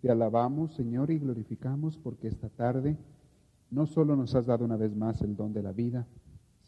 Te 0.00 0.10
alabamos, 0.10 0.74
Señor, 0.74 1.10
y 1.10 1.18
glorificamos 1.18 1.98
porque 1.98 2.28
esta 2.28 2.48
tarde 2.48 2.96
no 3.70 3.86
solo 3.86 4.16
nos 4.16 4.34
has 4.34 4.46
dado 4.46 4.64
una 4.64 4.76
vez 4.76 4.94
más 4.94 5.20
el 5.22 5.36
don 5.36 5.52
de 5.52 5.62
la 5.62 5.72
vida, 5.72 6.06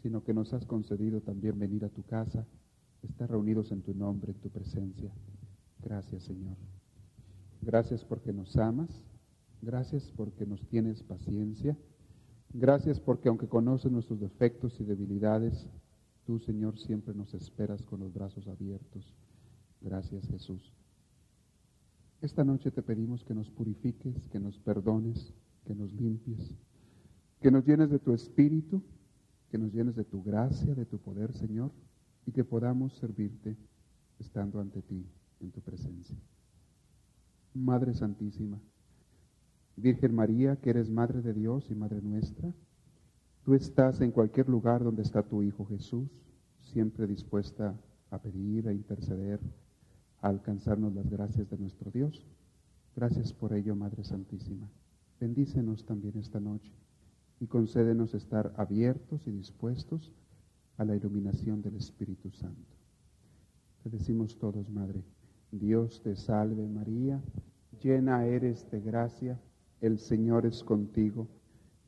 sino 0.03 0.25
que 0.25 0.35
nos 0.35 0.53
has 0.53 0.67
concedido 0.67 1.21
también 1.21 1.59
venir 1.59 1.85
a 1.85 1.89
tu 1.89 2.03
casa, 2.03 2.47
estar 3.03 3.31
reunidos 3.31 3.71
en 3.73 3.83
tu 3.83 3.95
nombre, 3.95 4.33
en 4.33 4.39
tu 4.39 4.51
presencia. 4.51 5.13
Gracias, 5.83 6.25
Señor. 6.25 6.57
Gracias 7.63 8.05
porque 8.05 8.33
nos 8.33 8.57
amas. 8.57 9.03
Gracias 9.63 10.11
porque 10.17 10.47
nos 10.47 10.67
tienes 10.67 11.03
paciencia. 11.03 11.77
Gracias 12.53 12.99
porque 12.99 13.29
aunque 13.29 13.47
conoces 13.47 13.93
nuestros 13.93 14.21
defectos 14.21 14.81
y 14.81 14.85
debilidades, 14.85 15.69
tú, 16.25 16.39
Señor, 16.39 16.79
siempre 16.79 17.15
nos 17.15 17.35
esperas 17.35 17.83
con 17.83 18.01
los 18.01 18.13
brazos 18.13 18.49
abiertos. 18.49 19.15
Gracias, 19.81 20.27
Jesús. 20.29 20.73
Esta 22.23 22.45
noche 22.45 22.71
te 22.71 22.83
pedimos 22.83 23.25
que 23.25 23.33
nos 23.33 23.51
purifiques, 23.51 24.29
que 24.29 24.39
nos 24.39 24.59
perdones, 24.59 25.33
que 25.65 25.75
nos 25.75 25.91
limpies, 25.95 26.55
que 27.41 27.51
nos 27.51 27.65
llenes 27.65 27.89
de 27.89 27.99
tu 27.99 28.13
espíritu, 28.13 28.83
que 29.51 29.57
nos 29.57 29.73
llenes 29.73 29.97
de 29.97 30.05
tu 30.05 30.23
gracia, 30.23 30.75
de 30.75 30.85
tu 30.85 30.99
poder, 30.99 31.33
Señor, 31.33 31.73
y 32.27 32.33
que 32.33 32.45
podamos 32.45 32.93
servirte 32.99 33.57
estando 34.19 34.61
ante 34.61 34.83
ti 34.83 35.07
en 35.41 35.51
tu 35.51 35.63
presencia. 35.63 36.17
Madre 37.55 37.95
Santísima, 37.95 38.61
Virgen 39.77 40.15
María, 40.15 40.57
que 40.57 40.71
eres 40.71 40.91
Madre 40.91 41.23
de 41.23 41.33
Dios 41.33 41.71
y 41.71 41.75
Madre 41.75 42.03
nuestra, 42.03 42.53
tú 43.45 43.55
estás 43.55 44.03
en 44.03 44.13
cualquier 44.13 44.47
lugar 44.47 44.85
donde 44.85 45.03
está 45.03 45.23
tu 45.23 45.43
Hijo 45.43 45.65
Jesús, 45.65 46.11
siempre 46.61 47.07
dispuesta 47.07 47.75
a 48.11 48.21
pedir, 48.21 48.69
a 48.69 48.75
interceder, 48.75 49.41
alcanzarnos 50.21 50.95
las 50.95 51.09
gracias 51.09 51.49
de 51.51 51.59
nuestro 51.59 51.91
Dios. 51.91 52.27
Gracias 52.97 53.33
por 53.33 53.53
ello, 53.53 53.75
Madre 53.75 54.05
Santísima. 54.05 54.69
Bendícenos 55.21 55.85
también 55.85 56.19
esta 56.19 56.41
noche 56.41 56.73
y 57.41 57.47
concédenos 57.47 58.15
estar 58.15 58.53
abiertos 58.57 59.27
y 59.27 59.31
dispuestos 59.31 60.13
a 60.77 60.85
la 60.85 60.97
iluminación 60.97 61.63
del 61.63 61.77
Espíritu 61.77 62.31
Santo. 62.31 62.75
Te 63.83 63.91
decimos 63.91 64.39
todos, 64.39 64.69
Madre, 64.71 65.03
Dios 65.51 66.03
te 66.03 66.17
salve 66.17 66.69
María, 66.69 67.21
llena 67.83 68.27
eres 68.27 68.71
de 68.71 68.81
gracia, 68.81 69.41
el 69.81 69.99
Señor 69.99 70.47
es 70.47 70.63
contigo, 70.63 71.29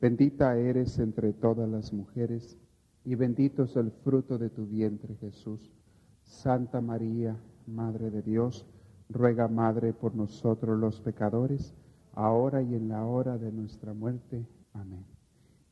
bendita 0.01 0.57
eres 0.57 0.97
entre 0.99 1.33
todas 1.33 1.69
las 1.69 1.93
mujeres 1.93 2.57
y 3.05 3.15
bendito 3.15 3.63
es 3.63 3.75
el 3.75 3.91
fruto 3.91 4.37
de 4.37 4.49
tu 4.49 4.65
vientre 4.65 5.15
Jesús. 5.15 5.71
Santa 6.23 6.81
María, 6.81 7.37
Madre 7.67 8.11
de 8.11 8.21
Dios, 8.21 8.65
ruega, 9.09 9.47
Madre, 9.47 9.93
por 9.93 10.15
nosotros 10.15 10.79
los 10.79 11.01
pecadores, 11.01 11.73
ahora 12.13 12.61
y 12.61 12.75
en 12.75 12.89
la 12.89 13.05
hora 13.05 13.37
de 13.37 13.51
nuestra 13.51 13.93
muerte. 13.93 14.45
Amén. 14.73 15.05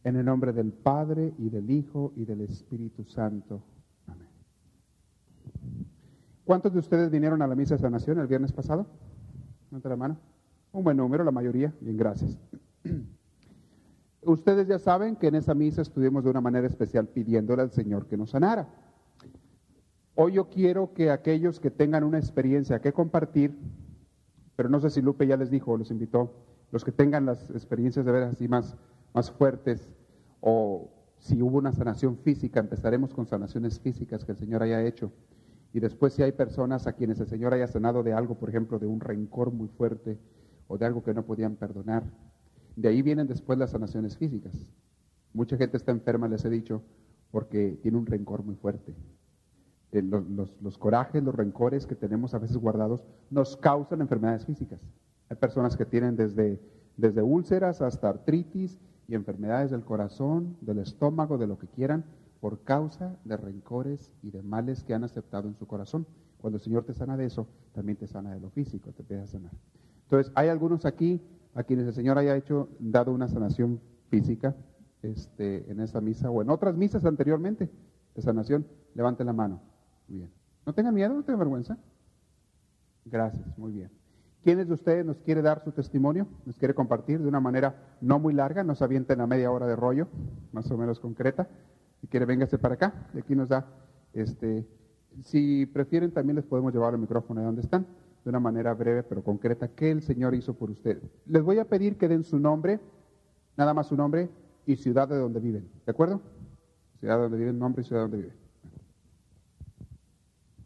En 0.03 0.15
el 0.15 0.25
nombre 0.25 0.53
del 0.53 0.71
Padre 0.71 1.33
y 1.37 1.49
del 1.49 1.69
Hijo 1.69 2.13
y 2.15 2.25
del 2.25 2.41
Espíritu 2.41 3.03
Santo. 3.03 3.61
Amén. 4.07 4.27
¿Cuántos 6.43 6.73
de 6.73 6.79
ustedes 6.79 7.09
vinieron 7.11 7.41
a 7.41 7.47
la 7.47 7.55
misa 7.55 7.75
de 7.75 7.81
sanación 7.81 8.19
el 8.19 8.27
viernes 8.27 8.51
pasado? 8.51 8.87
La 9.71 9.95
mano. 9.95 10.17
Un 10.73 10.83
buen 10.83 10.97
número, 10.97 11.23
la 11.23 11.31
mayoría. 11.31 11.73
Bien, 11.79 11.97
gracias. 11.97 12.37
Ustedes 14.23 14.67
ya 14.67 14.77
saben 14.77 15.15
que 15.15 15.27
en 15.27 15.35
esa 15.35 15.53
misa 15.53 15.81
estuvimos 15.81 16.23
de 16.23 16.29
una 16.29 16.41
manera 16.41 16.67
especial 16.67 17.07
pidiéndole 17.07 17.61
al 17.61 17.71
Señor 17.71 18.05
que 18.07 18.17
nos 18.17 18.31
sanara. 18.31 18.67
Hoy 20.23 20.33
yo 20.33 20.49
quiero 20.49 20.93
que 20.93 21.09
aquellos 21.09 21.59
que 21.59 21.71
tengan 21.71 22.03
una 22.03 22.19
experiencia 22.19 22.79
que 22.79 22.93
compartir, 22.93 23.57
pero 24.55 24.69
no 24.69 24.79
sé 24.79 24.91
si 24.91 25.01
Lupe 25.01 25.25
ya 25.25 25.35
les 25.35 25.49
dijo 25.49 25.71
o 25.71 25.77
los 25.77 25.89
invitó, 25.89 26.31
los 26.71 26.85
que 26.85 26.91
tengan 26.91 27.25
las 27.25 27.49
experiencias 27.49 28.05
de 28.05 28.11
ver 28.11 28.23
así 28.25 28.47
más, 28.47 28.77
más 29.15 29.31
fuertes, 29.31 29.91
o 30.39 30.91
si 31.17 31.41
hubo 31.41 31.57
una 31.57 31.71
sanación 31.71 32.19
física, 32.19 32.59
empezaremos 32.59 33.15
con 33.15 33.25
sanaciones 33.25 33.79
físicas 33.79 34.23
que 34.23 34.33
el 34.33 34.37
Señor 34.37 34.61
haya 34.61 34.83
hecho. 34.83 35.11
Y 35.73 35.79
después 35.79 36.13
si 36.13 36.21
hay 36.21 36.33
personas 36.33 36.85
a 36.85 36.93
quienes 36.93 37.19
el 37.19 37.27
Señor 37.27 37.55
haya 37.55 37.65
sanado 37.65 38.03
de 38.03 38.13
algo, 38.13 38.35
por 38.35 38.49
ejemplo, 38.49 38.77
de 38.77 38.85
un 38.85 38.99
rencor 38.99 39.51
muy 39.51 39.69
fuerte 39.69 40.19
o 40.67 40.77
de 40.77 40.85
algo 40.85 41.01
que 41.01 41.15
no 41.15 41.25
podían 41.25 41.55
perdonar. 41.55 42.03
De 42.75 42.89
ahí 42.89 43.01
vienen 43.01 43.25
después 43.25 43.57
las 43.57 43.71
sanaciones 43.71 44.19
físicas. 44.19 44.53
Mucha 45.33 45.57
gente 45.57 45.77
está 45.77 45.91
enferma, 45.91 46.27
les 46.27 46.45
he 46.45 46.49
dicho, 46.51 46.83
porque 47.31 47.79
tiene 47.81 47.97
un 47.97 48.05
rencor 48.05 48.43
muy 48.43 48.53
fuerte. 48.53 48.93
Eh, 49.91 50.01
los, 50.01 50.77
corajes, 50.77 51.21
los 51.21 51.35
rencores 51.35 51.85
que 51.85 51.95
tenemos 51.95 52.33
a 52.33 52.39
veces 52.39 52.57
guardados 52.57 53.03
nos 53.29 53.57
causan 53.57 54.01
enfermedades 54.01 54.45
físicas. 54.45 54.79
Hay 55.29 55.35
personas 55.35 55.75
que 55.75 55.85
tienen 55.85 56.15
desde, 56.15 56.61
desde 56.97 57.21
úlceras 57.21 57.81
hasta 57.81 58.09
artritis 58.09 58.79
y 59.07 59.15
enfermedades 59.15 59.71
del 59.71 59.83
corazón, 59.83 60.55
del 60.61 60.79
estómago, 60.79 61.37
de 61.37 61.47
lo 61.47 61.57
que 61.57 61.67
quieran, 61.67 62.05
por 62.39 62.63
causa 62.63 63.17
de 63.25 63.37
rencores 63.37 64.11
y 64.23 64.31
de 64.31 64.41
males 64.41 64.83
que 64.83 64.93
han 64.93 65.03
aceptado 65.03 65.47
en 65.47 65.55
su 65.55 65.67
corazón. 65.67 66.07
Cuando 66.39 66.57
el 66.57 66.63
Señor 66.63 66.85
te 66.85 66.93
sana 66.93 67.17
de 67.17 67.25
eso, 67.25 67.47
también 67.73 67.97
te 67.97 68.07
sana 68.07 68.33
de 68.33 68.39
lo 68.39 68.49
físico, 68.49 68.91
te 68.91 69.01
empieza 69.01 69.23
a 69.23 69.27
sanar. 69.27 69.51
Entonces, 70.03 70.31
hay 70.35 70.47
algunos 70.47 70.85
aquí 70.85 71.21
a 71.53 71.63
quienes 71.63 71.85
el 71.85 71.93
Señor 71.93 72.17
haya 72.17 72.35
hecho, 72.35 72.69
dado 72.79 73.11
una 73.11 73.27
sanación 73.27 73.79
física 74.09 74.55
este, 75.03 75.69
en 75.69 75.81
esa 75.81 76.01
misa 76.01 76.29
o 76.29 76.41
en 76.41 76.49
otras 76.49 76.75
misas 76.75 77.05
anteriormente 77.05 77.69
de 78.15 78.21
sanación, 78.21 78.65
levante 78.95 79.23
la 79.23 79.33
mano. 79.33 79.70
Bien. 80.11 80.29
No 80.65 80.73
tengan 80.73 80.93
miedo, 80.93 81.13
no 81.13 81.23
tengan 81.23 81.39
vergüenza. 81.39 81.77
Gracias, 83.05 83.57
muy 83.57 83.71
bien. 83.71 83.89
¿Quiénes 84.43 84.67
de 84.67 84.73
ustedes 84.73 85.05
nos 85.05 85.21
quiere 85.21 85.41
dar 85.41 85.63
su 85.63 85.71
testimonio? 85.71 86.27
¿Nos 86.45 86.57
quiere 86.57 86.73
compartir 86.73 87.21
de 87.21 87.27
una 87.27 87.39
manera 87.39 87.97
no 88.01 88.19
muy 88.19 88.33
larga? 88.33 88.63
Nos 88.63 88.81
avienten 88.81 89.21
a 89.21 89.27
media 89.27 89.51
hora 89.51 89.67
de 89.67 89.75
rollo, 89.75 90.07
más 90.51 90.69
o 90.69 90.77
menos 90.77 90.99
concreta. 90.99 91.47
Si 92.01 92.07
quiere, 92.07 92.25
véngase 92.25 92.57
para 92.57 92.73
acá. 92.73 93.09
Y 93.13 93.19
aquí 93.19 93.35
nos 93.35 93.49
da, 93.49 93.65
este, 94.13 94.67
si 95.21 95.65
prefieren, 95.67 96.11
también 96.11 96.35
les 96.35 96.45
podemos 96.45 96.73
llevar 96.73 96.93
el 96.93 96.99
micrófono 96.99 97.39
de 97.39 97.45
donde 97.45 97.61
están, 97.61 97.85
de 98.23 98.29
una 98.29 98.39
manera 98.39 98.73
breve 98.73 99.03
pero 99.03 99.23
concreta, 99.23 99.69
¿qué 99.69 99.91
el 99.91 100.01
Señor 100.01 100.35
hizo 100.35 100.55
por 100.55 100.71
ustedes? 100.71 101.03
Les 101.25 101.41
voy 101.41 101.59
a 101.59 101.65
pedir 101.65 101.97
que 101.97 102.07
den 102.07 102.23
su 102.23 102.37
nombre, 102.37 102.79
nada 103.55 103.73
más 103.73 103.87
su 103.87 103.95
nombre 103.95 104.29
y 104.65 104.75
ciudad 104.75 105.07
de 105.07 105.17
donde 105.17 105.39
viven. 105.39 105.69
¿De 105.85 105.91
acuerdo? 105.91 106.21
Ciudad 106.99 107.15
de 107.15 107.21
donde 107.23 107.37
viven, 107.37 107.59
nombre 107.59 107.81
y 107.81 107.85
ciudad 107.85 108.01
de 108.01 108.09
donde 108.09 108.17
viven. 108.17 108.40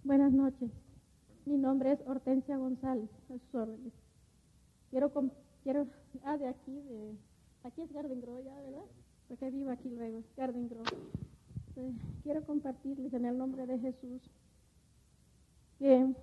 Buenas 0.06 0.32
noches. 0.34 0.70
Mi 1.48 1.58
nombre 1.58 1.92
es 1.94 2.00
Hortensia 2.06 2.58
González, 2.58 3.10
a 3.28 3.40
sus 3.40 3.56
órdenes. 3.56 3.92
Quiero, 4.92 5.12
quiero, 5.64 5.88
ah, 6.24 6.38
de 6.38 6.48
aquí, 6.48 6.80
de, 6.80 7.18
aquí 7.64 7.82
es 7.82 7.92
Garden 7.92 8.22
Grove 8.22 8.44
ya, 8.44 8.54
¿verdad? 8.62 8.86
Porque 9.28 9.50
vivo 9.50 9.72
aquí 9.72 9.90
luego, 9.90 10.22
Garden 10.38 10.70
Grove. 10.70 11.96
quiero 12.22 12.46
compartirles 12.46 13.16
en 13.16 13.26
el 13.26 13.36
nombre 13.36 13.66
de 13.66 13.80
Jesús 13.80 14.22
que 15.80 16.14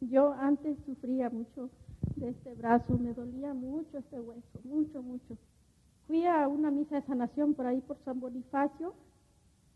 yo 0.00 0.32
antes 0.32 0.76
sufría 0.84 1.30
mucho 1.30 1.70
de 2.16 2.30
este 2.30 2.54
brazo, 2.54 2.98
me 2.98 3.14
dolía 3.14 3.54
mucho 3.54 3.98
este 3.98 4.18
hueso, 4.18 4.58
mucho, 4.64 5.00
mucho. 5.00 5.38
Fui 6.08 6.26
a 6.26 6.48
una 6.48 6.72
misa 6.72 6.96
de 6.96 7.06
sanación 7.06 7.54
por 7.54 7.66
ahí 7.66 7.80
por 7.82 7.98
San 8.04 8.18
Bonifacio 8.18 8.94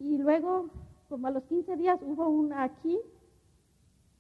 y 0.01 0.19
luego, 0.19 0.69
como 1.09 1.29
a 1.29 1.31
los 1.31 1.45
15 1.45 1.77
días, 1.77 2.01
hubo 2.03 2.29
una 2.29 2.65
aquí 2.65 2.99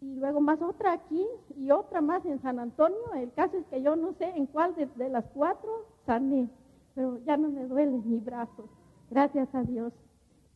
y 0.03 0.17
luego 0.17 0.41
más 0.41 0.61
otra 0.61 0.93
aquí 0.93 1.25
y 1.57 1.71
otra 1.71 2.01
más 2.01 2.27
en 2.27 2.43
San 2.43 2.59
Antonio. 2.59 2.99
El 3.15 3.33
caso 3.33 3.57
es 3.57 3.65
que 3.67 3.83
yo 3.83 3.95
no 3.95 4.13
sé 4.15 4.31
en 4.37 4.47
cuál 4.47 4.75
de, 4.75 5.09
las 5.09 5.25
cuatro 5.33 5.87
sané, 6.05 6.49
pero 6.95 7.19
ya 7.25 7.37
no 7.37 7.49
me 7.49 7.65
duele 7.67 7.99
mi 7.99 8.19
brazo, 8.19 8.69
gracias 9.11 9.55
a 9.55 9.63
Dios. 9.63 9.93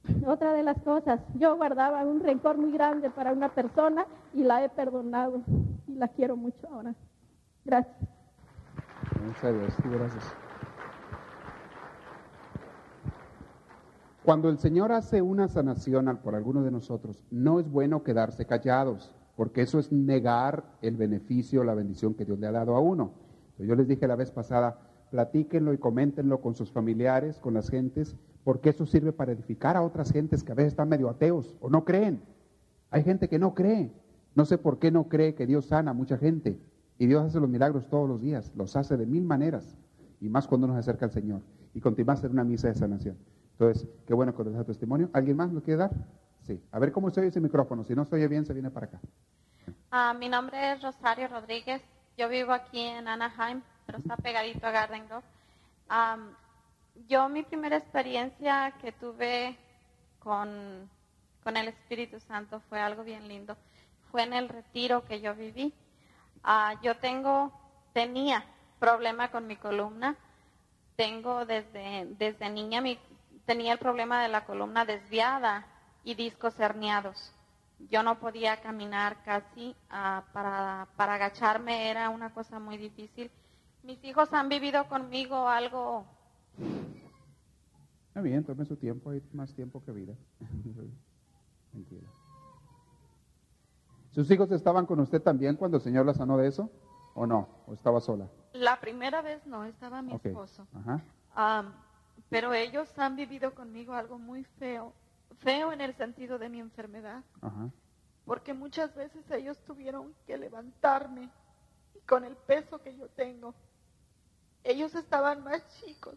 Otra 0.26 0.52
de 0.52 0.62
las 0.62 0.80
cosas, 0.82 1.20
yo 1.34 1.56
guardaba 1.56 2.04
un 2.04 2.20
rencor 2.20 2.58
muy 2.58 2.70
grande 2.70 3.10
para 3.10 3.32
una 3.32 3.48
persona 3.48 4.06
y 4.34 4.44
la 4.44 4.64
he 4.64 4.68
perdonado 4.68 5.42
y 5.88 5.94
la 5.94 6.08
quiero 6.08 6.36
mucho 6.36 6.68
ahora. 6.70 6.94
Gracias. 7.64 7.96
Muchas 9.24 9.52
gracias. 9.84 10.24
Cuando 14.24 14.48
el 14.48 14.58
Señor 14.58 14.92
hace 14.92 15.22
una 15.22 15.48
sanación 15.48 16.18
por 16.22 16.34
alguno 16.34 16.62
de 16.62 16.70
nosotros, 16.70 17.24
no 17.30 17.58
es 17.58 17.70
bueno 17.70 18.02
quedarse 18.02 18.44
callados 18.44 19.15
porque 19.36 19.62
eso 19.62 19.78
es 19.78 19.92
negar 19.92 20.64
el 20.82 20.96
beneficio, 20.96 21.62
la 21.62 21.74
bendición 21.74 22.14
que 22.14 22.24
Dios 22.24 22.38
le 22.38 22.46
ha 22.46 22.52
dado 22.52 22.74
a 22.74 22.80
uno. 22.80 23.12
Yo 23.58 23.74
les 23.74 23.86
dije 23.86 24.08
la 24.08 24.16
vez 24.16 24.30
pasada, 24.30 24.80
platíquenlo 25.10 25.72
y 25.72 25.78
coméntenlo 25.78 26.40
con 26.40 26.54
sus 26.54 26.72
familiares, 26.72 27.38
con 27.38 27.54
las 27.54 27.68
gentes, 27.68 28.16
porque 28.44 28.70
eso 28.70 28.86
sirve 28.86 29.12
para 29.12 29.32
edificar 29.32 29.76
a 29.76 29.82
otras 29.82 30.10
gentes 30.10 30.42
que 30.42 30.52
a 30.52 30.54
veces 30.54 30.72
están 30.72 30.88
medio 30.88 31.08
ateos 31.08 31.56
o 31.60 31.68
no 31.68 31.84
creen. 31.84 32.22
Hay 32.90 33.02
gente 33.02 33.28
que 33.28 33.38
no 33.38 33.54
cree. 33.54 33.92
No 34.34 34.44
sé 34.44 34.58
por 34.58 34.78
qué 34.78 34.90
no 34.90 35.08
cree 35.08 35.34
que 35.34 35.46
Dios 35.46 35.66
sana 35.66 35.90
a 35.90 35.94
mucha 35.94 36.18
gente. 36.18 36.58
Y 36.98 37.06
Dios 37.06 37.24
hace 37.24 37.40
los 37.40 37.48
milagros 37.48 37.88
todos 37.88 38.08
los 38.08 38.20
días, 38.20 38.52
los 38.54 38.76
hace 38.76 38.96
de 38.96 39.06
mil 39.06 39.24
maneras, 39.24 39.76
y 40.20 40.28
más 40.28 40.46
cuando 40.46 40.66
nos 40.66 40.76
acerca 40.76 41.04
al 41.04 41.10
Señor. 41.10 41.42
Y 41.74 41.80
continúa 41.80 42.14
a 42.14 42.16
hacer 42.16 42.30
una 42.30 42.44
misa 42.44 42.68
de 42.68 42.74
sanación. 42.74 43.16
Entonces, 43.52 43.86
qué 44.06 44.14
bueno 44.14 44.34
con 44.34 44.48
ese 44.48 44.64
testimonio. 44.64 45.10
¿Alguien 45.12 45.36
más 45.36 45.52
lo 45.52 45.62
quiere 45.62 45.78
dar? 45.78 45.90
Sí. 46.46 46.62
A 46.70 46.78
ver 46.78 46.92
cómo 46.92 47.10
se 47.10 47.20
oye 47.20 47.30
ese 47.30 47.40
micrófono. 47.40 47.82
Si 47.84 47.94
no 47.94 48.04
se 48.04 48.14
oye 48.14 48.28
bien, 48.28 48.46
se 48.46 48.52
viene 48.52 48.70
para 48.70 48.86
acá. 48.86 49.00
Ah, 49.90 50.14
mi 50.14 50.28
nombre 50.28 50.72
es 50.72 50.82
Rosario 50.82 51.26
Rodríguez. 51.26 51.82
Yo 52.16 52.28
vivo 52.28 52.52
aquí 52.52 52.80
en 52.80 53.08
Anaheim, 53.08 53.62
pero 53.84 53.98
está 53.98 54.16
pegadito 54.16 54.64
a 54.66 54.70
Garden 54.70 55.06
Grove. 55.08 55.24
yo 57.08 57.28
mi 57.28 57.42
primera 57.42 57.76
experiencia 57.76 58.72
que 58.80 58.92
tuve 58.92 59.56
con, 60.20 60.88
con, 61.42 61.56
el 61.56 61.68
Espíritu 61.68 62.20
Santo 62.20 62.60
fue 62.68 62.80
algo 62.80 63.02
bien 63.02 63.26
lindo. 63.26 63.56
Fue 64.12 64.22
en 64.22 64.32
el 64.32 64.48
retiro 64.48 65.04
que 65.04 65.20
yo 65.20 65.34
viví. 65.34 65.74
Ah, 66.44 66.74
yo 66.80 66.96
tengo, 66.96 67.52
tenía 67.92 68.44
problema 68.78 69.32
con 69.32 69.48
mi 69.48 69.56
columna. 69.56 70.16
Tengo 70.94 71.44
desde, 71.44 72.06
desde 72.18 72.48
niña, 72.50 72.80
mi, 72.80 72.98
tenía 73.46 73.72
el 73.72 73.78
problema 73.78 74.22
de 74.22 74.28
la 74.28 74.44
columna 74.46 74.84
desviada 74.84 75.66
y 76.06 76.14
discos 76.14 76.58
herniados 76.58 77.36
yo 77.90 78.02
no 78.02 78.18
podía 78.18 78.60
caminar 78.60 79.22
casi, 79.22 79.76
ah, 79.90 80.24
para, 80.32 80.88
para 80.96 81.14
agacharme 81.14 81.90
era 81.90 82.10
una 82.10 82.32
cosa 82.32 82.58
muy 82.58 82.78
difícil. 82.78 83.30
Mis 83.82 84.02
hijos 84.04 84.32
han 84.32 84.48
vivido 84.48 84.88
conmigo 84.88 85.48
algo... 85.48 86.06
Está 88.08 88.22
bien, 88.22 88.44
tome 88.44 88.64
su 88.64 88.76
tiempo, 88.76 89.10
hay 89.10 89.22
más 89.32 89.54
tiempo 89.54 89.82
que 89.84 89.92
vida. 89.92 90.14
Tranquila. 91.70 92.08
¿Sus 94.10 94.30
hijos 94.30 94.50
estaban 94.50 94.86
con 94.86 94.98
usted 95.00 95.20
también 95.20 95.56
cuando 95.56 95.76
el 95.76 95.82
Señor 95.82 96.06
la 96.06 96.14
sanó 96.14 96.38
de 96.38 96.48
eso? 96.48 96.70
¿O 97.14 97.26
no? 97.26 97.48
¿O 97.66 97.74
estaba 97.74 98.00
sola? 98.00 98.28
La 98.54 98.80
primera 98.80 99.20
vez 99.20 99.46
no, 99.46 99.64
estaba 99.64 100.00
mi 100.00 100.14
esposo. 100.14 100.66
pero 102.30 102.54
ellos 102.54 102.88
han 102.98 103.16
vivido 103.16 103.54
conmigo 103.54 103.92
algo 103.92 104.18
muy 104.18 104.44
feo 104.58 104.94
feo 105.40 105.72
en 105.72 105.80
el 105.80 105.94
sentido 105.96 106.38
de 106.38 106.48
mi 106.48 106.60
enfermedad, 106.60 107.22
porque 108.24 108.54
muchas 108.54 108.94
veces 108.94 109.30
ellos 109.30 109.58
tuvieron 109.64 110.14
que 110.26 110.36
levantarme 110.36 111.30
con 112.06 112.24
el 112.24 112.36
peso 112.36 112.80
que 112.82 112.96
yo 112.96 113.08
tengo. 113.08 113.54
Ellos 114.64 114.94
estaban 114.94 115.44
más 115.44 115.66
chicos 115.80 116.16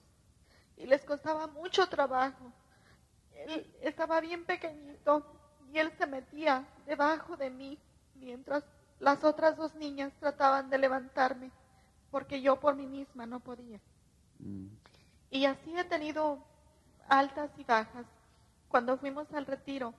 y 0.77 0.85
les 0.85 1.03
costaba 1.03 1.47
mucho 1.47 1.87
trabajo. 1.87 2.51
Él 3.33 3.71
estaba 3.81 4.19
bien 4.21 4.45
pequeñito 4.45 5.25
y 5.71 5.77
él 5.77 5.91
se 5.97 6.07
metía 6.07 6.67
debajo 6.85 7.37
de 7.37 7.49
mí 7.49 7.77
mientras 8.15 8.63
las 8.99 9.23
otras 9.23 9.55
dos 9.55 9.75
niñas 9.75 10.11
trataban 10.19 10.69
de 10.69 10.77
levantarme 10.77 11.51
porque 12.11 12.41
yo 12.41 12.59
por 12.59 12.75
mí 12.75 12.87
misma 12.87 13.25
no 13.25 13.39
podía. 13.39 13.79
Mm. 14.39 14.67
Y 15.31 15.45
así 15.45 15.77
he 15.77 15.83
tenido 15.83 16.43
altas 17.07 17.51
y 17.57 17.63
bajas 17.63 18.05
cuando 18.69 18.97
fuimos 18.97 19.31
al 19.33 19.45
retiro, 19.45 19.93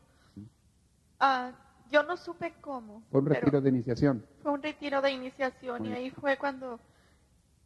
uh, 1.21 1.53
yo 1.91 2.03
no 2.05 2.17
supe 2.17 2.55
cómo. 2.61 3.03
Fue 3.11 3.21
un 3.21 3.27
retiro 3.27 3.61
de 3.61 3.69
iniciación. 3.69 4.27
Fue 4.43 4.53
un 4.53 4.63
retiro 4.63 5.03
de 5.03 5.11
iniciación 5.11 5.87
y 5.87 5.93
ahí 5.93 6.11
fue 6.11 6.39
cuando, 6.39 6.79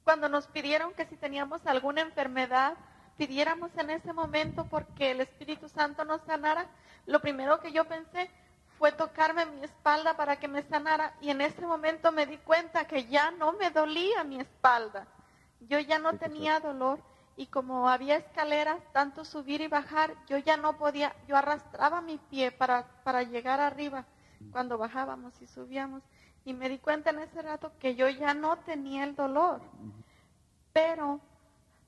cuando 0.02 0.28
nos 0.28 0.46
pidieron 0.46 0.94
que 0.94 1.06
si 1.06 1.16
teníamos 1.16 1.66
alguna 1.66 2.00
enfermedad, 2.00 2.74
pidiéramos 3.18 3.70
en 3.76 3.90
ese 3.90 4.12
momento 4.12 4.66
porque 4.70 5.10
el 5.10 5.20
Espíritu 5.20 5.68
Santo 5.68 6.04
nos 6.04 6.22
sanara. 6.22 6.66
Lo 7.06 7.20
primero 7.20 7.60
que 7.60 7.70
yo 7.70 7.84
pensé 7.84 8.30
fue 8.78 8.92
tocarme 8.92 9.46
mi 9.46 9.62
espalda 9.62 10.16
para 10.16 10.36
que 10.36 10.48
me 10.48 10.62
sanara 10.62 11.14
y 11.20 11.30
en 11.30 11.42
ese 11.42 11.66
momento 11.66 12.10
me 12.10 12.26
di 12.26 12.38
cuenta 12.38 12.86
que 12.86 13.06
ya 13.06 13.30
no 13.30 13.52
me 13.52 13.70
dolía 13.70 14.24
mi 14.24 14.40
espalda. 14.40 15.06
Yo 15.68 15.78
ya 15.78 15.98
no 15.98 16.14
tenía 16.14 16.60
dolor 16.60 16.98
y 17.36 17.46
como 17.46 17.88
había 17.88 18.16
escaleras, 18.16 18.80
tanto 18.92 19.24
subir 19.24 19.60
y 19.60 19.68
bajar, 19.68 20.14
yo 20.26 20.38
ya 20.38 20.56
no 20.56 20.76
podía, 20.76 21.14
yo 21.26 21.36
arrastraba 21.36 22.00
mi 22.00 22.18
pie 22.18 22.52
para, 22.52 22.86
para 23.02 23.22
llegar 23.22 23.60
arriba 23.60 24.04
cuando 24.52 24.78
bajábamos 24.78 25.40
y 25.42 25.46
subíamos. 25.46 26.02
Y 26.44 26.52
me 26.52 26.68
di 26.68 26.78
cuenta 26.78 27.10
en 27.10 27.20
ese 27.20 27.42
rato 27.42 27.72
que 27.80 27.96
yo 27.96 28.08
ya 28.08 28.34
no 28.34 28.58
tenía 28.58 29.04
el 29.04 29.16
dolor. 29.16 29.62
Pero, 30.72 31.20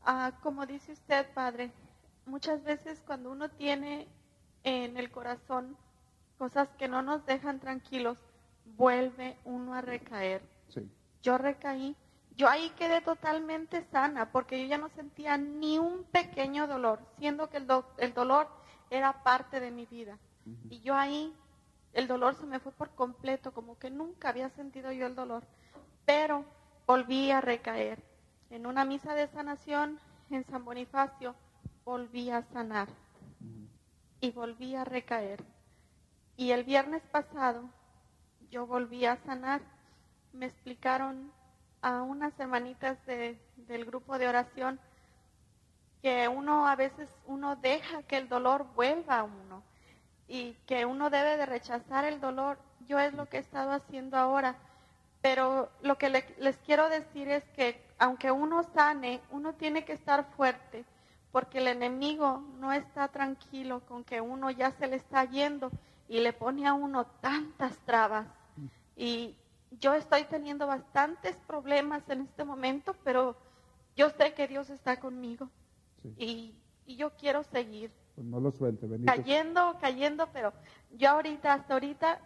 ah, 0.04 0.32
como 0.42 0.66
dice 0.66 0.92
usted, 0.92 1.26
Padre, 1.32 1.70
muchas 2.24 2.62
veces 2.64 3.02
cuando 3.06 3.30
uno 3.30 3.48
tiene 3.50 4.08
en 4.64 4.96
el 4.96 5.10
corazón 5.10 5.76
cosas 6.38 6.68
que 6.78 6.88
no 6.88 7.02
nos 7.02 7.24
dejan 7.24 7.60
tranquilos, 7.60 8.18
vuelve 8.64 9.38
uno 9.44 9.74
a 9.74 9.80
recaer. 9.80 10.42
Yo 11.22 11.38
recaí 11.38 11.96
yo 12.36 12.48
ahí 12.48 12.70
quedé 12.70 13.00
totalmente 13.00 13.82
sana 13.90 14.30
porque 14.30 14.60
yo 14.60 14.68
ya 14.68 14.78
no 14.78 14.90
sentía 14.90 15.38
ni 15.38 15.78
un 15.78 16.04
pequeño 16.04 16.66
dolor, 16.66 17.00
siendo 17.18 17.48
que 17.48 17.56
el, 17.56 17.66
el 17.96 18.12
dolor 18.12 18.48
era 18.90 19.22
parte 19.22 19.58
de 19.58 19.70
mi 19.70 19.86
vida. 19.86 20.18
Y 20.68 20.80
yo 20.80 20.94
ahí, 20.94 21.34
el 21.92 22.06
dolor 22.06 22.36
se 22.36 22.46
me 22.46 22.60
fue 22.60 22.72
por 22.72 22.90
completo, 22.90 23.52
como 23.52 23.78
que 23.78 23.90
nunca 23.90 24.28
había 24.28 24.50
sentido 24.50 24.92
yo 24.92 25.06
el 25.06 25.14
dolor. 25.14 25.44
Pero 26.04 26.44
volví 26.86 27.30
a 27.30 27.40
recaer. 27.40 28.02
En 28.50 28.66
una 28.66 28.84
misa 28.84 29.14
de 29.14 29.28
sanación 29.28 29.98
en 30.30 30.44
San 30.44 30.64
Bonifacio, 30.64 31.34
volví 31.84 32.30
a 32.30 32.42
sanar. 32.52 32.88
Y 34.20 34.30
volví 34.30 34.76
a 34.76 34.84
recaer. 34.84 35.42
Y 36.36 36.50
el 36.50 36.64
viernes 36.64 37.02
pasado, 37.10 37.70
yo 38.50 38.66
volví 38.66 39.06
a 39.06 39.16
sanar. 39.24 39.62
Me 40.32 40.46
explicaron 40.46 41.32
a 41.82 42.02
unas 42.02 42.32
semanitas 42.34 42.98
del 43.06 43.84
grupo 43.84 44.18
de 44.18 44.28
oración 44.28 44.80
que 46.02 46.28
uno 46.28 46.66
a 46.66 46.76
veces 46.76 47.08
uno 47.26 47.56
deja 47.56 48.02
que 48.02 48.16
el 48.16 48.28
dolor 48.28 48.66
vuelva 48.74 49.20
a 49.20 49.24
uno 49.24 49.62
y 50.28 50.52
que 50.66 50.84
uno 50.84 51.10
debe 51.10 51.36
de 51.36 51.46
rechazar 51.46 52.04
el 52.04 52.20
dolor. 52.20 52.58
Yo 52.88 52.98
es 52.98 53.12
lo 53.14 53.26
que 53.26 53.38
he 53.38 53.40
estado 53.40 53.72
haciendo 53.72 54.16
ahora, 54.16 54.56
pero 55.20 55.70
lo 55.82 55.98
que 55.98 56.10
les 56.10 56.56
quiero 56.58 56.88
decir 56.88 57.28
es 57.28 57.44
que 57.56 57.84
aunque 57.98 58.30
uno 58.30 58.62
sane, 58.74 59.20
uno 59.30 59.54
tiene 59.54 59.84
que 59.84 59.94
estar 59.94 60.24
fuerte, 60.36 60.84
porque 61.32 61.58
el 61.58 61.68
enemigo 61.68 62.42
no 62.58 62.72
está 62.72 63.08
tranquilo 63.08 63.80
con 63.86 64.04
que 64.04 64.20
uno 64.20 64.50
ya 64.50 64.70
se 64.72 64.86
le 64.86 64.96
está 64.96 65.24
yendo 65.24 65.70
y 66.08 66.20
le 66.20 66.32
pone 66.32 66.66
a 66.66 66.74
uno 66.74 67.06
tantas 67.20 67.76
trabas. 67.78 68.26
Y, 68.96 69.36
yo 69.70 69.94
estoy 69.94 70.24
teniendo 70.24 70.66
bastantes 70.66 71.36
problemas 71.46 72.08
en 72.08 72.22
este 72.22 72.44
momento, 72.44 72.94
pero 73.04 73.36
yo 73.96 74.10
sé 74.10 74.34
que 74.34 74.48
Dios 74.48 74.70
está 74.70 74.98
conmigo 74.98 75.50
y, 76.16 76.54
yo 76.86 77.10
quiero 77.18 77.42
seguir. 77.42 77.90
Pues 78.14 78.26
no 78.26 78.38
lo 78.38 78.52
suelte, 78.52 78.86
Cayendo, 79.04 79.76
cayendo, 79.80 80.28
pero 80.32 80.52
yo 80.92 81.10
ahorita, 81.10 81.52
hasta 81.52 81.74
ahorita, 81.74 82.20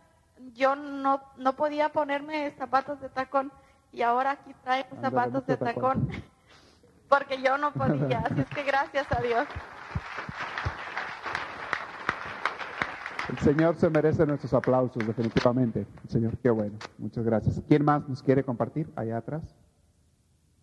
yo 0.54 0.76
no, 0.76 1.23
no 1.38 1.56
podía 1.56 1.90
ponerme 1.90 2.50
zapatos 2.59 3.00
de 3.00 3.09
tacón 3.09 3.50
y 3.90 4.02
ahora 4.02 4.32
aquí 4.32 4.54
traigo 4.62 5.00
zapatos 5.00 5.47
de 5.47 5.56
tacón, 5.56 6.06
tacón 6.06 6.23
porque 7.09 7.40
yo 7.40 7.56
no 7.56 7.73
podía. 7.73 8.18
Así 8.20 8.40
es 8.40 8.50
que 8.50 8.62
gracias 8.62 9.11
a 9.11 9.20
Dios. 9.23 9.47
El 13.30 13.38
Señor 13.38 13.76
se 13.76 13.88
merece 13.88 14.26
nuestros 14.26 14.52
aplausos, 14.54 15.06
definitivamente. 15.06 15.87
Señor, 16.08 16.37
qué 16.38 16.50
bueno. 16.50 16.76
Muchas 16.99 17.25
gracias. 17.25 17.62
¿Quién 17.68 17.84
más 17.84 18.08
nos 18.08 18.25
quiere 18.25 18.42
compartir 18.42 18.90
allá 18.96 19.18
atrás? 19.18 19.54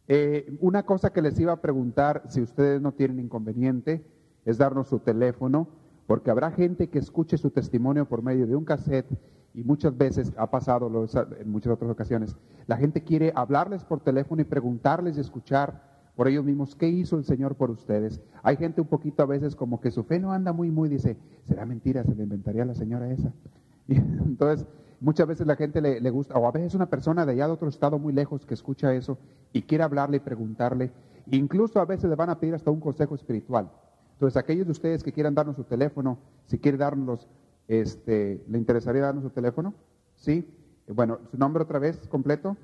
Eh, 0.09 0.53
una 0.59 0.83
cosa 0.83 1.13
que 1.13 1.21
les 1.21 1.39
iba 1.39 1.53
a 1.53 1.61
preguntar, 1.61 2.23
si 2.27 2.41
ustedes 2.41 2.81
no 2.81 2.91
tienen 2.91 3.21
inconveniente, 3.21 4.05
es 4.43 4.57
darnos 4.57 4.89
su 4.89 4.99
teléfono, 4.99 5.69
porque 6.07 6.29
habrá 6.29 6.51
gente 6.51 6.89
que 6.89 6.99
escuche 6.99 7.37
su 7.37 7.51
testimonio 7.51 8.05
por 8.05 8.21
medio 8.21 8.45
de 8.45 8.57
un 8.57 8.65
cassette 8.65 9.17
y 9.53 9.63
muchas 9.63 9.97
veces 9.97 10.33
ha 10.35 10.51
pasado 10.51 10.91
en 11.39 11.49
muchas 11.49 11.71
otras 11.71 11.89
ocasiones. 11.89 12.35
La 12.65 12.75
gente 12.75 13.01
quiere 13.01 13.31
hablarles 13.33 13.85
por 13.85 14.01
teléfono 14.01 14.41
y 14.41 14.45
preguntarles 14.45 15.15
y 15.15 15.21
escuchar 15.21 15.96
por 16.17 16.27
ellos 16.27 16.43
mismos, 16.43 16.75
¿qué 16.75 16.89
hizo 16.89 17.15
el 17.15 17.23
Señor 17.23 17.53
por 17.55 17.69
ustedes? 17.69 18.19
Hay 18.41 18.57
gente 18.57 18.81
un 18.81 18.87
poquito 18.87 19.21
a 19.21 19.27
veces 19.27 19.55
como 19.55 19.79
que 19.79 19.91
su 19.91 20.03
fe 20.03 20.19
no 20.19 20.33
anda 20.33 20.51
muy, 20.51 20.71
muy, 20.71 20.89
dice, 20.89 21.15
será 21.47 21.63
mentira, 21.63 22.03
se 22.03 22.15
le 22.15 22.23
inventaría 22.23 22.63
a 22.63 22.65
la 22.65 22.73
señora 22.73 23.09
esa. 23.11 23.31
Y 23.87 23.95
entonces, 23.95 24.67
muchas 24.99 25.27
veces 25.27 25.45
la 25.45 25.55
gente 25.55 25.79
le, 25.79 26.09
gusta, 26.09 26.33
o 26.33 26.47
a 26.47 26.51
veces 26.51 26.73
una 26.73 26.89
persona 26.89 27.23
de 27.25 27.33
allá 27.33 27.45
de 27.45 27.53
otro 27.53 27.69
estado 27.69 27.99
muy 27.99 28.13
lejos 28.13 28.47
que 28.47 28.55
escucha 28.55 28.93
eso 28.95 29.19
y 29.53 29.61
quiere 29.61 29.83
hablarle 29.83 30.17
y 30.17 30.19
preguntarle, 30.19 30.91
incluso 31.29 31.79
a 31.79 31.85
veces 31.85 32.09
le 32.09 32.15
van 32.15 32.31
a 32.31 32.39
pedir 32.39 32.55
hasta 32.55 32.71
un 32.71 32.79
consejo 32.79 33.13
espiritual. 33.13 33.71
Entonces, 34.13 34.37
aquellos 34.37 34.65
de 34.65 34.71
ustedes 34.71 35.03
que 35.03 35.13
quieran 35.13 35.35
darnos 35.35 35.55
su 35.55 35.65
teléfono, 35.65 36.17
si 36.47 36.57
quiere 36.57 36.79
darnos, 36.79 37.27
este, 37.67 38.43
¿le 38.49 38.57
interesaría 38.57 39.03
darnos 39.03 39.23
su 39.23 39.29
teléfono? 39.29 39.75
Sí. 40.15 40.51
Bueno, 40.87 41.19
su 41.29 41.37
nombre 41.37 41.61
otra 41.61 41.77
vez 41.77 42.07
completo. 42.07 42.57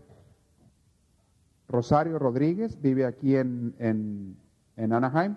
Rosario 1.73 2.19
Rodríguez, 2.19 2.79
vive 2.79 3.03
aquí 3.03 3.35
en, 3.35 4.37
Anaheim 4.77 5.35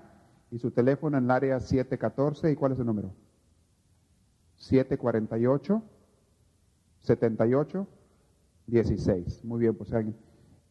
y 0.50 0.58
su 0.58 0.70
teléfono 0.70 1.16
en 1.16 1.24
el 1.24 1.30
área 1.30 1.58
714. 1.58 2.52
¿Y 2.52 2.54
cuál 2.54 2.72
es 2.72 2.78
el 2.78 2.84
número? 2.84 3.10
748 4.56 5.82
78 7.00 7.86
16. 8.66 9.44
Muy 9.46 9.60
bien, 9.60 9.74
pues 9.74 9.90
alguien. 9.94 10.14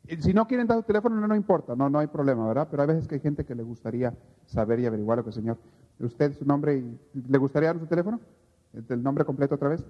Y 0.07 0.17
Si 0.22 0.36
no 0.36 0.45
quieren 0.45 0.67
dar 0.67 0.77
su 0.77 0.84
teléfono, 0.84 1.19
no, 1.19 1.27
no 1.27 1.36
importa, 1.36 1.75
no, 1.75 1.89
no 1.89 1.98
hay 1.98 2.07
problema, 2.07 2.48
¿verdad? 2.48 2.67
Pero 2.69 2.84
hay 2.84 2.88
veces 2.89 3.07
que 3.07 3.15
hay 3.15 3.22
gente 3.22 3.43
que 3.43 3.55
le 3.55 3.63
gustaría 3.63 4.13
saber 4.45 4.79
y 4.79 4.86
averiguar 4.86 5.17
lo 5.17 5.25
que 5.25 5.31
Señor. 5.31 5.57
¿Usted 6.00 6.34
su 6.34 6.45
nombre 6.45 6.84
le 7.13 7.38
gustaría 7.39 7.69
dar 7.69 7.79
su 7.79 7.88
teléfono? 7.88 8.19
¿El, 8.72 8.86
el 8.88 9.01
nombre 9.01 9.25
completo 9.25 9.55
otra 9.55 9.69
vez? 9.69 9.84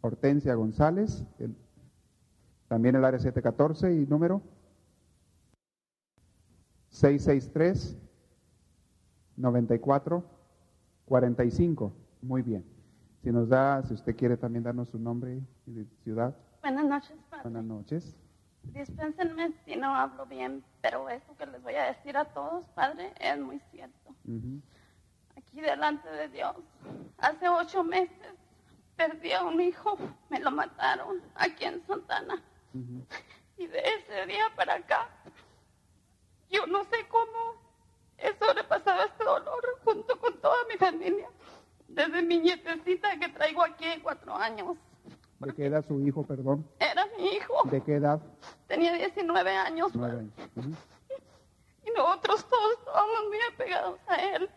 Hortensia 0.00 0.54
González, 0.54 1.22
el- 1.38 1.54
también 2.68 2.96
el 2.96 3.04
área 3.04 3.18
714 3.18 3.92
y 3.92 4.06
número 4.06 4.42
663 6.90 7.96
94 9.36 10.24
45. 11.06 11.92
Muy 12.22 12.42
bien. 12.42 12.64
Si 13.22 13.30
nos 13.30 13.48
da, 13.48 13.82
si 13.82 13.94
usted 13.94 14.16
quiere 14.16 14.36
también 14.36 14.64
darnos 14.64 14.88
su 14.88 14.98
nombre 14.98 15.40
y 15.66 15.84
ciudad. 16.02 16.36
Buenas 16.62 16.84
noches, 16.84 17.16
padre. 17.30 17.42
Buenas 17.42 17.64
noches. 17.64 18.16
Dispénsenme 18.72 19.52
si 19.64 19.76
no 19.76 19.94
hablo 19.94 20.24
bien, 20.26 20.64
pero 20.80 21.08
esto 21.08 21.36
que 21.36 21.46
les 21.46 21.62
voy 21.62 21.74
a 21.74 21.84
decir 21.84 22.16
a 22.16 22.24
todos, 22.24 22.66
padre, 22.68 23.12
es 23.20 23.38
muy 23.38 23.58
cierto. 23.70 24.14
Aquí 25.36 25.60
delante 25.60 26.08
de 26.08 26.28
Dios, 26.28 26.56
hace 27.18 27.48
ocho 27.48 27.84
meses 27.84 28.34
perdí 28.96 29.32
a 29.32 29.44
un 29.44 29.60
hijo, 29.60 29.98
me 30.30 30.40
lo 30.40 30.50
mataron 30.50 31.20
aquí 31.34 31.64
en 31.64 31.84
Santana. 31.86 32.42
Y 33.56 33.66
de 33.68 33.78
ese 33.78 34.26
día 34.26 34.50
para 34.56 34.74
acá, 34.74 35.08
yo 36.50 36.66
no 36.66 36.82
sé 36.84 37.06
cómo 37.08 37.54
he 38.18 38.36
sobrepasado 38.36 39.04
este 39.04 39.24
dolor 39.24 39.80
junto 39.84 40.18
con 40.18 40.40
toda 40.40 40.56
mi 40.68 40.76
familia. 40.76 41.28
Desde 41.86 42.22
mi 42.22 42.38
nietecita 42.38 43.16
que 43.18 43.28
traigo 43.28 43.62
aquí 43.62 43.86
cuatro 44.02 44.34
años. 44.34 44.76
¿De 45.38 45.54
qué 45.54 45.66
edad 45.66 45.84
su 45.86 46.00
hijo, 46.00 46.24
perdón? 46.24 46.68
Era 46.80 47.06
mi 47.16 47.28
hijo. 47.28 47.62
¿De 47.70 47.80
qué 47.82 47.94
edad? 47.94 48.20
Tenía 48.66 48.92
19 48.92 49.56
años. 49.56 49.92
Y 49.94 51.90
nosotros 51.96 52.44
todos 52.48 52.72
estábamos 52.78 53.24
muy 53.28 53.38
apegados 53.52 54.00
a 54.08 54.16
él. 54.16 54.50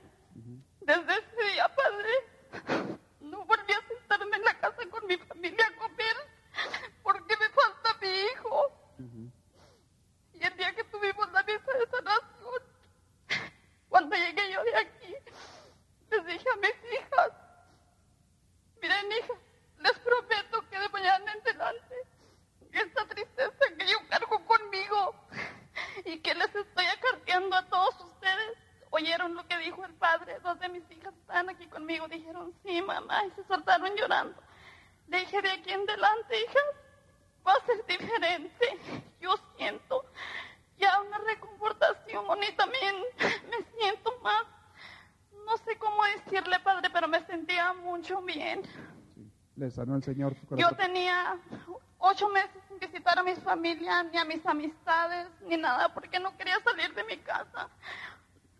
Desde 0.82 1.14
ese 1.14 1.54
día, 1.54 1.70
padre, 1.76 2.90
no 3.22 3.46
volví 3.46 3.74
a 3.74 3.88
sentarme 3.88 4.38
en 4.38 4.44
la 4.44 4.60
casa 4.60 4.90
con 4.90 5.06
mi 5.06 5.18
familia 5.18 5.68
a 5.68 5.80
comer 5.80 6.37
hijo. 8.24 8.72
Y 10.34 10.44
el 10.44 10.58
día 10.58 10.74
que 10.76 10.84
tuvimos 10.86 11.32
la 11.32 11.44
misa 11.44 11.74
de 11.74 11.88
sanación, 11.90 12.64
cuando 13.90 14.16
llegué 14.16 14.52
yo 14.52 14.64
de 14.64 14.76
aquí, 14.76 15.16
les 16.12 16.26
dije 16.26 16.50
a 16.50 16.56
mis 16.58 16.94
hijas, 16.94 17.32
miren 18.82 19.12
hijas, 19.12 19.38
les 19.80 20.00
prometo 20.00 20.70
que 20.70 20.80
de 20.80 20.90
mañana 20.90 21.32
en 21.32 21.42
adelante, 21.42 21.96
esta 22.72 23.08
tristeza 23.08 23.66
que 23.78 23.88
yo 23.88 23.98
cargo 24.10 24.46
conmigo 24.46 25.16
y 26.06 26.20
que 26.20 26.36
les 26.36 26.56
estoy 26.56 26.86
acarreando 26.86 27.56
a 27.56 27.66
todos 27.68 28.00
ustedes, 28.02 28.58
oyeron 28.92 29.36
lo 29.36 29.48
que 29.48 29.58
dijo 29.58 29.84
el 29.86 29.94
padre, 29.96 30.40
dos 30.40 30.60
de 30.60 30.70
mis 30.70 30.90
hijas 30.92 31.14
están 31.16 31.50
aquí 31.50 31.68
conmigo, 31.68 32.08
dijeron, 32.08 32.54
sí 32.64 32.82
mamá, 32.82 33.26
y 33.26 33.32
se 33.32 33.44
soltaron 33.46 33.96
llorando. 33.96 34.42
Le 35.08 35.20
dije, 35.20 35.42
de 35.42 35.52
aquí 35.52 35.72
en 35.72 35.82
adelante, 35.82 36.42
hijas, 36.42 36.64
va 37.48 37.54
a 37.54 37.66
ser 37.66 37.86
diferente. 37.86 38.80
Yo 39.22 39.36
siento 39.56 40.06
ya 40.78 41.02
una 41.02 41.18
reconfortación 41.20 42.44
y 42.44 42.56
también 42.56 42.96
me 43.50 43.80
siento 43.80 44.12
más, 44.22 44.44
no 45.46 45.58
sé 45.58 45.78
cómo 45.78 46.04
decirle, 46.06 46.60
padre, 46.60 46.90
pero 46.92 47.08
me 47.08 47.26
sentía 47.26 47.74
mucho 47.74 48.22
bien. 48.22 48.64
Sí. 49.16 49.32
Le 49.56 49.72
sanó 49.72 49.96
el 49.96 50.04
Señor 50.04 50.36
Yo 50.52 50.70
tenía 50.76 51.40
ocho 51.98 52.30
meses 52.30 52.62
sin 52.68 52.78
visitar 52.78 53.18
a 53.18 53.24
mi 53.24 53.34
familia, 53.36 54.04
ni 54.04 54.18
a 54.18 54.24
mis 54.24 54.46
amistades, 54.46 55.28
ni 55.42 55.58
nada, 55.58 55.92
porque 55.94 56.20
no 56.20 56.38
quería 56.38 56.60
salir 56.64 56.94
de 56.94 57.04
mi 57.06 57.18
casa. 57.18 57.68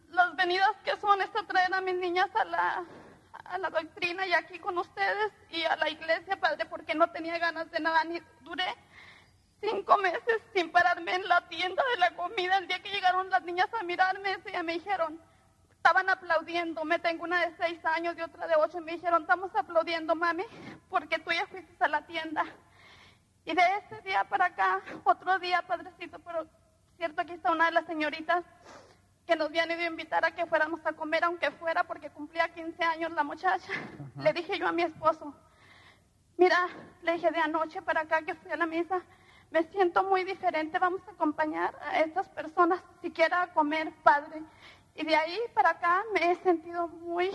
Las 0.10 0.36
venidas 0.36 0.72
que 0.84 0.98
son 1.00 1.22
es 1.22 1.30
traer 1.48 1.74
a 1.74 1.82
mis 1.82 1.96
niñas 1.96 2.30
a 2.36 2.46
la, 2.46 2.86
a 3.50 3.58
la 3.58 3.70
doctrina 3.70 4.26
y 4.26 4.34
aquí 4.34 4.60
con 4.60 4.78
ustedes 4.78 5.32
y 5.50 5.64
a 5.64 5.76
la 5.76 5.90
iglesia, 5.90 6.40
padre, 6.40 6.66
porque 6.66 6.96
no 6.96 7.10
tenía 7.12 7.38
ganas 7.38 7.70
de 7.72 7.80
nada, 7.80 8.04
ni 8.04 8.22
duré 8.42 8.66
cinco 9.62 9.98
meses 9.98 10.42
sin 10.54 10.72
pararme 10.72 11.16
en 11.16 11.28
la 11.28 11.48
tienda 11.48 11.84
de 11.94 12.00
la 12.00 12.16
comida. 12.16 12.58
El 12.58 12.68
día 12.68 12.82
que 12.82 12.90
llegaron 12.90 13.30
las 13.30 13.44
niñas 13.44 13.70
a 13.80 13.84
mirarme, 13.84 14.32
ese 14.32 14.64
me 14.64 14.74
dijeron, 14.74 15.20
estaban 15.72 16.10
aplaudiendo, 16.10 16.84
me 16.86 17.00
tengo 17.00 17.24
una 17.24 17.46
de 17.46 17.56
seis 17.58 17.84
años 17.86 18.16
y 18.18 18.22
otra 18.22 18.48
de 18.48 18.56
ocho, 18.56 18.80
me 18.82 18.94
dijeron, 18.94 19.22
estamos 19.22 19.56
aplaudiendo, 19.56 20.16
mami, 20.16 20.44
porque 20.90 21.20
tú 21.20 21.32
ya 21.32 21.48
fuiste 21.48 21.84
a 21.84 21.88
la 21.88 22.06
tienda. 22.06 22.46
Y 23.46 23.54
de 23.54 23.62
ese 23.78 24.02
día 24.02 24.26
para 24.26 24.46
acá, 24.46 24.82
otro 25.06 25.40
día, 25.40 25.62
padrecito, 25.62 26.20
pero 26.20 26.46
cierto, 26.98 27.22
aquí 27.22 27.34
está 27.34 27.52
una 27.52 27.68
de 27.68 27.72
las 27.72 27.86
señoritas 27.86 28.44
que 29.28 29.36
nos 29.36 29.50
habían 29.50 29.70
ido 29.70 29.82
a 29.82 29.88
invitar 29.88 30.24
a 30.24 30.32
que 30.32 30.46
fuéramos 30.46 30.84
a 30.86 30.94
comer, 30.94 31.26
aunque 31.26 31.52
fuera 31.52 31.84
porque 31.84 32.10
cumplía 32.10 32.48
15 32.48 32.82
años 32.82 33.12
la 33.12 33.26
muchacha. 33.26 33.72
Le 34.16 34.32
dije 34.32 34.58
yo 34.58 34.68
a 34.68 34.72
mi 34.72 34.84
esposo, 34.84 35.36
mira, 36.38 36.58
le 37.04 37.12
dije 37.14 37.30
de 37.30 37.40
anoche 37.40 37.82
para 37.82 38.02
acá 38.02 38.22
que 38.22 38.36
fui 38.36 38.52
a 38.52 38.56
la 38.56 38.66
misa, 38.66 39.02
me 39.52 39.64
siento 39.64 40.04
muy 40.04 40.24
diferente, 40.24 40.80
vamos 40.80 41.02
a 41.08 41.12
acompañar 41.12 41.78
a 41.82 42.00
estas 42.00 42.30
personas 42.30 42.82
siquiera 43.02 43.44
a 43.44 43.54
comer, 43.54 43.92
padre. 44.02 44.42
Y 44.96 45.06
de 45.06 45.16
ahí 45.16 45.38
para 45.54 45.72
acá 45.72 46.04
me 46.14 46.32
he 46.32 46.36
sentido 46.38 46.88
muy, 46.88 47.30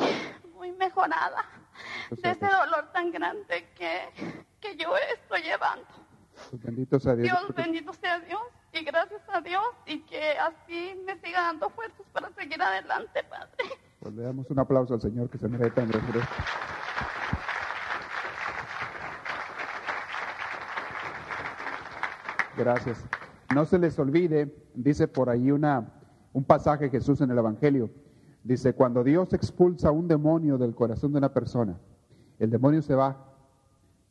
muy 0.55 0.73
mejorada 0.73 1.45
de 2.11 2.31
ese 2.31 2.47
dolor 2.47 2.91
tan 2.93 3.11
grande 3.11 3.69
que, 3.75 4.01
que 4.61 4.77
yo 4.77 4.97
estoy 5.15 5.43
llevando. 5.43 5.87
Pues 6.51 6.63
bendito 6.63 6.99
sea 6.99 7.15
Dios. 7.15 7.39
Dios 7.39 7.55
bendito 7.55 7.93
sea 7.93 8.19
Dios 8.21 8.43
y 8.73 8.85
gracias 8.85 9.21
a 9.29 9.41
Dios 9.41 9.63
y 9.87 10.01
que 10.03 10.39
así 10.39 10.95
me 11.05 11.19
siga 11.21 11.43
dando 11.43 11.69
fuerzas 11.71 12.07
para 12.13 12.31
seguir 12.33 12.61
adelante, 12.61 13.23
Padre. 13.29 13.75
Pues 14.01 14.15
le 14.15 14.23
damos 14.23 14.51
un 14.51 14.59
aplauso 14.59 14.95
al 14.95 15.01
Señor 15.01 15.29
que 15.29 15.39
se 15.39 15.49
merece 15.49 15.85
recibir 15.85 16.17
esto. 16.17 16.35
Gracias. 22.57 23.05
No 23.55 23.65
se 23.67 23.79
les 23.79 23.99
olvide, 23.99 24.55
dice 24.75 25.09
por 25.09 25.29
ahí 25.29 25.51
una, 25.51 25.93
un 26.33 26.45
pasaje 26.45 26.91
Jesús 26.91 27.21
en 27.21 27.31
el 27.31 27.39
Evangelio. 27.39 27.91
Dice, 28.43 28.75
cuando 28.75 29.05
Dios 29.05 29.33
expulsa 29.35 29.91
un 29.91 30.09
demonio 30.09 30.59
del 30.59 30.75
corazón 30.75 31.13
de 31.13 31.19
una 31.19 31.33
persona, 31.33 31.79
el 32.39 32.51
demonio 32.51 32.83
se 32.83 32.95
va. 32.95 33.29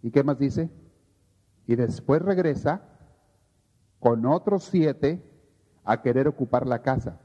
¿Y 0.01 0.11
qué 0.11 0.23
más 0.23 0.39
dice? 0.39 0.69
Y 1.67 1.75
después 1.75 2.21
regresa 2.21 2.81
con 4.01 4.25
otros 4.25 4.63
siete 4.63 5.23
a 5.85 6.01
querer 6.01 6.27
ocupar 6.27 6.67
la 6.67 6.81
casa. 6.81 7.19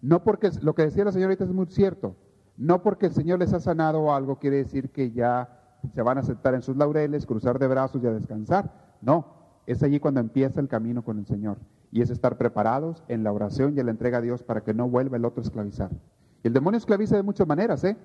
No 0.00 0.22
porque 0.24 0.50
lo 0.62 0.74
que 0.74 0.82
decía 0.82 1.04
la 1.04 1.12
señorita 1.12 1.44
es 1.44 1.52
muy 1.52 1.66
cierto. 1.66 2.16
No 2.56 2.82
porque 2.82 3.06
el 3.06 3.12
Señor 3.12 3.40
les 3.40 3.52
ha 3.52 3.60
sanado 3.60 4.14
algo 4.14 4.38
quiere 4.38 4.56
decir 4.56 4.90
que 4.90 5.10
ya 5.10 5.60
se 5.92 6.02
van 6.02 6.18
a 6.18 6.22
sentar 6.22 6.54
en 6.54 6.62
sus 6.62 6.76
laureles, 6.76 7.26
cruzar 7.26 7.58
de 7.58 7.66
brazos 7.66 8.02
y 8.02 8.06
a 8.06 8.12
descansar. 8.12 8.70
No, 9.02 9.26
es 9.66 9.82
allí 9.82 9.98
cuando 9.98 10.20
empieza 10.20 10.60
el 10.60 10.68
camino 10.68 11.02
con 11.02 11.18
el 11.18 11.26
Señor. 11.26 11.58
Y 11.90 12.00
es 12.00 12.10
estar 12.10 12.38
preparados 12.38 13.02
en 13.08 13.24
la 13.24 13.32
oración 13.32 13.74
y 13.76 13.80
en 13.80 13.86
la 13.86 13.92
entrega 13.92 14.18
a 14.18 14.22
Dios 14.22 14.44
para 14.44 14.62
que 14.62 14.72
no 14.72 14.88
vuelva 14.88 15.16
el 15.16 15.24
otro 15.24 15.42
a 15.42 15.44
esclavizar. 15.44 15.90
Y 16.44 16.46
el 16.48 16.54
demonio 16.54 16.78
esclaviza 16.78 17.16
de 17.16 17.24
muchas 17.24 17.48
maneras, 17.48 17.82
¿eh? 17.82 17.96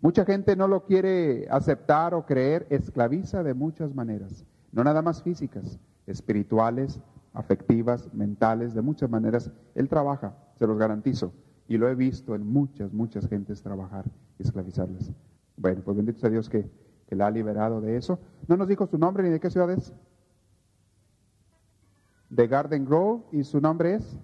Mucha 0.00 0.24
gente 0.24 0.56
no 0.56 0.68
lo 0.68 0.84
quiere 0.84 1.46
aceptar 1.50 2.14
o 2.14 2.24
creer, 2.24 2.66
esclaviza 2.70 3.42
de 3.42 3.52
muchas 3.52 3.94
maneras. 3.94 4.46
No 4.72 4.84
nada 4.84 5.02
más 5.02 5.22
físicas, 5.22 5.78
espirituales, 6.06 7.00
afectivas, 7.36 8.12
mentales, 8.14 8.74
de 8.74 8.82
muchas 8.82 9.10
maneras. 9.10 9.50
Él 9.74 9.88
trabaja, 9.88 10.34
se 10.58 10.66
los 10.66 10.78
garantizo. 10.78 11.32
Y 11.68 11.76
lo 11.76 11.88
he 11.88 11.94
visto 11.94 12.34
en 12.34 12.46
muchas, 12.46 12.92
muchas 12.92 13.28
gentes 13.28 13.62
trabajar 13.62 14.06
y 14.38 14.42
esclavizarlas. 14.42 15.12
Bueno, 15.56 15.82
pues 15.84 15.96
bendito 15.96 16.18
sea 16.18 16.30
Dios 16.30 16.48
que, 16.48 16.68
que 17.06 17.14
la 17.14 17.26
ha 17.26 17.30
liberado 17.30 17.80
de 17.80 17.96
eso. 17.96 18.18
No 18.48 18.56
nos 18.56 18.68
dijo 18.68 18.86
su 18.86 18.98
nombre 18.98 19.22
ni 19.22 19.30
de 19.30 19.40
qué 19.40 19.50
ciudad 19.50 19.70
es. 19.70 19.92
De 22.30 22.46
Garden 22.46 22.84
Grove 22.84 23.24
y 23.32 23.44
su 23.44 23.60
nombre 23.60 23.94
es. 23.96 24.16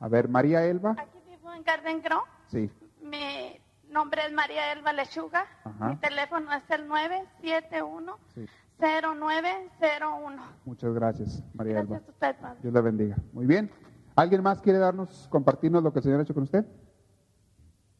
A 0.00 0.08
ver, 0.08 0.28
María 0.28 0.64
Elba. 0.64 0.96
Aquí 0.98 1.18
vivo 1.28 1.52
en 1.52 1.62
Garden 1.62 2.02
Grove. 2.02 2.24
Sí. 2.48 2.70
Mi 3.02 3.60
nombre 3.90 4.22
es 4.26 4.32
María 4.32 4.72
Elba 4.72 4.92
Lechuga. 4.92 5.44
Ajá. 5.64 5.90
Mi 5.90 5.96
teléfono 5.96 6.52
es 6.52 6.68
el 6.70 6.88
971 6.88 8.18
Sí. 8.34 8.46
0901. 8.80 10.42
Muchas 10.64 10.94
gracias, 10.94 11.44
María 11.54 11.80
Elba. 11.80 11.96
Gracias 11.96 12.08
a 12.08 12.12
usted, 12.12 12.36
Padre. 12.40 12.58
Dios 12.62 12.74
la 12.74 12.80
bendiga. 12.80 13.16
Muy 13.32 13.46
bien. 13.46 13.70
¿Alguien 14.16 14.42
más 14.42 14.60
quiere 14.60 14.78
darnos, 14.78 15.28
compartirnos 15.30 15.82
lo 15.82 15.92
que 15.92 16.00
el 16.00 16.02
Señor 16.02 16.20
ha 16.20 16.22
hecho 16.22 16.34
con 16.34 16.42
usted? 16.42 16.64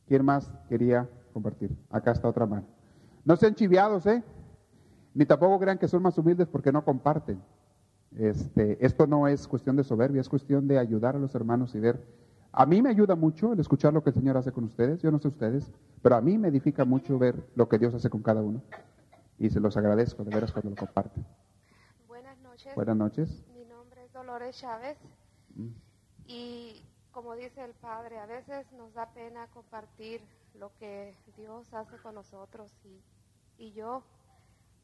¿Quién 0.06 0.24
más 0.24 0.50
quería 0.68 1.08
compartir? 1.32 1.76
Acá 1.90 2.12
está 2.12 2.28
otra 2.28 2.46
mano. 2.46 2.66
No 3.24 3.36
sean 3.36 3.54
chiviados, 3.54 4.06
¿eh? 4.06 4.22
Ni 5.14 5.24
tampoco 5.24 5.58
crean 5.60 5.78
que 5.78 5.88
son 5.88 6.02
más 6.02 6.16
humildes 6.18 6.48
porque 6.48 6.72
no 6.72 6.84
comparten. 6.84 7.40
Este, 8.18 8.84
esto 8.84 9.06
no 9.06 9.28
es 9.28 9.46
cuestión 9.46 9.76
de 9.76 9.84
soberbia, 9.84 10.20
es 10.20 10.28
cuestión 10.28 10.66
de 10.66 10.78
ayudar 10.78 11.16
a 11.16 11.18
los 11.18 11.34
hermanos 11.34 11.74
y 11.74 11.80
ver. 11.80 12.04
A 12.52 12.66
mí 12.66 12.82
me 12.82 12.90
ayuda 12.90 13.14
mucho 13.14 13.52
el 13.52 13.60
escuchar 13.60 13.92
lo 13.92 14.02
que 14.02 14.10
el 14.10 14.14
Señor 14.14 14.36
hace 14.36 14.50
con 14.50 14.64
ustedes, 14.64 15.00
yo 15.00 15.12
no 15.12 15.20
sé 15.20 15.28
ustedes, 15.28 15.70
pero 16.02 16.16
a 16.16 16.20
mí 16.20 16.36
me 16.36 16.48
edifica 16.48 16.84
mucho 16.84 17.18
ver 17.18 17.36
lo 17.54 17.68
que 17.68 17.78
Dios 17.78 17.94
hace 17.94 18.10
con 18.10 18.22
cada 18.22 18.42
uno. 18.42 18.60
Y 19.40 19.48
se 19.50 19.58
los 19.58 19.76
agradezco 19.76 20.22
de 20.22 20.34
veras 20.34 20.52
cuando 20.52 20.70
lo 20.70 20.76
comparten. 20.76 21.26
Buenas 22.06 22.36
noches. 22.38 22.74
Buenas 22.74 22.96
noches. 22.96 23.42
Mi 23.54 23.64
nombre 23.64 24.04
es 24.04 24.12
Dolores 24.12 24.58
Chávez. 24.58 24.98
Mm. 25.54 25.70
Y 26.26 26.84
como 27.10 27.34
dice 27.34 27.64
el 27.64 27.72
Padre, 27.72 28.18
a 28.18 28.26
veces 28.26 28.70
nos 28.72 28.92
da 28.94 29.10
pena 29.14 29.46
compartir 29.48 30.20
lo 30.54 30.70
que 30.78 31.16
Dios 31.38 31.72
hace 31.72 31.96
con 32.02 32.14
nosotros. 32.16 32.70
Y, 32.84 33.02
y 33.56 33.72
yo 33.72 34.02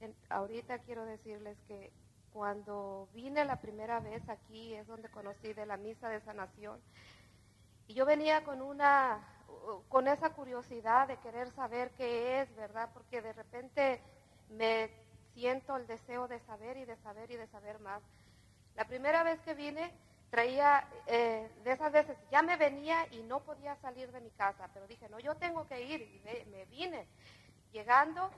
en- 0.00 0.16
ahorita 0.30 0.78
quiero 0.78 1.04
decirles 1.04 1.58
que 1.68 1.92
cuando 2.32 3.08
vine 3.14 3.44
la 3.44 3.60
primera 3.60 4.00
vez 4.00 4.26
aquí 4.28 4.72
es 4.74 4.86
donde 4.86 5.10
conocí 5.10 5.52
de 5.52 5.66
la 5.66 5.76
misa 5.76 6.08
de 6.08 6.20
sanación. 6.22 6.80
Y 7.88 7.94
yo 7.94 8.06
venía 8.06 8.42
con 8.42 8.62
una, 8.62 9.22
con 9.88 10.08
esa 10.08 10.30
curiosidad 10.30 11.08
de 11.08 11.18
querer 11.18 11.50
saber 11.52 11.90
qué 11.92 12.40
es, 12.40 12.56
¿verdad? 12.56 12.88
Porque 12.94 13.20
de 13.22 13.34
repente 13.34 14.00
me 14.50 14.90
siento 15.34 15.76
el 15.76 15.86
deseo 15.86 16.28
de 16.28 16.40
saber 16.40 16.76
y 16.76 16.84
de 16.84 16.96
saber 16.98 17.30
y 17.30 17.36
de 17.36 17.46
saber 17.48 17.78
más. 17.80 18.02
La 18.74 18.84
primera 18.86 19.22
vez 19.22 19.40
que 19.40 19.54
vine 19.54 19.92
traía 20.30 20.86
eh, 21.06 21.50
de 21.64 21.72
esas 21.72 21.92
veces, 21.92 22.16
ya 22.30 22.42
me 22.42 22.56
venía 22.56 23.06
y 23.12 23.22
no 23.22 23.40
podía 23.40 23.76
salir 23.76 24.10
de 24.12 24.20
mi 24.20 24.30
casa, 24.30 24.68
pero 24.74 24.86
dije, 24.86 25.08
no, 25.08 25.18
yo 25.20 25.34
tengo 25.36 25.66
que 25.66 25.80
ir 25.82 26.00
y 26.02 26.18
ve- 26.24 26.46
me 26.50 26.64
vine. 26.66 27.06
Llegando, 27.72 28.30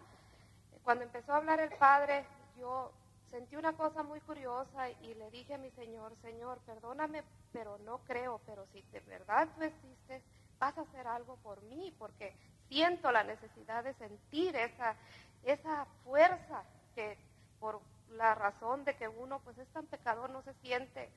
cuando 0.83 1.05
empezó 1.05 1.33
a 1.33 1.37
hablar 1.39 1.61
el 1.61 1.71
Padre, 1.77 2.25
yo 2.59 2.93
sentí 3.31 3.57
una 3.57 3.73
cosa 3.77 4.03
muy 4.03 4.21
curiosa 4.21 4.91
y 4.91 5.15
le 5.15 5.31
dije 5.31 5.55
a 5.55 5.59
mi 5.59 5.71
Señor, 5.73 6.17
Señor, 6.23 6.61
perdóname, 6.67 7.23
pero 7.53 7.79
no 7.79 7.99
creo, 8.05 8.41
pero 8.47 8.67
si 8.73 8.83
de 8.93 9.01
verdad 9.01 9.49
tú 9.57 9.63
existes, 9.63 10.23
vas 10.59 10.77
a 10.79 10.83
hacer 10.83 11.07
algo 11.07 11.37
por 11.37 11.63
mí, 11.63 11.95
porque 11.99 12.35
siento 12.69 13.11
la 13.13 13.25
necesidad 13.25 13.85
de 13.85 13.95
sentir 13.95 14.55
esa, 14.57 14.97
esa 15.45 15.87
fuerza 16.05 16.65
que 16.95 17.19
por 17.61 17.81
la 18.11 18.35
razón 18.35 18.85
de 18.85 18.97
que 18.97 19.09
uno 19.09 19.41
pues 19.41 19.59
es 19.59 19.69
tan 19.69 19.87
pecador 19.87 20.31
no 20.31 20.43
se 20.43 20.55
siente 20.55 21.11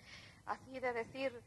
así 0.46 0.80
de 0.80 0.94
decir 0.94 1.42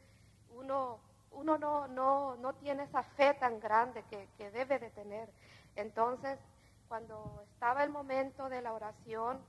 uno 0.49 0.99
uno 1.31 1.57
no 1.57 1.87
no 1.87 2.35
no 2.37 2.53
tiene 2.55 2.83
esa 2.83 3.03
fe 3.03 3.33
tan 3.35 3.59
grande 3.59 4.03
que, 4.09 4.27
que 4.37 4.51
debe 4.51 4.79
de 4.79 4.89
tener. 4.91 5.29
Entonces 5.75 6.39
cuando 6.87 7.43
estaba 7.51 7.83
el 7.83 7.89
momento 7.89 8.49
de 8.49 8.61
la 8.61 8.73
oración 8.73 9.39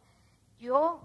yo 0.59 1.01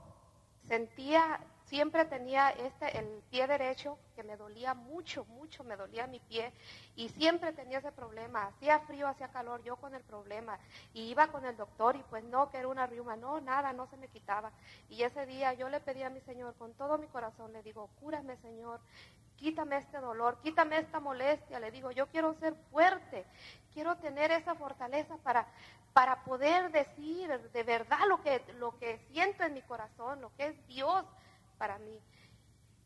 sentía 0.68 1.40
siempre 1.72 2.04
tenía 2.04 2.50
este 2.50 3.00
el 3.00 3.24
pie 3.32 3.48
derecho 3.48 3.98
que 4.14 4.24
me 4.24 4.36
dolía 4.36 4.74
mucho 4.74 5.24
mucho 5.24 5.64
me 5.64 5.78
dolía 5.78 6.06
mi 6.06 6.20
pie 6.20 6.52
y 6.98 7.08
siempre 7.08 7.54
tenía 7.54 7.78
ese 7.78 7.94
problema 7.94 8.48
hacía 8.48 8.82
frío 8.82 9.08
hacía 9.08 9.30
calor 9.30 9.64
yo 9.64 9.78
con 9.78 9.96
el 9.96 10.04
problema 10.04 10.60
y 10.94 11.04
iba 11.04 11.28
con 11.28 11.46
el 11.46 11.56
doctor 11.56 11.96
y 11.96 12.04
pues 12.10 12.26
no 12.26 12.52
que 12.52 12.58
era 12.58 12.68
una 12.68 12.88
riuma 12.88 13.16
no 13.16 13.40
nada 13.40 13.72
no 13.72 13.88
se 13.88 13.96
me 13.96 14.10
quitaba 14.10 14.52
y 14.90 15.04
ese 15.04 15.26
día 15.26 15.54
yo 15.54 15.70
le 15.70 15.80
pedí 15.80 16.04
a 16.04 16.10
mi 16.10 16.20
señor 16.20 16.56
con 16.56 16.74
todo 16.74 16.98
mi 16.98 17.08
corazón 17.08 17.54
le 17.54 17.64
digo 17.64 17.90
cúrame 18.02 18.36
señor 18.42 18.82
quítame 19.38 19.78
este 19.78 19.98
dolor, 19.98 20.38
quítame 20.44 20.78
esta 20.78 21.00
molestia. 21.00 21.60
Le 21.60 21.72
digo, 21.72 21.90
yo 21.90 22.06
quiero 22.06 22.36
ser 22.36 22.54
fuerte, 22.70 23.26
quiero 23.74 23.98
tener 23.98 24.30
esa 24.30 24.54
fortaleza 24.54 25.18
para, 25.24 25.48
para 25.94 26.24
poder 26.24 26.72
decir 26.72 27.28
de 27.52 27.64
verdad 27.64 28.02
lo 28.08 28.22
que, 28.22 28.44
lo 28.60 28.78
que 28.78 29.00
siento 29.12 29.44
en 29.44 29.56
mi 29.56 29.64
corazón, 29.64 30.22
lo 30.22 30.32
que 30.36 30.46
es 30.46 30.68
Dios 30.68 31.04
para 31.62 31.78
mí. 31.78 32.02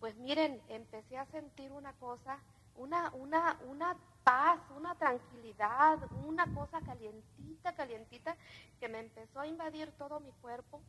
Pues 0.02 0.18
miren, 0.18 0.62
empecé 0.68 1.18
a 1.18 1.26
sentir 1.28 1.72
una 1.72 1.94
cosa, 1.94 2.38
una, 2.76 3.10
una, 3.14 3.58
una 3.70 3.96
paz, 4.26 4.60
una 4.76 4.96
tranquilidad, 4.96 5.98
una 6.26 6.54
cosa 6.54 6.82
calientita, 6.82 7.74
calientita, 7.74 8.36
que 8.82 8.90
me 8.90 9.00
empezó 9.00 9.40
a 9.40 9.48
invadir 9.48 9.90
todo 9.98 10.20
mi 10.20 10.30
cuerpo. 10.42 10.82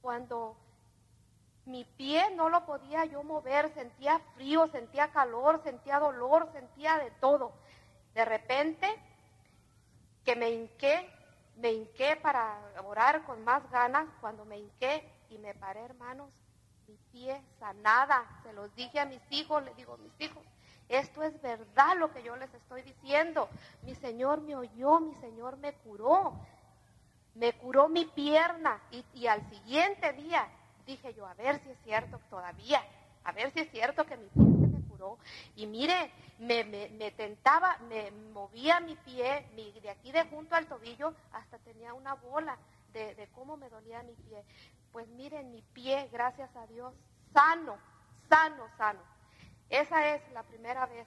Cuando 0.00 0.56
mi 1.66 1.84
pie 1.84 2.34
no 2.34 2.48
lo 2.48 2.66
podía 2.66 3.04
yo 3.04 3.22
mover, 3.22 3.72
sentía 3.74 4.18
frío, 4.34 4.66
sentía 4.72 5.12
calor, 5.12 5.60
sentía 5.62 6.00
dolor, 6.00 6.50
sentía 6.52 6.98
de 6.98 7.12
todo. 7.12 7.52
De 8.12 8.24
repente, 8.24 8.88
que 10.24 10.34
me 10.34 10.50
hinqué, 10.50 11.08
me 11.58 11.70
hinqué 11.70 12.16
para 12.16 12.58
orar 12.84 13.24
con 13.24 13.44
más 13.44 13.70
ganas, 13.70 14.08
cuando 14.20 14.44
me 14.44 14.58
hinqué 14.58 15.08
y 15.30 15.38
me 15.38 15.54
paré, 15.54 15.82
hermanos, 15.82 16.28
mi 16.88 16.96
pie 17.12 17.40
sanada, 17.58 18.24
se 18.42 18.52
los 18.52 18.74
dije 18.74 19.00
a 19.00 19.06
mis 19.06 19.20
hijos, 19.30 19.62
les 19.64 19.76
digo, 19.76 19.96
mis 19.98 20.20
hijos, 20.20 20.44
esto 20.88 21.22
es 21.22 21.40
verdad 21.40 21.96
lo 21.96 22.12
que 22.12 22.22
yo 22.22 22.36
les 22.36 22.52
estoy 22.52 22.82
diciendo. 22.82 23.48
Mi 23.82 23.94
Señor 23.94 24.42
me 24.42 24.56
oyó, 24.56 25.00
mi 25.00 25.14
Señor 25.16 25.56
me 25.56 25.72
curó, 25.72 26.34
me 27.34 27.52
curó 27.54 27.88
mi 27.88 28.04
pierna 28.04 28.78
y, 29.14 29.26
al 29.26 29.48
siguiente 29.48 30.12
día 30.12 30.46
dije 30.86 31.14
yo, 31.14 31.26
a 31.26 31.34
ver 31.34 31.60
si 31.62 31.70
es 31.70 31.78
cierto 31.84 32.20
todavía, 32.28 32.82
a 33.24 33.32
ver 33.32 33.50
si 33.52 33.60
es 33.60 33.70
cierto 33.70 34.04
que 34.04 34.16
mi 34.18 34.28
pie 34.28 34.44
se 34.60 34.66
me 34.66 34.82
curó. 34.88 35.16
Y 35.56 35.66
mire, 35.66 36.12
me, 36.38 36.64
me, 36.64 36.88
me 36.90 37.10
tentaba, 37.12 37.78
me 37.88 38.10
movía 38.10 38.80
mi 38.80 38.96
pie, 38.96 39.46
de 39.82 39.90
aquí 39.90 40.12
de 40.12 40.24
junto 40.24 40.54
al 40.54 40.66
tobillo, 40.66 41.14
hasta 41.32 41.58
tenía 41.58 41.94
una 41.94 42.14
bola 42.14 42.58
de, 42.92 43.14
de 43.14 43.28
cómo 43.28 43.56
me 43.56 43.70
dolía 43.70 44.02
mi 44.02 44.12
pie. 44.12 44.44
Pues 44.92 45.08
miren, 45.08 45.50
mi 45.50 45.62
pie, 45.72 46.08
gracias 46.12 46.54
a 46.54 46.66
Dios, 46.66 46.94
sano, 47.32 47.78
sano, 48.28 48.68
sano. 48.76 49.00
Esa 49.70 50.14
es 50.14 50.32
la 50.32 50.42
primera 50.42 50.84
vez. 50.86 51.06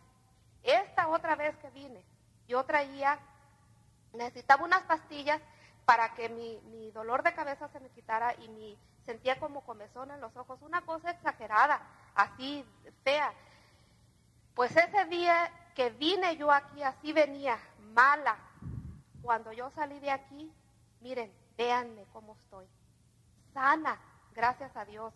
Esta 0.64 1.08
otra 1.08 1.36
vez 1.36 1.56
que 1.58 1.70
vine, 1.70 2.04
yo 2.48 2.64
traía, 2.66 3.20
necesitaba 4.14 4.64
unas 4.66 4.82
pastillas 4.84 5.40
para 5.86 6.16
que 6.16 6.30
mi, 6.30 6.60
mi 6.72 6.90
dolor 6.92 7.22
de 7.22 7.36
cabeza 7.36 7.68
se 7.70 7.80
me 7.80 7.90
quitara 7.90 8.34
y 8.42 8.50
mi 8.50 8.78
sentía 9.06 9.40
como 9.40 9.62
comezón 9.62 10.10
en 10.10 10.20
los 10.20 10.36
ojos, 10.36 10.60
una 10.64 10.82
cosa 10.82 11.12
exagerada, 11.12 11.80
así 12.16 12.66
fea. 13.04 13.32
Pues 14.56 14.76
ese 14.76 15.06
día 15.06 15.52
que 15.76 15.92
vine 15.92 16.38
yo 16.38 16.52
aquí, 16.52 16.82
así 16.82 17.14
venía, 17.14 17.60
mala. 17.94 18.36
Cuando 19.22 19.52
yo 19.52 19.70
salí 19.72 20.00
de 20.00 20.10
aquí, 20.10 20.52
miren, 21.02 21.32
véanme 21.56 22.06
cómo 22.12 22.36
estoy. 22.36 22.68
Sana, 23.56 23.98
gracias 24.34 24.76
a 24.76 24.84
Dios. 24.84 25.14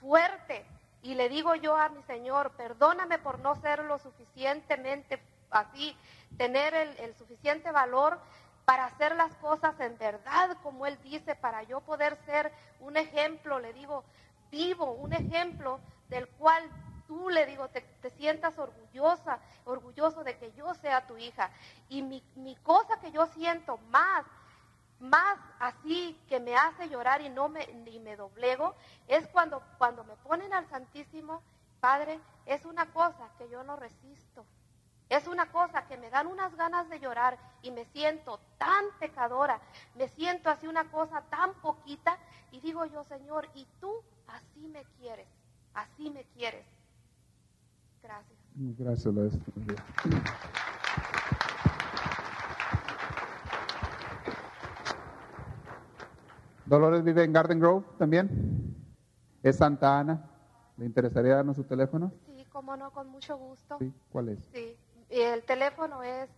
Fuerte. 0.00 0.64
Y 1.02 1.14
le 1.14 1.28
digo 1.28 1.54
yo 1.54 1.76
a 1.76 1.90
mi 1.90 2.02
Señor, 2.04 2.52
perdóname 2.52 3.18
por 3.18 3.38
no 3.38 3.54
ser 3.56 3.84
lo 3.84 3.98
suficientemente 3.98 5.22
así, 5.50 5.94
tener 6.38 6.72
el, 6.72 7.14
suficiente 7.16 7.70
valor 7.70 8.18
para 8.64 8.86
hacer 8.86 9.14
las 9.14 9.34
cosas 9.36 9.78
en 9.80 9.98
verdad 9.98 10.56
como 10.62 10.86
Él 10.86 10.98
dice, 11.02 11.34
para 11.34 11.62
yo 11.64 11.80
poder 11.80 12.16
ser 12.24 12.50
un 12.80 12.96
ejemplo, 12.96 13.58
le 13.58 13.74
digo, 13.74 14.04
vivo, 14.50 14.92
un 14.92 15.12
ejemplo 15.12 15.80
del 16.08 16.28
cual 16.28 16.62
tú, 17.08 17.28
le 17.28 17.44
digo, 17.44 17.68
te, 17.68 17.84
sientas 18.16 18.58
orgullosa, 18.58 19.38
orgulloso 19.66 20.24
de 20.24 20.38
que 20.38 20.52
yo 20.52 20.72
sea 20.74 21.06
tu 21.06 21.18
hija. 21.18 21.50
Y 21.90 22.00
mi 22.02 22.56
cosa 22.62 22.98
que 23.00 23.12
yo 23.12 23.26
siento 23.26 23.76
más, 23.90 24.24
más 25.00 25.38
así 25.58 26.18
que 26.28 26.40
me 26.40 26.54
hace 26.54 26.88
llorar 26.88 27.22
y 27.22 27.28
no 27.28 27.48
me, 27.48 27.66
ni 27.84 27.98
me 27.98 28.16
doblego, 28.16 28.74
es 29.08 29.26
cuando, 29.28 29.62
cuando 29.78 30.04
me 30.04 30.16
ponen 30.16 30.52
al 30.52 30.68
Santísimo, 30.68 31.42
Padre, 31.80 32.20
es 32.46 32.64
una 32.64 32.86
cosa 32.92 33.30
que 33.38 33.48
yo 33.48 33.62
no 33.64 33.76
resisto. 33.76 34.44
Es 35.08 35.26
una 35.26 35.50
cosa 35.50 35.88
que 35.88 35.96
me 35.96 36.08
dan 36.08 36.28
unas 36.28 36.54
ganas 36.54 36.88
de 36.88 37.00
llorar 37.00 37.36
y 37.62 37.72
me 37.72 37.84
siento 37.86 38.38
tan 38.58 38.84
pecadora, 39.00 39.60
me 39.96 40.08
siento 40.08 40.50
así 40.50 40.68
una 40.68 40.88
cosa 40.90 41.22
tan 41.22 41.52
poquita 41.54 42.16
y 42.52 42.60
digo 42.60 42.84
yo, 42.86 43.02
Señor, 43.04 43.48
y 43.54 43.66
tú 43.80 43.92
así 44.28 44.68
me 44.68 44.84
quieres, 45.00 45.26
así 45.74 46.10
me 46.10 46.22
quieres. 46.36 46.64
Gracias. 48.02 48.38
Gracias, 48.54 49.14
Lourdes. 49.14 49.38
Dolores 56.70 57.02
vive 57.02 57.24
en 57.24 57.32
Garden 57.32 57.58
Grove 57.58 57.84
también. 57.98 58.76
Es 59.42 59.56
Santa 59.56 59.98
Ana. 59.98 60.30
¿Le 60.76 60.86
interesaría 60.86 61.34
darnos 61.34 61.56
su 61.56 61.64
teléfono? 61.64 62.12
Sí, 62.26 62.46
cómo 62.52 62.76
no, 62.76 62.92
con 62.92 63.08
mucho 63.08 63.36
gusto. 63.36 63.76
Sí, 63.80 63.92
¿cuál 64.12 64.28
es? 64.28 64.38
Sí, 64.54 64.76
el 65.10 65.42
teléfono 65.42 66.04
es 66.04 66.30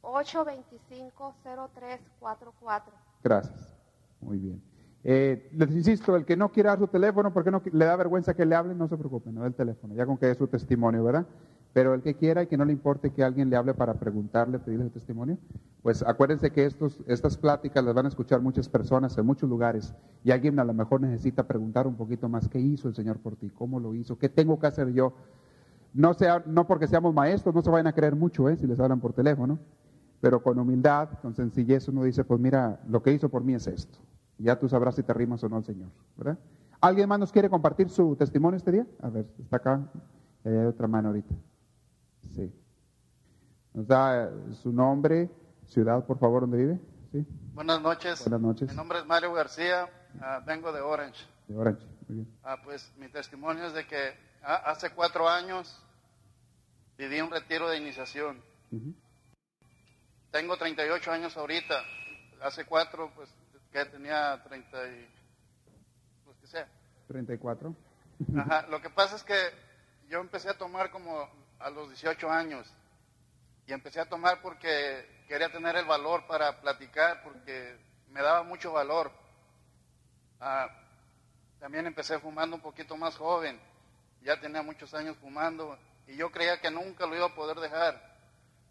825-0344. 0.00 2.82
Gracias. 3.22 3.76
Muy 4.22 4.38
bien. 4.38 4.62
Eh, 5.04 5.50
les 5.52 5.70
insisto, 5.72 6.16
el 6.16 6.24
que 6.24 6.34
no 6.34 6.50
quiera 6.50 6.70
dar 6.70 6.78
su 6.78 6.88
teléfono, 6.88 7.34
porque 7.34 7.50
no 7.50 7.60
le 7.70 7.84
da 7.84 7.94
vergüenza 7.94 8.32
que 8.32 8.46
le 8.46 8.54
hablen, 8.54 8.78
no 8.78 8.88
se 8.88 8.96
preocupe, 8.96 9.30
no 9.30 9.44
el 9.44 9.54
teléfono, 9.54 9.94
ya 9.94 10.06
con 10.06 10.16
que 10.16 10.28
dé 10.28 10.34
su 10.34 10.48
testimonio, 10.48 11.04
¿verdad? 11.04 11.26
Pero 11.72 11.94
el 11.94 12.02
que 12.02 12.14
quiera 12.14 12.42
y 12.42 12.46
que 12.46 12.56
no 12.56 12.64
le 12.64 12.72
importe 12.72 13.12
que 13.12 13.22
alguien 13.22 13.50
le 13.50 13.56
hable 13.56 13.74
para 13.74 13.94
preguntarle, 13.94 14.58
pedirle 14.58 14.86
su 14.86 14.90
testimonio, 14.90 15.38
pues 15.82 16.02
acuérdense 16.02 16.50
que 16.50 16.64
estos, 16.64 16.98
estas 17.06 17.36
pláticas 17.36 17.84
las 17.84 17.94
van 17.94 18.06
a 18.06 18.08
escuchar 18.08 18.40
muchas 18.40 18.68
personas 18.68 19.16
en 19.16 19.26
muchos 19.26 19.48
lugares 19.48 19.94
y 20.24 20.30
alguien 20.30 20.58
a 20.58 20.64
lo 20.64 20.74
mejor 20.74 21.00
necesita 21.00 21.46
preguntar 21.46 21.86
un 21.86 21.94
poquito 21.94 22.28
más 22.28 22.48
qué 22.48 22.58
hizo 22.58 22.88
el 22.88 22.94
Señor 22.94 23.18
por 23.18 23.36
ti, 23.36 23.50
cómo 23.50 23.78
lo 23.78 23.94
hizo, 23.94 24.18
qué 24.18 24.28
tengo 24.28 24.58
que 24.58 24.66
hacer 24.66 24.92
yo. 24.92 25.14
No, 25.94 26.14
sea, 26.14 26.42
no 26.46 26.66
porque 26.66 26.86
seamos 26.86 27.14
maestros, 27.14 27.54
no 27.54 27.62
se 27.62 27.70
vayan 27.70 27.86
a 27.86 27.92
creer 27.92 28.16
mucho 28.16 28.48
¿eh? 28.48 28.56
si 28.56 28.66
les 28.66 28.80
hablan 28.80 29.00
por 29.00 29.12
teléfono, 29.12 29.58
pero 30.20 30.42
con 30.42 30.58
humildad, 30.58 31.10
con 31.22 31.34
sencillez 31.34 31.88
uno 31.88 32.02
dice, 32.02 32.24
pues 32.24 32.40
mira, 32.40 32.80
lo 32.88 33.02
que 33.02 33.12
hizo 33.12 33.28
por 33.28 33.44
mí 33.44 33.54
es 33.54 33.66
esto. 33.66 33.98
Ya 34.38 34.58
tú 34.58 34.68
sabrás 34.68 34.94
si 34.94 35.02
te 35.02 35.12
rimas 35.12 35.42
o 35.44 35.48
no 35.48 35.56
al 35.56 35.64
Señor, 35.64 35.90
¿verdad? 36.16 36.38
¿Alguien 36.80 37.08
más 37.08 37.18
nos 37.18 37.32
quiere 37.32 37.50
compartir 37.50 37.88
su 37.88 38.14
testimonio 38.14 38.56
este 38.56 38.72
día? 38.72 38.86
A 39.00 39.10
ver, 39.10 39.26
está 39.38 39.56
acá, 39.56 39.90
hay 40.44 40.56
otra 40.66 40.86
mano 40.86 41.08
ahorita. 41.08 41.34
Sí. 42.34 42.52
Nos 43.74 43.86
da 43.86 44.24
eh, 44.24 44.54
su 44.62 44.72
nombre, 44.72 45.30
ciudad, 45.66 46.04
por 46.04 46.18
favor, 46.18 46.42
donde 46.42 46.58
vive. 46.58 46.80
Sí. 47.12 47.26
Buenas 47.54 47.80
noches. 47.80 48.20
Buenas 48.20 48.40
noches. 48.40 48.70
Mi 48.70 48.76
nombre 48.76 48.98
es 48.98 49.06
Mario 49.06 49.32
García, 49.32 49.88
ah, 50.20 50.42
vengo 50.46 50.72
de 50.72 50.80
Orange. 50.80 51.24
De 51.46 51.56
Orange. 51.56 51.84
Muy 52.08 52.16
bien. 52.16 52.38
Ah, 52.42 52.56
pues 52.62 52.92
mi 52.98 53.08
testimonio 53.08 53.66
es 53.66 53.74
de 53.74 53.86
que 53.86 54.14
ah, 54.42 54.62
hace 54.66 54.90
cuatro 54.90 55.28
años 55.28 55.80
viví 56.96 57.20
un 57.20 57.30
retiro 57.30 57.68
de 57.68 57.78
iniciación. 57.78 58.42
Ujú. 58.70 58.94
Tengo 60.30 60.56
38 60.56 61.10
años 61.10 61.36
ahorita. 61.36 61.74
Hace 62.42 62.64
cuatro, 62.66 63.10
pues 63.14 63.28
que 63.72 63.84
tenía 63.86 64.40
30 64.42 64.88
y... 64.88 65.08
pues 66.24 66.36
que 66.38 66.46
sea. 66.46 66.68
34. 67.08 67.74
Ajá, 68.36 68.66
lo 68.68 68.80
que 68.80 68.90
pasa 68.90 69.16
es 69.16 69.22
que 69.22 69.34
yo 70.08 70.20
empecé 70.20 70.48
a 70.48 70.58
tomar 70.58 70.90
como 70.90 71.28
a 71.58 71.70
los 71.70 71.88
18 71.88 72.30
años 72.30 72.68
y 73.66 73.72
empecé 73.72 74.00
a 74.00 74.08
tomar 74.08 74.40
porque 74.40 75.24
quería 75.28 75.50
tener 75.50 75.76
el 75.76 75.84
valor 75.84 76.26
para 76.26 76.60
platicar, 76.60 77.22
porque 77.22 77.76
me 78.08 78.22
daba 78.22 78.42
mucho 78.42 78.72
valor. 78.72 79.12
Ah, 80.40 80.68
también 81.58 81.86
empecé 81.86 82.18
fumando 82.18 82.56
un 82.56 82.62
poquito 82.62 82.96
más 82.96 83.16
joven, 83.16 83.60
ya 84.22 84.40
tenía 84.40 84.62
muchos 84.62 84.94
años 84.94 85.16
fumando 85.18 85.78
y 86.06 86.16
yo 86.16 86.30
creía 86.30 86.60
que 86.60 86.70
nunca 86.70 87.06
lo 87.06 87.16
iba 87.16 87.26
a 87.26 87.34
poder 87.34 87.58
dejar, 87.58 88.00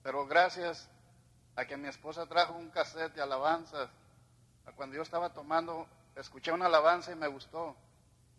pero 0.01 0.25
gracias 0.25 0.89
a 1.55 1.65
que 1.65 1.77
mi 1.77 1.87
esposa 1.87 2.25
trajo 2.25 2.53
un 2.53 2.69
cassette 2.69 3.13
de 3.13 3.21
alabanzas, 3.21 3.89
cuando 4.75 4.95
yo 4.95 5.01
estaba 5.01 5.33
tomando, 5.33 5.87
escuché 6.15 6.51
una 6.51 6.67
alabanza 6.67 7.11
y 7.11 7.15
me 7.15 7.27
gustó 7.27 7.75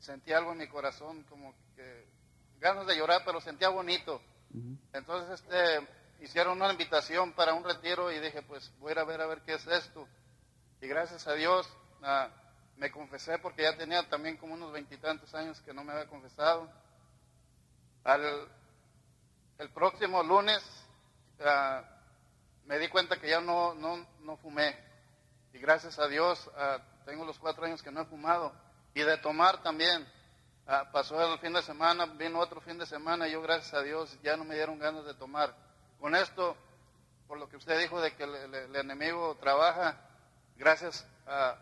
sentí 0.00 0.32
algo 0.32 0.52
en 0.52 0.58
mi 0.58 0.68
corazón, 0.68 1.24
como 1.24 1.54
que 1.74 2.06
ganas 2.60 2.86
de 2.86 2.96
llorar, 2.96 3.22
pero 3.24 3.40
sentía 3.40 3.68
bonito. 3.68 4.20
Entonces 4.92 5.40
este, 5.40 5.88
hicieron 6.20 6.60
una 6.60 6.72
invitación 6.72 7.32
para 7.32 7.54
un 7.54 7.64
retiro 7.64 8.10
y 8.10 8.18
dije, 8.18 8.42
pues 8.42 8.72
voy 8.78 8.90
a 8.90 8.92
ir 8.92 8.98
a 8.98 9.04
ver 9.04 9.20
a 9.20 9.26
ver 9.26 9.42
qué 9.42 9.54
es 9.54 9.66
esto. 9.66 10.08
Y 10.80 10.86
gracias 10.86 11.26
a 11.26 11.34
Dios 11.34 11.68
ah, 12.02 12.28
me 12.76 12.90
confesé 12.90 13.38
porque 13.38 13.62
ya 13.62 13.76
tenía 13.76 14.08
también 14.08 14.36
como 14.36 14.54
unos 14.54 14.72
veintitantos 14.72 15.34
años 15.34 15.60
que 15.60 15.74
no 15.74 15.84
me 15.84 15.92
había 15.92 16.08
confesado. 16.08 16.70
Al, 18.04 18.48
el 19.58 19.70
próximo 19.70 20.22
lunes 20.22 20.62
ah, 21.40 21.82
me 22.64 22.78
di 22.78 22.88
cuenta 22.88 23.18
que 23.20 23.28
ya 23.28 23.40
no, 23.40 23.74
no, 23.74 24.06
no 24.20 24.36
fumé. 24.38 24.76
Y 25.52 25.58
gracias 25.58 25.98
a 25.98 26.06
Dios 26.06 26.50
ah, 26.56 26.78
tengo 27.04 27.24
los 27.24 27.38
cuatro 27.38 27.64
años 27.64 27.82
que 27.82 27.90
no 27.90 28.02
he 28.02 28.06
fumado 28.06 28.52
y 28.94 29.02
de 29.02 29.18
tomar 29.18 29.62
también. 29.62 30.06
Ah, 30.70 30.86
pasó 30.92 31.32
el 31.32 31.38
fin 31.38 31.54
de 31.54 31.62
semana, 31.62 32.04
vino 32.04 32.38
otro 32.38 32.60
fin 32.60 32.76
de 32.76 32.84
semana 32.84 33.26
y 33.26 33.32
yo 33.32 33.40
gracias 33.40 33.72
a 33.72 33.80
Dios 33.82 34.18
ya 34.22 34.36
no 34.36 34.44
me 34.44 34.54
dieron 34.54 34.78
ganas 34.78 35.06
de 35.06 35.14
tomar. 35.14 35.54
Con 35.98 36.14
esto, 36.14 36.54
por 37.26 37.38
lo 37.38 37.48
que 37.48 37.56
usted 37.56 37.80
dijo 37.80 38.00
de 38.02 38.14
que 38.14 38.24
el, 38.24 38.34
el- 38.34 38.54
el 38.54 38.76
enemigo 38.76 39.34
trabaja, 39.40 39.96
gracias 40.56 41.06
a, 41.26 41.56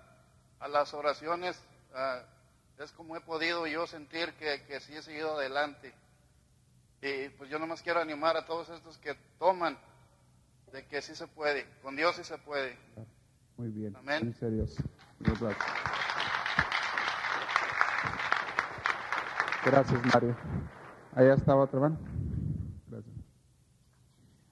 a 0.58 0.66
las 0.68 0.92
oraciones, 0.92 1.56
ah, 1.94 2.20
es 2.78 2.90
como 2.92 3.16
he 3.16 3.20
podido 3.20 3.66
yo 3.68 3.86
sentir 3.86 4.32
que, 4.34 4.64
que 4.64 4.80
sí 4.80 4.96
he 4.96 5.02
seguido 5.02 5.36
adelante. 5.36 5.94
Y 7.00 7.28
pues 7.30 7.48
yo 7.48 7.60
nomás 7.60 7.82
quiero 7.82 8.00
animar 8.00 8.36
a 8.36 8.44
todos 8.44 8.68
estos 8.70 8.98
que 8.98 9.14
toman 9.38 9.78
de 10.72 10.84
que 10.86 11.00
sí 11.00 11.14
se 11.14 11.28
puede, 11.28 11.64
con 11.80 11.94
Dios 11.94 12.16
sí 12.16 12.24
se 12.24 12.38
puede. 12.38 12.76
Muy 13.56 13.68
bien. 13.68 13.94
Amén. 13.96 14.34
A 14.42 14.46
Dios. 14.46 14.76
Gracias. 19.66 20.00
Mario. 20.14 20.36
Allá 21.14 21.34
estaba 21.34 21.62
otra 21.64 21.80
mano. 21.80 21.98
Gracias. 22.88 23.14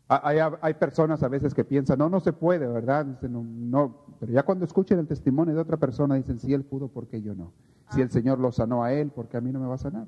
Ah, 0.09 0.21
Hay, 0.25 0.39
hay 0.61 0.75
personas 0.75 1.23
a 1.23 1.29
veces 1.29 1.55
que 1.55 1.65
piensan, 1.65 1.99
no, 1.99 2.09
no 2.09 2.21
se 2.21 2.33
puede, 2.33 2.67
¿verdad? 2.67 3.05
Dicen, 3.07 3.33
no, 3.33 3.43
no. 3.43 4.05
Pero 4.21 4.33
ya 4.33 4.43
cuando 4.43 4.65
escuchen 4.65 4.99
el 4.99 5.07
testimonio 5.07 5.55
de 5.55 5.61
otra 5.61 5.77
persona, 5.77 6.15
dicen, 6.15 6.39
si 6.39 6.53
él 6.53 6.65
pudo, 6.65 6.89
¿por 6.89 7.09
qué 7.09 7.23
yo 7.23 7.35
no? 7.35 7.53
Si 7.91 8.01
el 8.01 8.11
Señor 8.11 8.39
lo 8.39 8.51
sanó 8.51 8.83
a 8.83 8.93
él, 8.93 9.11
¿por 9.11 9.29
qué 9.29 9.37
a 9.37 9.41
mí 9.41 9.53
no 9.53 9.61
me 9.61 9.67
va 9.67 9.75
a 9.75 9.79
sanar? 9.79 10.07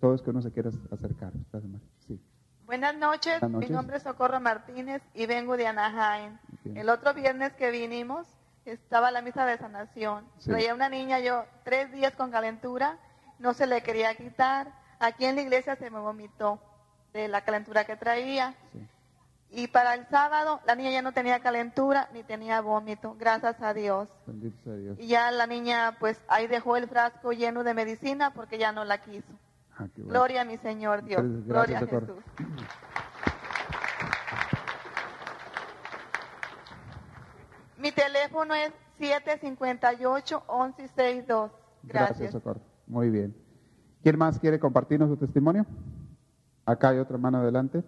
Todo 0.00 0.14
es 0.14 0.22
que 0.22 0.30
uno 0.30 0.40
se 0.42 0.52
quiere 0.52 0.70
acercar. 0.90 1.32
Gracias, 1.50 1.70
Mario. 1.70 1.88
Sí. 2.06 2.20
Buenas 2.66 2.96
noches. 2.96 3.40
Buenas 3.40 3.50
noches. 3.50 3.70
mi 3.70 3.74
nombre 3.74 3.96
es 3.96 4.02
Socorro 4.02 4.40
Martínez 4.40 5.02
y 5.14 5.26
vengo 5.26 5.56
de 5.56 5.66
Anaheim. 5.66 6.38
Bien. 6.64 6.76
El 6.76 6.88
otro 6.88 7.14
viernes 7.14 7.52
que 7.54 7.70
vinimos 7.70 8.26
estaba 8.64 9.10
la 9.10 9.22
misa 9.22 9.46
de 9.46 9.56
sanación. 9.58 10.24
Sí. 10.38 10.50
Traía 10.50 10.74
una 10.74 10.88
niña 10.88 11.20
yo 11.20 11.44
tres 11.64 11.92
días 11.92 12.14
con 12.16 12.30
calentura, 12.30 12.98
no 13.38 13.54
se 13.54 13.66
le 13.66 13.82
quería 13.82 14.14
quitar. 14.14 14.72
Aquí 14.98 15.24
en 15.24 15.36
la 15.36 15.42
iglesia 15.42 15.76
se 15.76 15.90
me 15.90 15.98
vomitó 15.98 16.60
de 17.12 17.28
la 17.28 17.42
calentura 17.42 17.84
que 17.84 17.96
traía. 17.96 18.54
Sí. 18.72 18.86
Y 19.50 19.68
para 19.68 19.94
el 19.94 20.06
sábado 20.08 20.60
la 20.66 20.74
niña 20.74 20.90
ya 20.90 21.02
no 21.02 21.12
tenía 21.12 21.40
calentura 21.40 22.08
ni 22.12 22.24
tenía 22.24 22.60
vómito, 22.60 23.14
gracias 23.18 23.62
a 23.62 23.72
Dios. 23.72 24.08
Bendito 24.26 24.56
sea 24.64 24.74
Dios. 24.74 24.98
Y 24.98 25.06
ya 25.06 25.30
la 25.30 25.46
niña 25.46 25.96
pues 26.00 26.20
ahí 26.28 26.46
dejó 26.46 26.76
el 26.76 26.88
frasco 26.88 27.32
lleno 27.32 27.62
de 27.62 27.74
medicina 27.74 28.32
porque 28.34 28.58
ya 28.58 28.72
no 28.72 28.84
la 28.84 28.98
quiso. 28.98 29.32
Ah, 29.78 29.86
bueno. 29.96 30.10
Gloria 30.10 30.42
a 30.42 30.44
mi 30.44 30.56
Señor 30.58 31.04
Dios. 31.04 31.22
Gracias, 31.22 31.46
Gloria 31.46 31.78
a. 31.78 31.86
Jesús. 31.86 32.24
Mi 37.78 37.92
teléfono 37.92 38.54
es 38.54 38.72
758-1162. 38.98 41.50
Gracias, 41.82 41.84
Gracias. 41.84 42.32
Socorro. 42.32 42.60
Muy 42.86 43.10
bien. 43.10 43.34
¿Quién 44.02 44.18
más 44.18 44.38
quiere 44.38 44.58
compartirnos 44.60 45.08
su 45.08 45.16
testimonio? 45.16 45.66
Acá 46.64 46.90
hay 46.90 46.98
otra 46.98 47.18
mano 47.18 47.38
adelante. 47.38 47.82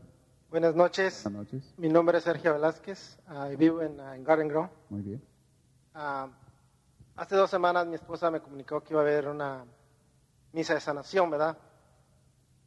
Buenas 0.50 0.74
noches. 0.74 1.22
Buenas 1.24 1.44
noches. 1.44 1.74
Mi 1.76 1.88
nombre 1.88 2.18
es 2.18 2.24
Sergio 2.24 2.52
Velázquez. 2.54 3.18
ah, 3.28 3.50
y 3.52 3.56
vivo 3.56 3.82
en, 3.82 4.00
ah, 4.00 4.16
en 4.16 4.24
Garden 4.24 4.48
Grove. 4.48 4.70
Muy 4.90 5.02
bien. 5.02 5.22
Ah, 5.94 6.28
hace 7.16 7.36
dos 7.36 7.50
semanas 7.50 7.86
mi 7.86 7.94
esposa 7.94 8.30
me 8.30 8.40
comunicó 8.40 8.82
que 8.82 8.94
iba 8.94 9.00
a 9.00 9.04
haber 9.04 9.28
una 9.28 9.64
misa 10.52 10.74
de 10.74 10.80
sanación, 10.80 11.30
¿verdad? 11.30 11.56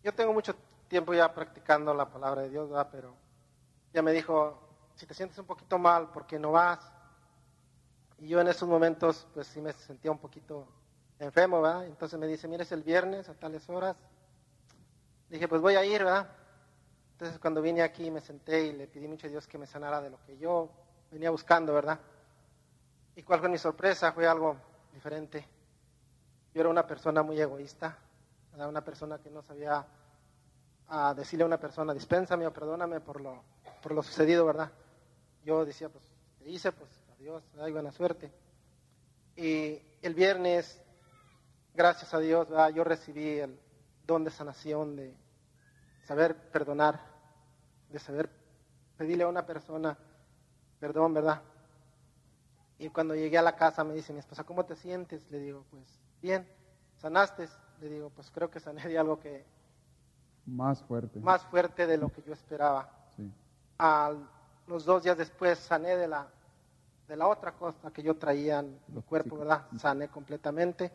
Yo 0.03 0.13
tengo 0.13 0.33
mucho 0.33 0.55
tiempo 0.87 1.13
ya 1.13 1.33
practicando 1.33 1.93
la 1.93 2.09
palabra 2.09 2.43
de 2.43 2.49
Dios, 2.49 2.69
¿verdad? 2.69 2.89
Pero 2.91 3.15
ella 3.91 4.01
me 4.01 4.11
dijo, 4.13 4.57
si 4.95 5.05
te 5.05 5.13
sientes 5.13 5.37
un 5.39 5.45
poquito 5.45 5.77
mal, 5.77 6.11
¿por 6.11 6.25
qué 6.25 6.39
no 6.39 6.51
vas? 6.51 6.79
Y 8.19 8.27
yo 8.27 8.39
en 8.39 8.47
esos 8.47 8.69
momentos, 8.69 9.27
pues 9.33 9.47
sí 9.47 9.61
me 9.61 9.73
sentía 9.73 10.11
un 10.11 10.19
poquito 10.19 10.67
enfermo, 11.21 11.61
¿verdad? 11.61 11.85
Entonces 11.85 12.19
me 12.19 12.27
dice, 12.27 12.47
mira, 12.47 12.63
es 12.63 12.71
el 12.71 12.83
viernes 12.83 13.29
a 13.29 13.33
tales 13.33 13.69
horas. 13.69 13.95
Dije, 15.29 15.47
pues 15.47 15.61
voy 15.61 15.75
a 15.75 15.85
ir, 15.85 16.03
¿verdad? 16.03 16.29
Entonces 17.13 17.39
cuando 17.39 17.61
vine 17.61 17.83
aquí 17.83 18.09
me 18.09 18.19
senté 18.19 18.65
y 18.65 18.73
le 18.73 18.87
pedí 18.87 19.07
mucho 19.07 19.27
a 19.27 19.29
Dios 19.29 19.47
que 19.47 19.57
me 19.57 19.67
sanara 19.67 20.01
de 20.01 20.09
lo 20.09 20.19
que 20.25 20.37
yo 20.37 20.69
venía 21.11 21.29
buscando, 21.29 21.73
¿verdad? 21.73 21.99
¿Y 23.15 23.23
cuál 23.23 23.39
fue 23.39 23.49
mi 23.49 23.57
sorpresa? 23.57 24.11
Fue 24.11 24.25
algo 24.27 24.57
diferente. 24.93 25.47
Yo 26.53 26.61
era 26.61 26.69
una 26.69 26.85
persona 26.87 27.23
muy 27.23 27.39
egoísta, 27.39 27.97
¿verdad? 28.51 28.69
una 28.69 28.83
persona 28.83 29.19
que 29.19 29.29
no 29.29 29.41
sabía 29.41 29.85
ah, 30.87 31.13
decirle 31.15 31.43
a 31.43 31.47
una 31.47 31.59
persona, 31.59 31.93
dispénsame 31.93 32.47
o 32.47 32.51
perdóname 32.51 32.99
por 32.99 33.21
lo, 33.21 33.43
por 33.81 33.93
lo 33.93 34.03
sucedido, 34.03 34.45
¿verdad? 34.45 34.71
Yo 35.43 35.65
decía, 35.65 35.89
pues, 35.89 36.03
te 36.39 36.49
hice, 36.49 36.71
pues, 36.71 36.89
adiós, 37.15 37.43
hay 37.59 37.71
buena 37.71 37.91
suerte. 37.91 38.31
Y 39.35 39.81
el 40.01 40.13
viernes, 40.13 40.80
gracias 41.73 42.13
a 42.13 42.19
Dios, 42.19 42.49
¿verdad? 42.49 42.69
yo 42.69 42.83
recibí 42.83 43.39
el 43.39 43.59
don 44.05 44.23
de 44.23 44.31
sanación, 44.31 44.95
de 44.95 45.15
saber 46.05 46.35
perdonar, 46.51 46.99
de 47.89 47.99
saber 47.99 48.29
pedirle 48.97 49.23
a 49.23 49.27
una 49.27 49.45
persona 49.45 49.97
perdón, 50.79 51.13
¿verdad? 51.13 51.41
Y 52.79 52.89
cuando 52.89 53.13
llegué 53.13 53.37
a 53.37 53.43
la 53.43 53.55
casa 53.55 53.83
me 53.83 53.93
dice 53.93 54.11
mi 54.13 54.19
esposa, 54.19 54.43
¿cómo 54.43 54.65
te 54.65 54.75
sientes? 54.75 55.29
Le 55.29 55.37
digo, 55.37 55.63
pues 55.69 55.83
bien, 56.21 56.47
¿sanaste? 56.97 57.47
Le 57.79 57.89
digo, 57.89 58.09
pues 58.09 58.31
creo 58.31 58.49
que 58.49 58.59
sané 58.59 58.87
de 58.87 58.97
algo 58.97 59.19
que 59.19 59.45
Más 60.47 60.81
fuerte. 60.83 61.19
más 61.19 61.43
fuerte 61.45 61.85
de 61.85 61.97
lo 61.97 62.09
que 62.09 62.23
yo 62.23 62.33
esperaba. 62.33 62.89
Sí. 63.15 63.31
A 63.77 64.11
los 64.67 64.85
dos 64.85 65.03
días 65.03 65.17
después 65.17 65.59
sané 65.59 65.95
de 65.97 66.07
la, 66.07 66.27
de 67.07 67.15
la 67.15 67.27
otra 67.27 67.51
cosa 67.51 67.91
que 67.91 68.01
yo 68.01 68.17
traía 68.17 68.59
en 68.59 68.79
mi 68.87 69.01
cuerpo. 69.03 69.37
¿verdad? 69.37 69.67
Sané 69.77 70.07
completamente. 70.07 70.91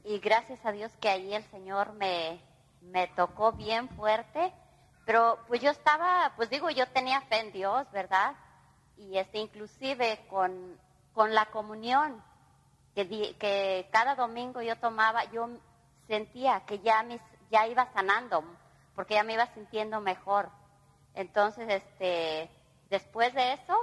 y 0.04 0.18
gracias 0.18 0.60
a 0.66 0.72
Dios 0.72 0.92
que 1.00 1.08
ahí 1.08 1.32
el 1.32 1.42
Señor 1.44 1.94
me, 1.94 2.38
me 2.82 3.06
tocó 3.16 3.52
bien 3.52 3.88
fuerte, 3.96 4.52
pero 5.06 5.38
pues 5.48 5.62
yo 5.62 5.70
estaba, 5.70 6.34
pues 6.36 6.50
digo, 6.50 6.68
yo 6.68 6.86
tenía 6.88 7.22
fe 7.22 7.40
en 7.40 7.52
Dios, 7.52 7.90
¿verdad? 7.92 8.34
Y 8.98 9.16
este 9.16 9.38
inclusive 9.38 10.26
con, 10.28 10.78
con 11.14 11.32
la 11.34 11.46
comunión 11.46 12.22
que, 12.94 13.06
di- 13.06 13.32
que 13.40 13.88
cada 13.90 14.16
domingo 14.16 14.60
yo 14.60 14.76
tomaba, 14.76 15.24
yo 15.32 15.48
sentía 16.06 16.60
que 16.66 16.80
ya 16.80 17.02
mis, 17.04 17.22
ya 17.50 17.66
iba 17.66 17.90
sanando, 17.94 18.44
porque 18.94 19.14
ya 19.14 19.22
me 19.22 19.32
iba 19.32 19.46
sintiendo 19.54 20.02
mejor. 20.02 20.50
Entonces, 21.14 21.66
este, 21.70 22.50
después 22.90 23.32
de 23.32 23.54
eso, 23.54 23.78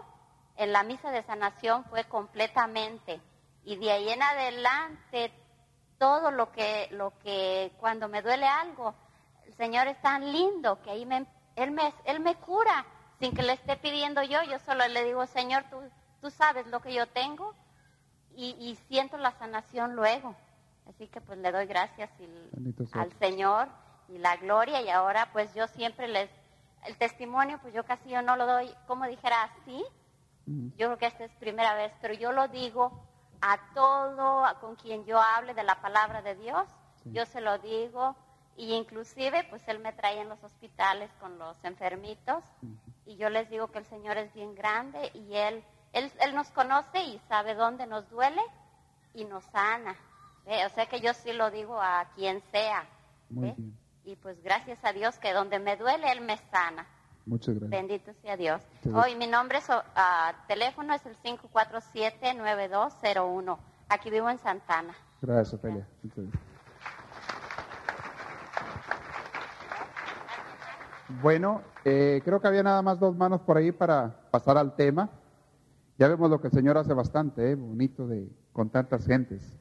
en 0.64 0.74
la 0.74 0.84
misa 0.84 1.12
de 1.12 1.24
sanación 1.24 1.84
fue 1.86 2.04
completamente. 2.06 3.22
Y 3.64 3.78
de 3.78 3.92
ahí 3.92 4.10
en 4.10 4.22
adelante, 4.22 5.32
todo 5.98 6.32
lo 6.32 6.52
que, 6.52 6.88
lo 6.92 7.18
que, 7.20 7.72
cuando 7.80 8.08
me 8.08 8.22
duele 8.22 8.48
algo, 8.48 8.94
el 9.46 9.54
Señor 9.56 9.88
es 9.88 10.02
tan 10.02 10.32
lindo 10.32 10.82
que 10.82 10.92
ahí 10.92 11.06
me, 11.06 11.26
Él 11.56 11.72
me, 11.72 11.94
Él 12.06 12.20
me 12.20 12.36
cura 12.36 12.86
sin 13.20 13.34
que 13.36 13.44
le 13.44 13.54
esté 13.54 13.78
pidiendo 13.78 14.24
yo. 14.24 14.42
Yo 14.44 14.58
solo 14.60 14.88
le 14.88 15.04
digo, 15.04 15.26
Señor, 15.28 15.64
tú, 15.70 15.78
tú 16.22 16.30
sabes 16.32 16.66
lo 16.68 16.80
que 16.82 16.94
yo 16.94 17.08
tengo 17.08 17.54
y, 18.36 18.52
y 18.60 18.76
siento 18.88 19.18
la 19.18 19.32
sanación 19.34 19.96
luego. 19.96 20.36
Así 20.90 21.08
que 21.08 21.22
pues 21.22 21.38
le 21.38 21.52
doy 21.52 21.66
gracias 21.68 22.10
y- 22.20 22.50
al 23.00 23.12
Señor 23.20 23.68
y 24.10 24.18
la 24.18 24.36
gloria 24.38 24.82
y 24.82 24.90
ahora 24.90 25.30
pues 25.32 25.54
yo 25.54 25.68
siempre 25.68 26.08
les, 26.08 26.30
el 26.86 26.98
testimonio 26.98 27.60
pues 27.62 27.74
yo 27.74 27.84
casi 27.86 28.10
yo 28.10 28.22
no 28.24 28.36
lo 28.36 28.46
doy, 28.48 28.74
como 28.88 29.06
dijera 29.06 29.44
así. 29.44 29.86
Yo 30.46 30.88
creo 30.88 30.98
que 30.98 31.06
esta 31.08 31.26
es 31.26 31.32
primera 31.36 31.76
vez, 31.76 31.94
pero 32.02 32.14
yo 32.14 32.32
lo 32.32 32.48
digo 32.48 32.92
a 33.42 33.58
todo 33.74 34.46
a 34.46 34.60
con 34.60 34.76
quien 34.76 35.06
yo 35.06 35.20
hable 35.20 35.54
de 35.54 35.64
la 35.64 35.82
palabra 35.82 36.22
de 36.22 36.36
Dios, 36.36 36.68
yo 37.06 37.26
se 37.26 37.42
lo 37.42 37.58
digo 37.60 38.16
y 38.58 38.74
inclusive 38.74 39.46
pues 39.50 39.68
él 39.68 39.80
me 39.80 39.94
trae 39.94 40.20
en 40.20 40.30
los 40.30 40.44
hospitales 40.44 41.10
con 41.20 41.40
los 41.40 41.58
enfermitos 41.64 42.44
y 43.06 43.16
yo 43.16 43.30
les 43.30 43.50
digo 43.50 43.72
que 43.72 43.80
el 43.80 43.86
Señor 43.86 44.18
es 44.18 44.34
bien 44.34 44.54
grande 44.56 45.12
y 45.14 45.36
él, 45.36 45.64
él, 45.94 46.12
él 46.20 46.36
nos 46.36 46.50
conoce 46.50 47.02
y 47.02 47.20
sabe 47.28 47.56
dónde 47.56 47.88
nos 47.88 48.10
duele 48.10 48.42
y 49.14 49.26
nos 49.26 49.44
sana. 49.46 49.96
¿ve? 50.46 50.66
O 50.66 50.70
sea 50.70 50.86
que 50.88 51.02
yo 51.02 51.14
sí 51.14 51.34
lo 51.34 51.50
digo 51.52 51.82
a 51.82 52.06
quien 52.16 52.42
sea. 52.52 52.86
Bien. 53.30 53.78
Y 54.04 54.16
pues 54.16 54.42
gracias 54.44 54.84
a 54.84 54.94
Dios 54.94 55.18
que 55.18 55.34
donde 55.34 55.60
me 55.60 55.78
duele, 55.78 56.12
Él 56.12 56.22
me 56.22 56.38
sana. 56.38 56.88
Muchas 57.26 57.56
gracias. 57.56 57.72
Bendito 57.72 58.14
sea 58.22 58.38
Dios. 58.38 58.62
Hoy 58.94 59.16
mi 59.16 59.26
nombre 59.28 59.58
es, 59.60 59.66
ah, 59.70 60.34
teléfono 60.48 60.94
es 60.94 61.06
el 61.06 61.18
547-9201. 61.18 63.58
Aquí 63.90 64.10
vivo 64.10 64.30
en 64.30 64.40
Santana. 64.40 64.96
Gracias, 65.22 65.54
Ofelia. 65.54 65.86
Muchas 66.02 66.26
gracias. 66.26 66.44
Bueno, 71.22 71.62
eh, 71.84 72.22
creo 72.24 72.40
que 72.40 72.48
había 72.48 72.64
nada 72.64 72.82
más 72.82 72.98
dos 73.00 73.14
manos 73.16 73.42
por 73.42 73.58
ahí 73.58 73.72
para 73.72 74.30
pasar 74.32 74.58
al 74.58 74.76
tema. 74.76 75.10
Ya 75.98 76.08
vemos 76.08 76.30
lo 76.30 76.40
que 76.40 76.48
el 76.48 76.54
Señor 76.54 76.78
hace 76.78 76.94
bastante, 76.94 77.52
eh, 77.52 77.56
bonito 77.56 78.08
de 78.08 78.30
con 78.54 78.70
tantas 78.70 79.06
gentes. 79.06 79.60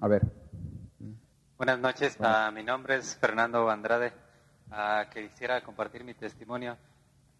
A 0.00 0.08
ver, 0.08 0.22
Buenas 1.62 1.78
noches, 1.78 2.16
ah, 2.18 2.50
mi 2.52 2.64
nombre 2.64 2.96
es 2.96 3.14
Fernando 3.14 3.70
Andrade. 3.70 4.12
Ah, 4.74 5.04
quisiera 5.12 5.60
compartir 5.60 6.02
mi 6.02 6.14
testimonio. 6.14 6.78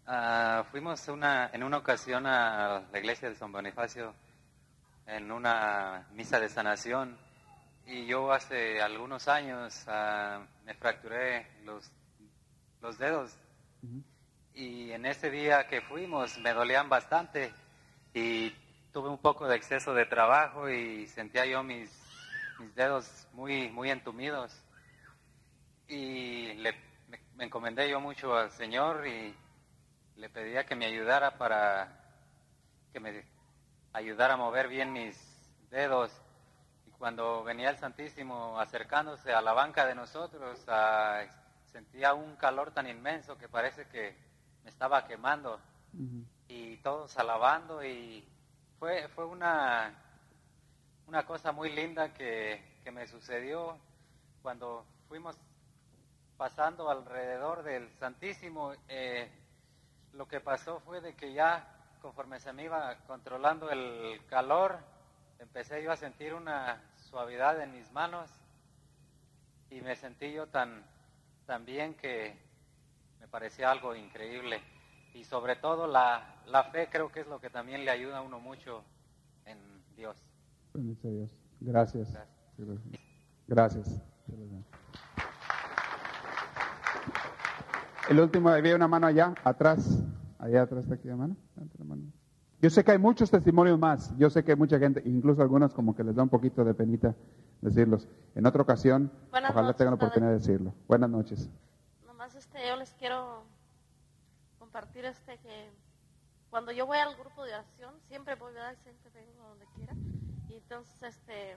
Ah, 0.07 0.67
fuimos 0.71 1.09
una, 1.09 1.49
en 1.51 1.63
una 1.63 1.79
ocasión 1.79 2.27
a 2.27 2.83
la 2.93 2.99
iglesia 2.99 3.31
de 3.31 3.37
San 3.37 3.51
Bonifacio 3.51 4.13
en 5.07 5.33
una 5.33 6.07
misa 6.13 6.39
de 6.39 6.51
sanación 6.51 7.17
y 7.87 8.05
yo 8.05 8.31
hace 8.33 8.83
algunos 8.83 9.29
años 9.29 9.83
ah, 9.89 10.43
me 10.67 10.75
fracturé 10.75 11.47
los, 11.65 11.91
los 12.83 12.99
dedos 12.99 13.35
y 14.53 14.91
en 14.91 15.07
ese 15.07 15.31
día 15.31 15.67
que 15.69 15.81
fuimos 15.81 16.37
me 16.37 16.53
dolían 16.53 16.91
bastante 16.91 17.51
y 18.13 18.51
tuve 18.93 19.09
un 19.09 19.17
poco 19.17 19.49
de 19.49 19.57
exceso 19.57 19.95
de 19.95 20.05
trabajo 20.05 20.69
y 20.69 21.07
sentía 21.07 21.47
yo 21.47 21.63
mis, 21.63 21.91
mis 22.59 22.75
dedos 22.75 23.27
muy, 23.33 23.71
muy 23.71 23.91
entumidos. 23.91 24.55
Y 25.89 26.53
le, 26.55 26.92
me, 27.43 27.47
me 27.47 27.47
encomendé 27.47 27.91
yo 27.91 28.01
mucho 28.01 28.37
al 28.37 28.53
Señor 28.53 29.05
y 29.05 29.35
le 30.17 30.29
pedía 30.31 30.65
que 30.65 30.77
me 30.77 30.87
ayudara 30.87 31.37
para 31.39 31.89
que 32.93 33.01
me 33.01 33.25
ayudara 33.93 34.35
a 34.35 34.37
mover 34.37 34.69
bien 34.69 34.93
mis 34.93 35.19
dedos. 35.69 36.13
Y 36.87 36.91
cuando 36.93 37.43
venía 37.43 37.71
el 37.71 37.79
Santísimo 37.79 38.61
acercándose 38.61 39.33
a 39.33 39.41
la 39.43 39.55
banca 39.55 39.87
de 39.87 39.97
nosotros, 39.97 40.65
ah, 40.69 41.25
sentía 41.67 42.15
un 42.15 42.37
calor 42.37 42.71
tan 42.71 42.87
inmenso 42.87 43.37
que 43.37 43.49
parece 43.49 43.89
que 43.89 44.17
me 44.63 44.71
estaba 44.71 45.05
quemando. 45.05 45.59
Y 46.47 46.77
todos 46.77 47.19
alabando 47.19 47.85
y 47.85 48.25
fue, 48.79 49.09
fue 49.09 49.27
una, 49.27 49.93
una 51.09 51.27
cosa 51.27 51.51
muy 51.51 51.73
linda 51.73 52.15
que, 52.15 52.79
que 52.85 52.93
me 52.93 53.09
sucedió. 53.09 53.77
Cuando 54.43 54.87
fuimos 55.09 55.37
pasando 56.43 56.91
alrededor 56.91 57.63
del 57.63 57.89
Santísimo. 58.01 58.73
eh, 58.89 59.31
lo 60.15 60.27
que 60.27 60.41
pasó 60.41 60.81
fue 60.81 61.01
de 61.01 61.15
que 61.15 61.33
ya 61.33 61.65
conforme 62.01 62.41
se 62.41 62.53
me 62.53 62.65
iba 62.65 62.97
controlando 63.07 63.71
el 63.71 64.21
calor, 64.27 64.77
empecé 65.39 65.85
yo 65.85 65.93
a 65.93 65.97
sentir 65.97 66.35
una 66.35 66.83
suavidad 66.97 67.61
en 67.61 67.71
mis 67.71 67.93
manos 67.93 68.29
y 69.71 69.83
me 69.83 69.95
sentí 69.95 70.33
yo 70.33 70.49
tan, 70.49 70.85
tan 71.47 71.65
bien 71.65 71.95
que 71.95 72.37
me 73.21 73.29
parecía 73.29 73.71
algo 73.71 73.95
increíble. 73.95 74.61
Y 75.15 75.23
sobre 75.23 75.55
todo 75.55 75.87
la, 75.87 76.43
la 76.47 76.65
fe 76.65 76.89
creo 76.91 77.13
que 77.13 77.21
es 77.21 77.29
lo 77.29 77.41
que 77.41 77.51
también 77.51 77.85
le 77.85 77.93
ayuda 77.93 78.19
a 78.19 78.23
uno 78.23 78.41
mucho 78.41 78.83
en 79.47 79.59
Dios. 79.95 80.17
Gracias. 81.61 82.13
Gracias. 83.47 84.03
El 88.13 88.21
último, 88.21 88.51
había 88.51 88.77
una 88.77 88.89
mano 88.89 89.07
allá, 89.07 89.33
atrás. 89.43 90.03
Allá 90.39 90.63
atrás 90.63 90.85
está 90.85 90.97
aquí 90.97 91.09
la 91.09 91.17
mano. 91.17 91.35
Yo 92.61 92.69
sé 92.69 92.85
que 92.85 92.93
hay 92.93 92.99
muchos 92.99 93.31
testimonios 93.31 93.79
más. 93.79 94.15
Yo 94.19 94.29
sé 94.29 94.45
que 94.45 94.53
hay 94.53 94.57
mucha 94.59 94.79
gente, 94.79 95.03
incluso 95.07 95.41
algunos 95.41 95.73
como 95.73 95.97
que 95.97 96.05
les 96.05 96.15
da 96.15 96.23
un 96.23 96.29
poquito 96.29 96.63
de 96.63 96.75
penita 96.75 97.15
decirlos. 97.63 98.07
En 98.35 98.45
otra 98.45 98.61
ocasión, 98.61 99.11
Buenas 99.31 99.51
ojalá 99.51 99.69
noches, 99.69 99.79
tengan 99.79 99.95
la 99.95 99.97
padre. 99.97 100.07
oportunidad 100.09 100.33
de 100.33 100.39
decirlo. 100.39 100.75
Buenas 100.87 101.09
noches. 101.09 101.49
Nomás 102.07 102.35
este, 102.35 102.59
yo 102.69 102.77
les 102.77 102.93
quiero 102.93 103.45
compartir 104.59 105.07
este 105.07 105.39
que 105.39 105.71
cuando 106.51 106.71
yo 106.71 106.85
voy 106.85 106.99
al 106.99 107.17
grupo 107.17 107.45
de 107.45 107.55
oración, 107.55 107.95
siempre 108.09 108.35
voy, 108.35 108.53
¿verdad? 108.53 108.77
Siempre 108.83 109.11
vengo 109.15 109.43
a 109.43 109.49
donde 109.49 109.65
quiera. 109.75 109.95
Y 110.51 110.57
entonces 110.57 111.03
este, 111.03 111.57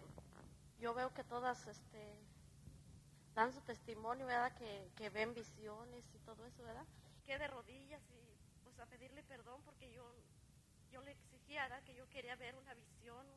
yo 0.79 0.93
veo 0.93 1.13
que 1.13 1.25
todas 1.25 1.67
este, 1.67 2.15
dan 3.35 3.53
su 3.53 3.61
testimonio, 3.61 4.25
¿verdad? 4.27 4.53
Que, 4.55 4.91
que 4.95 5.09
ven 5.09 5.33
visiones 5.33 6.05
y 6.13 6.19
todo 6.19 6.45
eso, 6.45 6.63
¿verdad? 6.63 6.85
Que 7.23 7.37
de 7.37 7.47
rodillas 7.47 8.01
y 8.11 8.37
pues 8.63 8.79
a 8.79 8.85
pedirle 8.87 9.23
perdón 9.23 9.61
porque 9.63 9.91
yo, 9.91 10.03
yo 10.91 11.01
le 11.01 11.11
exigía, 11.11 11.63
¿verdad? 11.63 11.83
Que 11.83 11.95
yo 11.95 12.09
quería 12.09 12.35
ver 12.35 12.55
una 12.55 12.73
visión, 12.73 13.27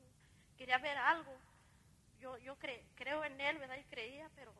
quería 0.56 0.78
ver 0.78 0.96
algo. 0.98 1.42
Yo, 2.18 2.38
yo 2.38 2.58
cre- 2.58 2.84
creo 2.94 3.24
en 3.24 3.40
él, 3.40 3.58
¿verdad? 3.58 3.78
Y 3.78 3.84
creía, 3.84 4.30
pero 4.34 4.54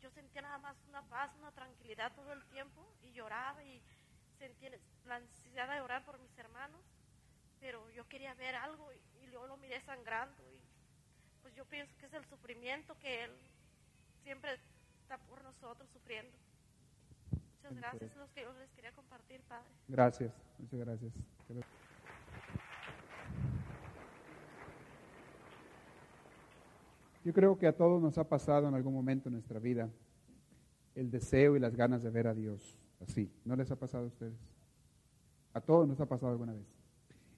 yo 0.00 0.10
sentía 0.10 0.42
nada 0.42 0.58
más 0.58 0.76
una 0.86 1.02
paz, 1.08 1.34
una 1.36 1.52
tranquilidad 1.52 2.12
todo 2.14 2.32
el 2.32 2.44
tiempo 2.46 2.94
y 3.02 3.12
lloraba 3.12 3.62
y 3.64 3.82
sentía 4.38 4.70
la 5.04 5.20
necesidad 5.20 5.68
de 5.72 5.80
orar 5.80 6.04
por 6.04 6.18
mis 6.20 6.36
hermanos, 6.38 6.84
pero 7.60 7.90
yo 7.90 8.06
quería 8.08 8.34
ver 8.34 8.56
algo 8.56 8.92
y, 8.92 9.02
y 9.24 9.26
luego 9.28 9.46
lo 9.46 9.56
miré 9.56 9.80
sangrando 9.82 10.50
y 10.52 10.62
pues 11.42 11.54
yo 11.54 11.64
pienso 11.66 11.96
que 11.98 12.06
es 12.06 12.12
el 12.14 12.24
sufrimiento 12.26 12.98
que 12.98 13.24
él 13.24 13.40
siempre 14.28 14.50
está 15.00 15.16
por 15.26 15.42
nosotros 15.42 15.88
sufriendo. 15.90 16.36
Muchas 17.30 17.74
gracias, 17.74 18.10
es 18.10 18.16
lo 18.18 18.30
que 18.34 18.42
yo 18.42 18.52
les 18.58 18.70
quería 18.72 18.92
compartir, 18.92 19.40
Padre. 19.48 19.64
Gracias, 19.88 20.34
muchas 20.58 20.80
gracias. 20.80 21.14
Yo 27.24 27.32
creo 27.32 27.58
que 27.58 27.66
a 27.66 27.74
todos 27.74 28.02
nos 28.02 28.18
ha 28.18 28.28
pasado 28.28 28.68
en 28.68 28.74
algún 28.74 28.92
momento 28.92 29.30
en 29.30 29.32
nuestra 29.32 29.58
vida 29.60 29.88
el 30.94 31.10
deseo 31.10 31.56
y 31.56 31.58
las 31.58 31.74
ganas 31.74 32.02
de 32.02 32.10
ver 32.10 32.26
a 32.26 32.34
Dios 32.34 32.78
así. 33.00 33.32
¿No 33.46 33.56
les 33.56 33.70
ha 33.70 33.76
pasado 33.76 34.04
a 34.04 34.08
ustedes? 34.08 34.38
A 35.54 35.62
todos 35.62 35.88
nos 35.88 35.98
ha 36.02 36.06
pasado 36.06 36.32
alguna 36.32 36.52
vez. 36.52 36.66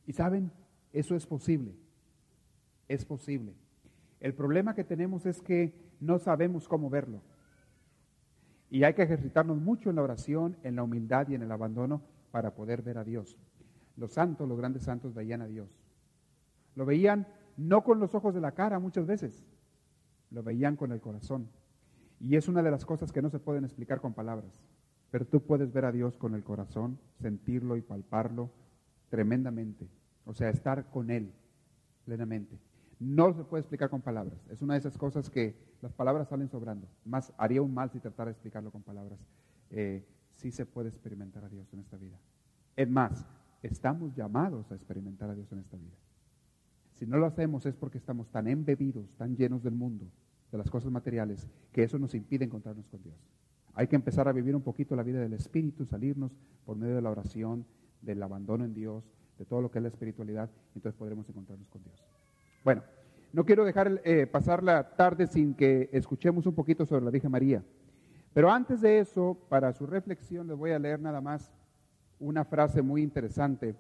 Y 0.08 0.12
saben, 0.12 0.50
eso 0.92 1.14
es 1.14 1.24
posible. 1.24 1.72
Es 2.88 3.04
posible. 3.04 3.54
El 4.18 4.34
problema 4.34 4.74
que 4.74 4.82
tenemos 4.82 5.24
es 5.24 5.40
que 5.40 5.88
no 6.00 6.18
sabemos 6.18 6.68
cómo 6.68 6.90
verlo. 6.90 7.22
Y 8.70 8.84
hay 8.84 8.94
que 8.94 9.02
ejercitarnos 9.02 9.60
mucho 9.60 9.90
en 9.90 9.96
la 9.96 10.02
oración, 10.02 10.56
en 10.62 10.76
la 10.76 10.82
humildad 10.82 11.28
y 11.28 11.34
en 11.34 11.42
el 11.42 11.52
abandono 11.52 12.02
para 12.30 12.54
poder 12.54 12.82
ver 12.82 12.98
a 12.98 13.04
Dios. 13.04 13.36
Los 13.96 14.12
santos, 14.12 14.48
los 14.48 14.58
grandes 14.58 14.82
santos 14.84 15.14
veían 15.14 15.42
a 15.42 15.46
Dios. 15.46 15.68
Lo 16.74 16.86
veían 16.86 17.26
no 17.56 17.82
con 17.82 18.00
los 18.00 18.14
ojos 18.14 18.34
de 18.34 18.40
la 18.40 18.52
cara 18.52 18.78
muchas 18.78 19.06
veces, 19.06 19.44
lo 20.30 20.42
veían 20.42 20.76
con 20.76 20.92
el 20.92 21.00
corazón. 21.00 21.48
Y 22.20 22.36
es 22.36 22.48
una 22.48 22.62
de 22.62 22.70
las 22.70 22.84
cosas 22.84 23.12
que 23.12 23.22
no 23.22 23.30
se 23.30 23.38
pueden 23.38 23.64
explicar 23.64 24.00
con 24.00 24.14
palabras. 24.14 24.62
Pero 25.10 25.26
tú 25.26 25.42
puedes 25.42 25.72
ver 25.72 25.84
a 25.84 25.92
Dios 25.92 26.16
con 26.16 26.34
el 26.34 26.44
corazón, 26.44 26.98
sentirlo 27.20 27.76
y 27.76 27.82
palparlo 27.82 28.50
tremendamente. 29.08 29.88
O 30.24 30.32
sea, 30.32 30.50
estar 30.50 30.90
con 30.90 31.10
Él 31.10 31.32
plenamente. 32.04 32.58
No 33.00 33.32
se 33.32 33.44
puede 33.44 33.62
explicar 33.62 33.88
con 33.88 34.02
palabras. 34.02 34.38
Es 34.50 34.60
una 34.60 34.74
de 34.74 34.80
esas 34.80 34.98
cosas 34.98 35.30
que 35.30 35.56
las 35.80 35.94
palabras 35.94 36.28
salen 36.28 36.50
sobrando. 36.50 36.86
Más 37.06 37.32
haría 37.38 37.62
un 37.62 37.72
mal 37.72 37.90
si 37.90 37.98
tratara 37.98 38.26
de 38.26 38.32
explicarlo 38.32 38.70
con 38.70 38.82
palabras. 38.82 39.18
Eh, 39.70 40.04
sí 40.30 40.50
se 40.50 40.66
puede 40.66 40.90
experimentar 40.90 41.42
a 41.42 41.48
Dios 41.48 41.72
en 41.72 41.80
esta 41.80 41.96
vida. 41.96 42.18
Es 42.76 42.88
más, 42.88 43.26
estamos 43.62 44.14
llamados 44.14 44.70
a 44.70 44.74
experimentar 44.74 45.30
a 45.30 45.34
Dios 45.34 45.50
en 45.50 45.60
esta 45.60 45.78
vida. 45.78 45.96
Si 46.92 47.06
no 47.06 47.16
lo 47.16 47.24
hacemos 47.24 47.64
es 47.64 47.74
porque 47.74 47.96
estamos 47.96 48.28
tan 48.30 48.46
embebidos, 48.46 49.16
tan 49.16 49.34
llenos 49.34 49.62
del 49.62 49.74
mundo, 49.74 50.04
de 50.52 50.58
las 50.58 50.70
cosas 50.70 50.92
materiales, 50.92 51.48
que 51.72 51.82
eso 51.82 51.98
nos 51.98 52.14
impide 52.14 52.44
encontrarnos 52.44 52.86
con 52.88 53.02
Dios. 53.02 53.16
Hay 53.72 53.86
que 53.86 53.96
empezar 53.96 54.28
a 54.28 54.32
vivir 54.32 54.54
un 54.54 54.62
poquito 54.62 54.94
la 54.94 55.02
vida 55.02 55.20
del 55.20 55.32
Espíritu, 55.32 55.86
salirnos 55.86 56.36
por 56.66 56.76
medio 56.76 56.96
de 56.96 57.02
la 57.02 57.10
oración, 57.10 57.64
del 58.02 58.22
abandono 58.22 58.66
en 58.66 58.74
Dios, 58.74 59.10
de 59.38 59.46
todo 59.46 59.62
lo 59.62 59.70
que 59.70 59.78
es 59.78 59.82
la 59.82 59.88
espiritualidad, 59.88 60.50
entonces 60.74 60.98
podremos 60.98 61.26
encontrarnos 61.30 61.68
con 61.70 61.82
Dios. 61.82 62.19
Bueno, 62.64 62.82
no 63.32 63.44
quiero 63.44 63.64
dejar 63.64 64.00
eh, 64.04 64.26
pasar 64.26 64.62
la 64.62 64.96
tarde 64.96 65.26
sin 65.26 65.54
que 65.54 65.88
escuchemos 65.92 66.46
un 66.46 66.54
poquito 66.54 66.84
sobre 66.84 67.04
la 67.04 67.10
Virgen 67.10 67.30
María. 67.30 67.64
Pero 68.32 68.50
antes 68.50 68.80
de 68.80 68.98
eso, 68.98 69.38
para 69.48 69.72
su 69.72 69.86
reflexión, 69.86 70.46
les 70.46 70.56
voy 70.56 70.72
a 70.72 70.78
leer 70.78 71.00
nada 71.00 71.20
más 71.20 71.52
una 72.18 72.44
frase 72.44 72.82
muy 72.82 73.02
interesante 73.02 73.74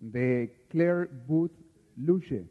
de 0.00 0.66
Claire 0.68 1.08
Booth 1.26 1.52
Luce. 1.96 2.46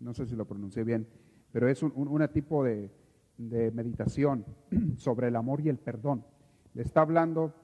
No 0.00 0.14
sé 0.14 0.26
si 0.26 0.34
lo 0.34 0.46
pronuncié 0.46 0.82
bien, 0.82 1.06
pero 1.52 1.68
es 1.68 1.82
un, 1.82 1.92
un 1.94 2.08
una 2.08 2.28
tipo 2.28 2.64
de, 2.64 2.90
de 3.36 3.70
meditación 3.70 4.44
sobre 4.96 5.28
el 5.28 5.36
amor 5.36 5.60
y 5.60 5.68
el 5.68 5.78
perdón. 5.78 6.24
Le 6.74 6.82
está 6.82 7.02
hablando 7.02 7.54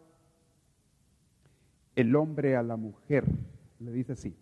el 1.97 2.15
hombre 2.15 2.57
a 2.57 2.63
la 2.63 2.77
mujer. 2.77 3.25
Le 3.79 3.93
dice 3.93 4.13
así. 4.13 4.37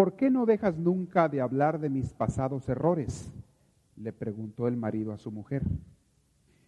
¿Por 0.00 0.16
qué 0.16 0.30
no 0.30 0.46
dejas 0.46 0.78
nunca 0.78 1.28
de 1.28 1.42
hablar 1.42 1.78
de 1.78 1.90
mis 1.90 2.14
pasados 2.14 2.66
errores? 2.70 3.30
Le 3.96 4.14
preguntó 4.14 4.66
el 4.66 4.74
marido 4.74 5.12
a 5.12 5.18
su 5.18 5.30
mujer. 5.30 5.62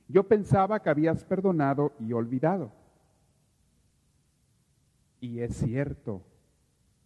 Yo 0.07 0.29
pensaba 0.29 0.83
que 0.83 0.90
habías 0.90 1.25
perdonado 1.25 1.95
y 1.99 2.12
olvidado. 2.12 2.73
Y 5.18 5.38
es 5.38 5.57
cierto, 5.57 6.21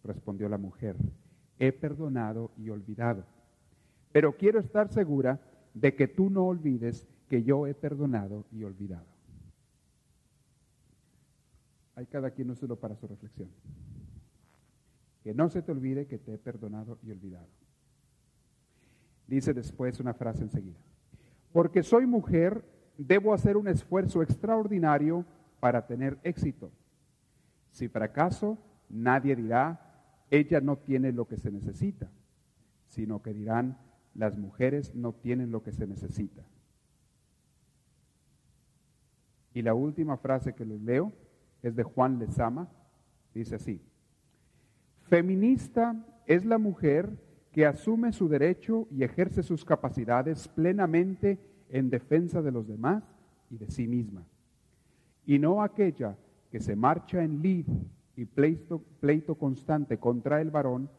respondió 0.03 0.49
la 0.49 0.57
mujer, 0.57 0.97
he 1.59 1.71
perdonado 1.71 2.51
y 2.57 2.71
olvidado. 2.71 3.23
Pero 4.11 4.35
quiero 4.35 4.59
estar 4.59 4.89
segura 4.89 5.39
de 5.73 5.95
que 5.95 6.09
tú 6.09 6.29
no 6.29 6.45
olvides 6.45 7.07
que 7.29 7.43
yo 7.43 7.67
he 7.67 7.73
perdonado 7.73 8.43
y 8.51 8.65
olvidado. 8.65 9.07
Hay 11.95 12.05
cada 12.05 12.31
quien 12.31 12.49
úselo 12.49 12.75
para 12.75 12.97
su 12.97 13.07
reflexión. 13.07 13.49
Que 15.27 15.33
no 15.33 15.49
se 15.49 15.61
te 15.61 15.73
olvide 15.73 16.07
que 16.07 16.19
te 16.19 16.35
he 16.35 16.37
perdonado 16.37 16.99
y 17.03 17.11
olvidado. 17.11 17.49
Dice 19.27 19.53
después 19.53 19.99
una 19.99 20.13
frase 20.13 20.43
enseguida. 20.43 20.79
Porque 21.51 21.83
soy 21.83 22.05
mujer, 22.05 22.63
debo 22.97 23.33
hacer 23.33 23.57
un 23.57 23.67
esfuerzo 23.67 24.23
extraordinario 24.23 25.25
para 25.59 25.85
tener 25.85 26.17
éxito. 26.23 26.71
Si 27.71 27.89
fracaso, 27.89 28.57
nadie 28.87 29.35
dirá, 29.35 30.15
ella 30.31 30.61
no 30.61 30.77
tiene 30.77 31.11
lo 31.11 31.27
que 31.27 31.35
se 31.35 31.51
necesita, 31.51 32.09
sino 32.85 33.21
que 33.21 33.33
dirán, 33.33 33.77
las 34.15 34.37
mujeres 34.37 34.95
no 34.95 35.11
tienen 35.11 35.51
lo 35.51 35.61
que 35.61 35.73
se 35.73 35.87
necesita. 35.87 36.45
Y 39.53 39.61
la 39.61 39.73
última 39.73 40.15
frase 40.15 40.55
que 40.55 40.63
les 40.63 40.81
leo 40.81 41.11
es 41.61 41.75
de 41.75 41.83
Juan 41.83 42.17
Lezama, 42.17 42.69
dice 43.33 43.55
así, 43.55 43.81
feminista 45.09 45.95
es 46.25 46.45
la 46.45 46.57
mujer 46.57 47.17
que 47.51 47.65
asume 47.65 48.11
su 48.11 48.27
derecho 48.27 48.87
y 48.91 49.03
ejerce 49.03 49.41
sus 49.43 49.65
capacidades 49.65 50.47
plenamente 50.47 51.39
en 51.69 51.89
defensa 51.89 52.41
de 52.41 52.51
los 52.51 52.67
demás 52.67 53.03
y 53.49 53.57
de 53.57 53.69
sí 53.69 53.87
misma, 53.87 54.25
y 55.25 55.39
no 55.39 55.61
aquella 55.61 56.17
que 56.51 56.59
se 56.59 56.75
marcha 56.75 57.23
en 57.23 57.41
lid 57.41 57.65
y 58.15 58.25
pleito, 58.25 58.79
pleito 58.99 59.35
constante 59.35 59.97
contra 59.97 60.41
el 60.41 60.51
varón 60.51 60.89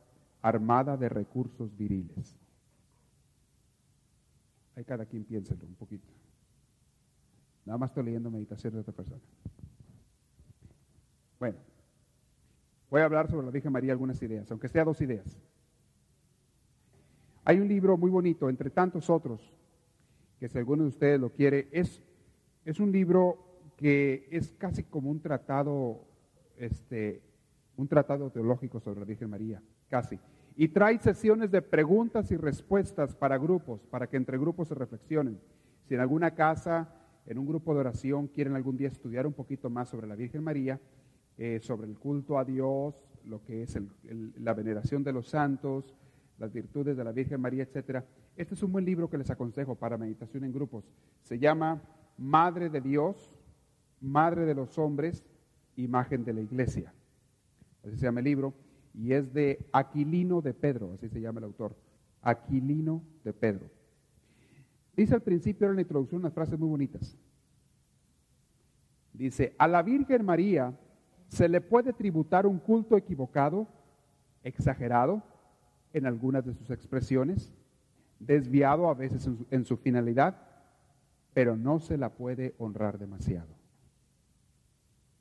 armada 0.42 0.96
de 0.96 1.08
recursos 1.08 1.76
viriles. 1.76 2.36
Hay 4.76 4.84
cada 4.84 5.04
quien 5.06 5.24
piénselo 5.24 5.66
un 5.66 5.74
poquito. 5.74 6.08
Nada 7.64 7.78
más 7.78 7.90
estoy 7.90 8.04
leyendo 8.04 8.30
meditaciones 8.30 8.74
de 8.74 8.80
otra 8.80 8.94
persona. 8.94 9.20
Bueno, 11.38 11.58
voy 12.90 13.00
a 13.00 13.04
hablar 13.04 13.28
sobre 13.28 13.46
la 13.46 13.52
Virgen 13.52 13.72
María 13.72 13.92
algunas 13.92 14.20
ideas, 14.22 14.50
aunque 14.50 14.68
sea 14.68 14.84
dos 14.84 15.00
ideas. 15.00 15.38
Hay 17.44 17.60
un 17.60 17.68
libro 17.68 17.96
muy 17.96 18.10
bonito, 18.10 18.48
entre 18.48 18.70
tantos 18.70 19.08
otros, 19.08 19.54
que 20.38 20.48
si 20.48 20.58
alguno 20.58 20.82
de 20.82 20.90
ustedes 20.90 21.20
lo 21.20 21.32
quiere, 21.32 21.68
es, 21.72 22.02
es 22.64 22.78
un 22.78 22.92
libro 22.92 23.48
que 23.76 24.28
es 24.30 24.52
casi 24.58 24.82
como 24.84 25.10
un 25.10 25.20
tratado, 25.20 26.04
este, 26.56 27.22
un 27.76 27.88
tratado 27.88 28.30
teológico 28.30 28.80
sobre 28.80 29.00
la 29.00 29.06
Virgen 29.06 29.30
María, 29.30 29.62
casi. 29.88 30.18
Y 30.56 30.68
trae 30.68 30.98
sesiones 30.98 31.50
de 31.50 31.62
preguntas 31.62 32.30
y 32.32 32.36
respuestas 32.36 33.14
para 33.14 33.38
grupos, 33.38 33.86
para 33.86 34.08
que 34.08 34.16
entre 34.16 34.36
grupos 34.36 34.68
se 34.68 34.74
reflexionen. 34.74 35.40
Si 35.86 35.94
en 35.94 36.00
alguna 36.00 36.34
casa, 36.34 36.92
en 37.24 37.38
un 37.38 37.46
grupo 37.46 37.72
de 37.72 37.80
oración, 37.80 38.26
quieren 38.26 38.56
algún 38.56 38.76
día 38.76 38.88
estudiar 38.88 39.26
un 39.26 39.32
poquito 39.32 39.70
más 39.70 39.88
sobre 39.88 40.06
la 40.06 40.16
Virgen 40.16 40.42
María, 40.42 40.80
eh, 41.38 41.60
sobre 41.62 41.86
el 41.86 41.96
culto 41.96 42.36
a 42.36 42.44
Dios, 42.44 43.00
lo 43.24 43.44
que 43.44 43.62
es 43.62 43.78
la 44.38 44.54
veneración 44.54 45.04
de 45.04 45.12
los 45.12 45.28
santos, 45.28 45.94
las 46.36 46.52
virtudes 46.52 46.96
de 46.96 47.04
la 47.04 47.12
Virgen 47.12 47.40
María, 47.40 47.62
etcétera. 47.62 48.04
Este 48.36 48.54
es 48.54 48.62
un 48.64 48.72
buen 48.72 48.84
libro 48.84 49.08
que 49.08 49.18
les 49.18 49.30
aconsejo 49.30 49.76
para 49.76 49.96
meditación 49.96 50.42
en 50.42 50.52
grupos. 50.52 50.84
Se 51.22 51.38
llama 51.38 51.80
Madre 52.16 52.70
de 52.70 52.80
Dios, 52.80 53.32
Madre 54.00 54.46
de 54.46 54.54
los 54.54 54.76
Hombres, 54.78 55.24
Imagen 55.76 56.24
de 56.24 56.32
la 56.32 56.40
Iglesia. 56.40 56.92
así 57.84 57.96
se 57.96 58.06
llama 58.06 58.18
el 58.18 58.24
libro, 58.24 58.54
y 58.92 59.12
es 59.12 59.32
de 59.32 59.64
Aquilino 59.72 60.40
de 60.40 60.54
Pedro, 60.54 60.92
así 60.94 61.08
se 61.08 61.20
llama 61.20 61.38
el 61.38 61.44
autor, 61.44 61.76
Aquilino 62.20 63.04
de 63.22 63.32
Pedro. 63.32 63.70
Dice 64.96 65.14
al 65.14 65.22
principio 65.22 65.68
en 65.68 65.76
la 65.76 65.82
introducción 65.82 66.20
unas 66.20 66.34
frases 66.34 66.58
muy 66.58 66.68
bonitas. 66.68 67.16
Dice, 69.12 69.54
a 69.56 69.68
la 69.68 69.82
Virgen 69.84 70.24
María 70.24 70.76
se 71.28 71.48
le 71.48 71.60
puede 71.60 71.92
tributar 71.92 72.46
un 72.46 72.58
culto 72.58 72.96
equivocado, 72.96 73.68
exagerado 74.42 75.22
en 75.92 76.06
algunas 76.06 76.44
de 76.44 76.54
sus 76.54 76.70
expresiones, 76.70 77.52
desviado 78.18 78.88
a 78.88 78.94
veces 78.94 79.28
en 79.50 79.64
su, 79.64 79.76
finalidad, 79.76 80.36
pero 81.34 81.56
no 81.56 81.78
se 81.78 81.96
la 81.96 82.14
puede 82.14 82.54
honrar 82.58 82.98
demasiado. 82.98 83.54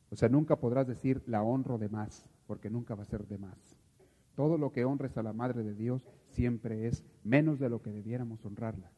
O 0.10 0.16
sea, 0.16 0.30
nunca 0.30 0.56
podrás 0.56 0.88
decir 0.88 1.22
la 1.28 1.44
honro 1.44 1.78
de 1.78 1.90
más, 1.90 2.30
porque 2.48 2.70
nunca 2.70 2.96
va 2.96 3.04
a 3.04 3.08
ser 3.08 3.28
de 3.28 3.38
más. 3.38 3.78
Todo 4.36 4.58
lo 4.58 4.72
que 4.72 4.86
honres 4.86 5.18
a 5.18 5.24
la 5.24 5.34
Madre 5.34 5.64
de 5.64 5.74
Dios 5.74 6.08
siempre 6.30 6.88
es 6.88 7.04
menos 7.24 7.60
de 7.60 7.70
lo 7.70 7.82
que 7.82 7.92
debiéramos 7.92 8.44
honrarla. 8.46 8.92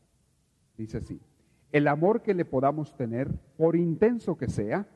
Dice 0.78 0.98
así, 0.98 1.20
el 1.72 1.88
amor 1.88 2.22
que 2.22 2.34
le 2.34 2.46
podamos 2.46 2.96
tener, 2.96 3.32
por 3.58 3.76
intenso 3.76 4.38
que 4.38 4.50
sea, 4.50 4.88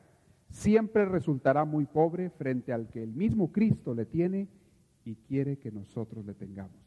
siempre 0.54 1.04
resultará 1.04 1.64
muy 1.64 1.84
pobre 1.84 2.30
frente 2.30 2.72
al 2.72 2.88
que 2.88 3.02
el 3.02 3.12
mismo 3.12 3.50
Cristo 3.50 3.92
le 3.92 4.06
tiene 4.06 4.48
y 5.04 5.16
quiere 5.16 5.58
que 5.58 5.72
nosotros 5.72 6.24
le 6.24 6.32
tengamos. 6.32 6.80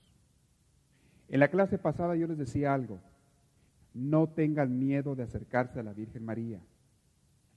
En 1.28 1.42
la 1.42 1.50
clase 1.50 1.78
pasada 1.78 2.16
yo 2.16 2.28
les 2.28 2.38
decía 2.38 2.74
algo, 2.74 3.00
no 3.94 4.30
tengan 4.30 4.80
miedo 4.80 5.16
de 5.16 5.24
acercarse 5.24 5.82
a 5.82 5.84
la 5.84 5.94
Virgen 5.94 6.24
María. 6.24 6.62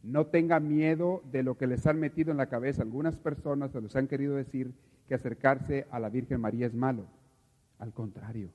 No 0.03 0.27
tengan 0.27 0.67
miedo 0.67 1.23
de 1.31 1.45
lo 1.45 1.57
que 1.57 1.67
les 1.67 1.87
han 1.87 2.01
metido 2.01 2.33
en 2.33 2.39
la 2.39 2.49
cabeza. 2.49 2.83
Algunas 2.83 3.17
personas 3.17 3.71
se 3.71 3.81
les 3.81 3.95
han 3.95 4.09
querido 4.09 4.35
decir 4.35 4.75
que 5.07 5.15
acercarse 5.15 5.87
a 5.91 6.01
la 6.01 6.09
Virgen 6.09 6.41
María 6.41 6.67
es 6.67 6.75
malo. 6.75 7.07
Al 7.79 7.93
contrario, 7.93 8.51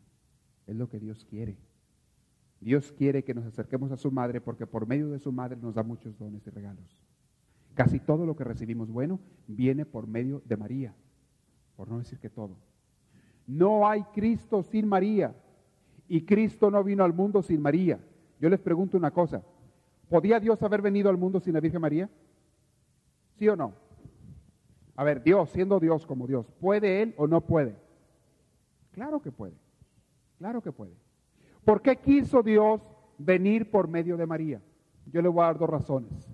es 0.67 0.75
lo 0.75 0.89
que 0.89 0.99
Dios 0.99 1.25
quiere. 1.29 1.55
Dios 2.59 2.91
quiere 2.91 3.23
que 3.23 3.33
nos 3.33 3.45
acerquemos 3.45 3.91
a 3.91 3.97
su 3.97 4.11
madre 4.11 4.41
porque 4.41 4.67
por 4.67 4.87
medio 4.87 5.09
de 5.09 5.19
su 5.19 5.31
madre 5.31 5.55
nos 5.61 5.75
da 5.75 5.83
muchos 5.83 6.17
dones 6.17 6.45
y 6.45 6.49
regalos. 6.49 7.05
Casi 7.75 7.99
todo 7.99 8.25
lo 8.25 8.37
que 8.37 8.45
recibimos 8.45 8.89
bueno 8.89 9.19
viene 9.47 9.85
por 9.85 10.07
medio 10.07 10.41
de 10.45 10.55
María, 10.55 10.95
por 11.75 11.89
no 11.89 11.99
decir 11.99 12.17
que 12.19 12.29
todo. 12.29 12.55
No 13.45 13.87
hay 13.87 14.03
Cristo 14.13 14.63
sin 14.63 14.87
María 14.87 15.35
y 16.07 16.21
Cristo 16.21 16.71
no 16.71 16.83
vino 16.85 17.03
al 17.03 17.13
mundo 17.13 17.41
sin 17.41 17.61
María. 17.61 17.99
Yo 18.39 18.49
les 18.49 18.61
pregunto 18.61 18.97
una 18.97 19.11
cosa, 19.11 19.43
¿podía 20.07 20.39
Dios 20.39 20.63
haber 20.63 20.81
venido 20.81 21.09
al 21.09 21.17
mundo 21.17 21.41
sin 21.41 21.53
la 21.53 21.59
Virgen 21.59 21.81
María? 21.81 22.09
¿Sí 23.37 23.47
o 23.49 23.57
no? 23.57 23.73
A 24.95 25.03
ver, 25.03 25.21
Dios, 25.21 25.49
siendo 25.49 25.77
Dios 25.77 26.05
como 26.05 26.27
Dios, 26.27 26.45
¿puede 26.61 27.01
Él 27.01 27.13
o 27.17 27.27
no 27.27 27.41
puede? 27.41 27.75
Claro 28.91 29.21
que 29.21 29.33
puede, 29.33 29.55
claro 30.37 30.61
que 30.61 30.71
puede. 30.71 30.95
¿Por 31.65 31.81
qué 31.81 31.97
quiso 31.97 32.41
Dios 32.41 32.79
venir 33.17 33.69
por 33.69 33.89
medio 33.89 34.15
de 34.15 34.25
María? 34.25 34.61
Yo 35.11 35.21
le 35.21 35.27
voy 35.27 35.43
a 35.43 35.47
dar 35.47 35.59
dos 35.59 35.69
razones 35.69 36.29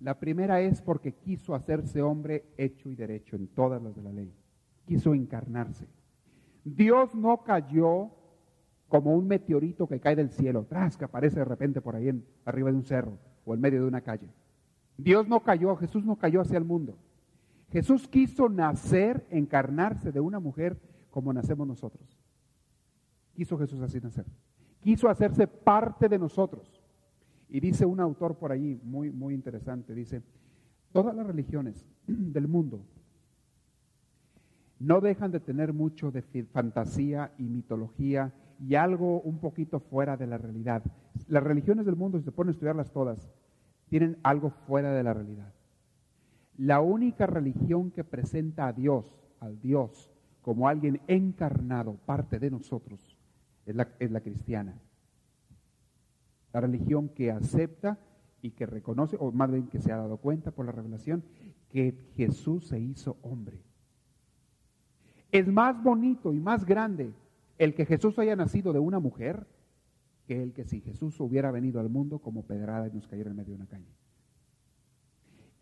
La 0.00 0.18
primera 0.18 0.60
es 0.60 0.82
porque 0.82 1.12
quiso 1.12 1.54
hacerse 1.54 2.02
hombre 2.02 2.44
hecho 2.56 2.90
y 2.90 2.94
derecho 2.94 3.36
en 3.36 3.48
todas 3.48 3.82
las 3.82 3.94
de 3.96 4.02
la 4.02 4.12
ley. 4.12 4.32
Quiso 4.86 5.14
encarnarse. 5.14 5.86
Dios 6.64 7.14
no 7.14 7.42
cayó 7.42 8.10
como 8.88 9.14
un 9.14 9.26
meteorito 9.26 9.86
que 9.86 10.00
cae 10.00 10.16
del 10.16 10.30
cielo, 10.30 10.66
tras 10.68 10.96
que 10.96 11.04
aparece 11.04 11.38
de 11.38 11.44
repente 11.44 11.80
por 11.80 11.96
ahí 11.96 12.10
arriba 12.44 12.70
de 12.70 12.76
un 12.76 12.84
cerro 12.84 13.18
o 13.44 13.54
en 13.54 13.60
medio 13.60 13.80
de 13.80 13.88
una 13.88 14.00
calle. 14.00 14.28
Dios 14.96 15.28
no 15.28 15.42
cayó, 15.42 15.74
Jesús 15.76 16.04
no 16.04 16.16
cayó 16.16 16.40
hacia 16.40 16.58
el 16.58 16.64
mundo. 16.64 16.98
Jesús 17.70 18.08
quiso 18.08 18.48
nacer, 18.48 19.26
encarnarse 19.30 20.12
de 20.12 20.20
una 20.20 20.40
mujer 20.40 20.78
como 21.10 21.32
nacemos 21.32 21.66
nosotros. 21.66 22.18
Quiso 23.34 23.56
Jesús 23.56 23.80
así 23.80 24.00
nacer. 24.00 24.26
Quiso 24.80 25.08
hacerse 25.08 25.46
parte 25.46 26.08
de 26.08 26.18
nosotros. 26.18 26.79
Y 27.50 27.60
dice 27.60 27.84
un 27.84 28.00
autor 28.00 28.36
por 28.36 28.52
ahí 28.52 28.80
muy, 28.84 29.10
muy 29.10 29.34
interesante, 29.34 29.94
dice, 29.94 30.22
todas 30.92 31.14
las 31.14 31.26
religiones 31.26 31.84
del 32.06 32.48
mundo 32.48 32.84
no 34.78 35.00
dejan 35.00 35.30
de 35.30 35.40
tener 35.40 35.72
mucho 35.74 36.10
de 36.10 36.22
fantasía 36.44 37.32
y 37.38 37.44
mitología 37.44 38.32
y 38.58 38.74
algo 38.76 39.20
un 39.20 39.38
poquito 39.38 39.80
fuera 39.80 40.16
de 40.16 40.26
la 40.26 40.38
realidad. 40.38 40.82
Las 41.28 41.42
religiones 41.42 41.84
del 41.84 41.96
mundo, 41.96 42.18
si 42.18 42.24
se 42.24 42.32
ponen 42.32 42.48
a 42.48 42.52
estudiarlas 42.52 42.90
todas, 42.90 43.30
tienen 43.88 44.18
algo 44.22 44.50
fuera 44.50 44.92
de 44.92 45.02
la 45.02 45.12
realidad. 45.12 45.52
La 46.56 46.80
única 46.80 47.26
religión 47.26 47.90
que 47.90 48.04
presenta 48.04 48.68
a 48.68 48.72
Dios, 48.72 49.20
al 49.38 49.60
Dios, 49.60 50.10
como 50.40 50.68
alguien 50.68 51.00
encarnado, 51.08 51.94
parte 52.06 52.38
de 52.38 52.50
nosotros, 52.50 53.18
es 53.66 53.74
la, 53.74 53.88
es 53.98 54.10
la 54.10 54.20
cristiana. 54.20 54.74
La 56.52 56.60
religión 56.60 57.08
que 57.08 57.30
acepta 57.30 57.98
y 58.42 58.52
que 58.52 58.66
reconoce, 58.66 59.16
o 59.20 59.32
más 59.32 59.50
bien 59.50 59.68
que 59.68 59.80
se 59.80 59.92
ha 59.92 59.96
dado 59.96 60.18
cuenta 60.18 60.50
por 60.50 60.66
la 60.66 60.72
revelación, 60.72 61.24
que 61.68 62.10
Jesús 62.14 62.68
se 62.68 62.80
hizo 62.80 63.18
hombre. 63.22 63.62
Es 65.30 65.46
más 65.46 65.82
bonito 65.82 66.32
y 66.32 66.40
más 66.40 66.64
grande 66.64 67.12
el 67.58 67.74
que 67.74 67.86
Jesús 67.86 68.18
haya 68.18 68.34
nacido 68.34 68.72
de 68.72 68.78
una 68.78 68.98
mujer 68.98 69.46
que 70.26 70.42
el 70.42 70.52
que 70.52 70.64
si 70.64 70.80
Jesús 70.80 71.20
hubiera 71.20 71.50
venido 71.50 71.80
al 71.80 71.88
mundo 71.88 72.20
como 72.20 72.44
pedrada 72.44 72.88
y 72.88 72.92
nos 72.92 73.06
cayera 73.06 73.30
en 73.30 73.36
medio 73.36 73.50
de 73.50 73.56
una 73.56 73.66
calle. 73.66 73.94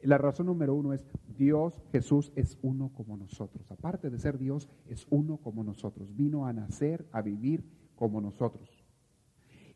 La 0.03 0.17
razón 0.17 0.47
número 0.47 0.75
uno 0.75 0.93
es 0.93 1.05
Dios, 1.37 1.83
Jesús 1.91 2.33
es 2.37 2.57
uno 2.63 2.93
como 2.95 3.17
nosotros. 3.17 3.69
Aparte 3.71 4.11
de 4.11 4.19
ser 4.19 4.39
Dios, 4.39 4.69
es 4.87 5.07
uno 5.11 5.39
como 5.39 5.65
nosotros. 5.65 6.15
Vino 6.15 6.47
a 6.47 6.53
nacer, 6.53 7.05
a 7.11 7.21
vivir 7.21 7.65
como 7.97 8.21
nosotros. 8.21 8.78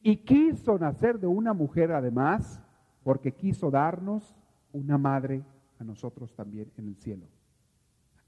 Y 0.02 0.16
quiso 0.18 0.78
nacer 0.78 1.18
de 1.18 1.26
una 1.26 1.52
mujer 1.52 1.92
además, 1.92 2.60
porque 3.04 3.32
quiso 3.32 3.70
darnos 3.70 4.36
una 4.72 4.98
madre 4.98 5.44
a 5.78 5.84
nosotros 5.84 6.34
también 6.34 6.70
en 6.76 6.88
el 6.88 6.96
cielo. 6.96 7.26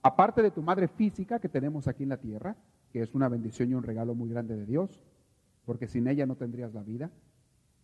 Aparte 0.02 0.42
de 0.42 0.50
tu 0.50 0.62
madre 0.62 0.86
física 0.86 1.38
que 1.38 1.48
tenemos 1.48 1.88
aquí 1.88 2.02
en 2.02 2.10
la 2.10 2.18
tierra, 2.18 2.56
que 2.92 3.02
es 3.02 3.14
una 3.14 3.28
bendición 3.28 3.70
y 3.70 3.74
un 3.74 3.82
regalo 3.82 4.14
muy 4.14 4.28
grande 4.28 4.56
de 4.56 4.66
Dios, 4.66 5.00
porque 5.64 5.88
sin 5.88 6.06
ella 6.06 6.26
no 6.26 6.36
tendrías 6.36 6.74
la 6.74 6.82
vida. 6.82 7.10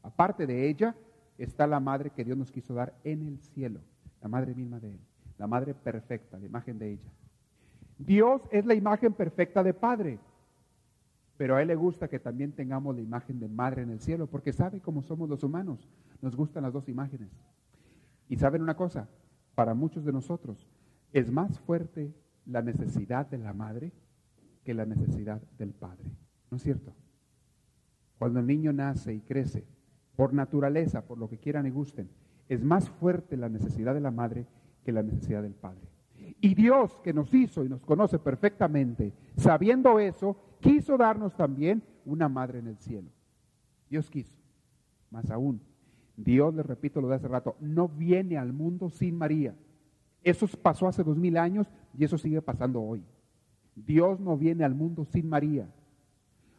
Aparte 0.03 0.47
de 0.47 0.69
ella 0.69 0.95
está 1.39 1.67
la 1.67 1.81
madre 1.81 2.11
que 2.11 2.25
Dios 2.25 2.37
nos 2.37 2.53
quiso 2.53 2.75
dar 2.75 2.95
en 3.05 3.27
el 3.27 3.39
cielo, 3.41 3.81
la 4.21 4.29
madre 4.29 4.55
misma 4.55 4.79
de 4.79 4.93
Él, 4.93 5.01
la 5.39 5.47
madre 5.47 5.75
perfecta, 5.75 6.39
la 6.39 6.47
imagen 6.47 6.79
de 6.79 6.93
ella. 6.93 7.11
Dios 7.99 8.43
es 8.51 8.65
la 8.65 8.75
imagen 8.75 9.13
perfecta 9.13 9.63
de 9.63 9.75
Padre, 9.75 10.19
pero 11.41 11.57
a 11.57 11.63
Él 11.63 11.69
le 11.69 11.75
gusta 11.75 12.07
que 12.07 12.19
también 12.19 12.53
tengamos 12.53 12.95
la 12.95 13.01
imagen 13.01 13.41
de 13.41 13.49
Madre 13.49 13.81
en 13.81 13.89
el 13.89 14.01
cielo, 14.01 14.27
porque 14.27 14.53
sabe 14.53 14.83
cómo 14.83 15.01
somos 15.01 15.27
los 15.27 15.43
humanos, 15.43 15.89
nos 16.21 16.37
gustan 16.37 16.65
las 16.65 16.75
dos 16.75 16.87
imágenes. 16.87 17.31
Y 18.29 18.37
saben 18.37 18.61
una 18.61 18.77
cosa, 18.77 19.09
para 19.55 19.73
muchos 19.73 20.05
de 20.05 20.13
nosotros 20.13 20.69
es 21.15 21.33
más 21.33 21.59
fuerte 21.61 22.13
la 22.45 22.61
necesidad 22.61 23.25
de 23.25 23.39
la 23.39 23.55
madre 23.55 23.91
que 24.65 24.75
la 24.75 24.85
necesidad 24.85 25.41
del 25.57 25.73
padre. 25.73 26.11
¿No 26.51 26.59
es 26.59 26.63
cierto? 26.63 26.93
Cuando 28.19 28.41
el 28.41 28.47
niño 28.47 28.75
nace 28.75 29.15
y 29.15 29.23
crece, 29.23 29.65
por 30.17 30.35
naturaleza, 30.35 31.07
por 31.07 31.17
lo 31.17 31.31
que 31.31 31.39
quieran 31.39 31.67
y 31.67 31.71
gusten, 31.71 32.11
es 32.51 32.63
más 32.63 32.91
fuerte 32.91 33.39
la 33.39 33.49
necesidad 33.49 33.95
de 33.95 34.01
la 34.03 34.11
madre 34.11 34.45
que 34.85 34.93
la 34.93 35.03
necesidad 35.03 35.41
del 35.41 35.55
padre. 35.55 35.89
Y 36.43 36.55
Dios 36.55 37.01
que 37.03 37.15
nos 37.15 37.33
hizo 37.33 37.65
y 37.65 37.71
nos 37.71 37.83
conoce 37.87 38.19
perfectamente, 38.19 39.15
sabiendo 39.39 39.99
eso, 39.99 40.37
quiso 40.61 40.97
darnos 40.97 41.35
también 41.37 41.83
una 42.05 42.29
madre 42.29 42.59
en 42.59 42.69
el 42.69 42.79
cielo. 42.79 43.11
Dios 43.89 44.11
quiso. 44.11 44.35
Más 45.11 45.31
aún, 45.31 45.61
Dios, 46.17 46.55
les 46.55 46.65
repito 46.65 47.01
lo 47.01 47.09
de 47.09 47.17
hace 47.17 47.29
rato, 47.29 47.57
no 47.61 47.89
viene 47.89 48.37
al 48.37 48.53
mundo 48.53 48.91
sin 48.91 49.17
María. 49.17 49.55
Eso 50.23 50.47
pasó 50.63 50.87
hace 50.87 51.03
dos 51.03 51.17
mil 51.17 51.37
años 51.37 51.67
y 51.97 52.05
eso 52.05 52.19
sigue 52.19 52.43
pasando 52.43 52.83
hoy. 52.83 53.05
Dios 53.75 54.21
no 54.21 54.37
viene 54.37 54.65
al 54.65 54.75
mundo 54.75 55.05
sin 55.05 55.29
María. 55.29 55.69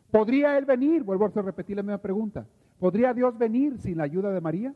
¿Podría 0.09 0.57
Él 0.57 0.65
venir? 0.65 1.03
Vuelvo 1.03 1.25
a 1.25 1.41
repetir 1.41 1.77
la 1.77 1.83
misma 1.83 1.99
pregunta. 1.99 2.47
¿Podría 2.79 3.13
Dios 3.13 3.37
venir 3.37 3.77
sin 3.77 3.97
la 3.97 4.03
ayuda 4.03 4.31
de 4.31 4.41
María? 4.41 4.75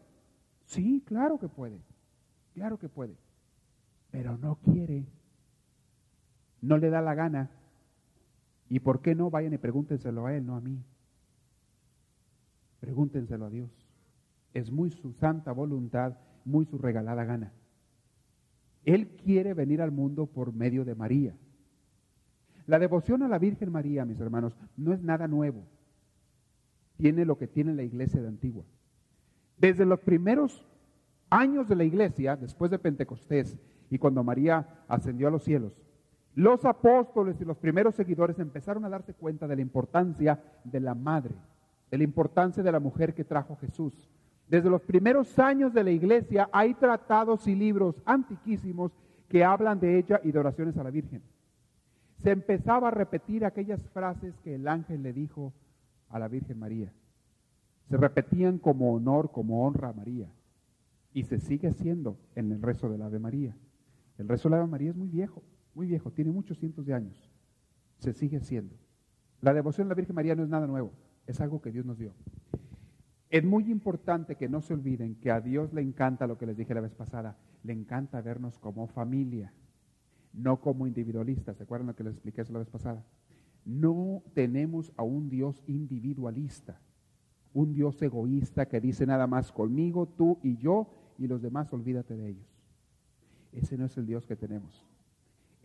Sí, 0.66 1.04
claro 1.06 1.40
que 1.40 1.50
puede. 1.50 1.82
Claro 2.54 2.78
que 2.78 2.88
puede. 2.88 3.18
Pero 4.12 4.38
no 4.38 4.56
quiere. 4.56 5.06
No 6.62 6.78
le 6.78 6.90
da 6.90 7.02
la 7.02 7.16
gana. 7.16 7.50
¿Y 8.70 8.80
por 8.80 9.02
qué 9.02 9.16
no? 9.16 9.30
Vayan 9.30 9.54
y 9.54 9.58
pregúntenselo 9.58 10.26
a 10.26 10.36
Él, 10.36 10.46
no 10.46 10.56
a 10.56 10.62
mí. 10.62 10.82
Pregúntenselo 12.80 13.46
a 13.46 13.50
Dios. 13.50 13.70
Es 14.54 14.72
muy 14.72 14.92
su 14.92 15.12
santa 15.14 15.52
voluntad, 15.52 16.18
muy 16.46 16.66
su 16.66 16.78
regalada 16.78 17.26
gana. 17.26 17.52
Él 18.84 19.08
quiere 19.24 19.54
venir 19.54 19.82
al 19.82 19.92
mundo 19.92 20.28
por 20.28 20.54
medio 20.54 20.86
de 20.86 20.96
María. 20.96 21.36
La 22.68 22.80
devoción 22.80 23.24
a 23.24 23.28
la 23.28 23.40
Virgen 23.40 23.72
María, 23.72 24.06
mis 24.06 24.20
hermanos, 24.20 24.56
no 24.78 24.94
es 24.94 25.02
nada 25.02 25.28
nuevo. 25.28 25.64
Tiene 26.98 27.26
lo 27.26 27.38
que 27.38 27.48
tiene 27.48 27.74
la 27.74 27.84
iglesia 27.84 28.22
de 28.22 28.28
Antigua. 28.28 28.64
Desde 29.58 29.86
los 29.86 30.00
primeros 30.00 30.66
años 31.30 31.68
de 31.68 31.76
la 31.76 31.84
iglesia, 31.84 32.36
después 32.36 32.72
de 32.72 32.80
Pentecostés, 32.80 33.58
y 33.90 33.98
cuando 33.98 34.24
María 34.24 34.84
ascendió 34.88 35.28
a 35.28 35.32
los 35.32 35.44
cielos, 35.44 35.74
los 36.36 36.66
apóstoles 36.66 37.40
y 37.40 37.46
los 37.46 37.58
primeros 37.58 37.96
seguidores 37.96 38.38
empezaron 38.40 38.84
a 38.84 38.90
darse 38.90 39.14
cuenta 39.14 39.48
de 39.48 39.56
la 39.56 39.62
importancia 39.62 40.38
de 40.66 40.80
la 40.82 40.94
madre, 40.94 41.34
de 41.90 41.98
la 41.98 42.04
importancia 42.04 42.62
de 42.62 42.72
la 42.72 42.80
mujer 42.82 43.14
que 43.14 43.24
trajo 43.24 43.56
Jesús. 43.56 44.10
Desde 44.50 44.70
los 44.70 44.82
primeros 44.82 45.40
años 45.40 45.74
de 45.74 45.84
la 45.84 45.92
iglesia 45.92 46.50
hay 46.52 46.74
tratados 46.74 47.48
y 47.48 47.56
libros 47.56 48.02
antiquísimos 48.06 48.92
que 49.30 49.46
hablan 49.46 49.80
de 49.80 49.98
ella 49.98 50.20
y 50.24 50.32
de 50.32 50.40
oraciones 50.40 50.78
a 50.78 50.84
la 50.84 50.92
Virgen. 50.92 51.24
Se 52.22 52.32
empezaba 52.32 52.90
a 52.90 52.92
repetir 52.92 53.46
aquellas 53.46 53.82
frases 53.90 54.38
que 54.44 54.56
el 54.56 54.68
ángel 54.68 55.04
le 55.04 55.14
dijo 55.14 55.54
a 56.10 56.20
la 56.20 56.28
Virgen 56.28 56.60
María. 56.60 56.92
Se 57.90 57.98
repetían 57.98 58.60
como 58.60 58.94
honor, 58.94 59.32
como 59.32 59.66
honra 59.66 59.90
a 59.90 59.94
María. 59.94 60.28
Y 61.14 61.24
se 61.24 61.40
sigue 61.40 61.70
haciendo 61.70 62.18
en 62.36 62.52
el 62.52 62.62
rezo 62.62 62.90
del 62.90 63.02
Ave 63.02 63.20
María. 63.20 63.56
El 64.18 64.28
rezo 64.28 64.50
del 64.50 64.60
Ave 64.60 64.68
María 64.68 64.90
es 64.90 64.96
muy 64.96 65.08
viejo, 65.08 65.42
muy 65.76 65.88
viejo, 65.88 66.12
tiene 66.12 66.32
muchos 66.32 66.58
cientos 66.58 66.86
de 66.86 66.94
años. 66.94 67.30
Se 68.00 68.14
sigue 68.14 68.38
haciendo. 68.38 68.76
La 69.42 69.54
devoción 69.54 69.88
a 69.88 69.90
la 69.90 69.96
Virgen 69.96 70.16
María 70.16 70.36
no 70.36 70.44
es 70.44 70.50
nada 70.50 70.68
nuevo, 70.68 70.92
es 71.28 71.40
algo 71.42 71.62
que 71.62 71.72
Dios 71.72 71.86
nos 71.86 71.98
dio. 71.98 72.14
Es 73.30 73.44
muy 73.44 73.70
importante 73.70 74.36
que 74.36 74.48
no 74.48 74.62
se 74.62 74.74
olviden 74.74 75.16
que 75.16 75.32
a 75.32 75.42
Dios 75.42 75.74
le 75.74 75.82
encanta 75.82 76.28
lo 76.28 76.38
que 76.38 76.46
les 76.46 76.58
dije 76.58 76.74
la 76.74 76.82
vez 76.82 76.96
pasada, 76.96 77.38
le 77.64 77.74
encanta 77.74 78.22
vernos 78.22 78.58
como 78.60 78.88
familia, 78.88 79.52
no 80.34 80.62
como 80.62 80.88
individualistas. 80.88 81.58
¿Se 81.58 81.64
acuerdan 81.64 81.88
lo 81.88 81.96
que 81.96 82.04
les 82.04 82.14
expliqué 82.14 82.44
la 82.50 82.60
vez 82.60 82.70
pasada? 82.70 83.04
No 83.66 84.24
tenemos 84.34 84.94
a 84.96 85.04
un 85.04 85.30
Dios 85.30 85.64
individualista, 85.68 86.80
un 87.54 87.74
Dios 87.74 88.02
egoísta 88.02 88.68
que 88.68 88.80
dice 88.80 89.06
nada 89.06 89.28
más 89.28 89.52
conmigo, 89.52 90.08
tú 90.08 90.40
y 90.44 90.58
yo, 90.58 90.88
y 91.18 91.28
los 91.28 91.42
demás 91.42 91.74
olvídate 91.74 92.16
de 92.16 92.30
ellos. 92.30 92.48
Ese 93.52 93.78
no 93.78 93.86
es 93.86 93.98
el 93.98 94.06
Dios 94.06 94.26
que 94.26 94.36
tenemos. 94.36 94.86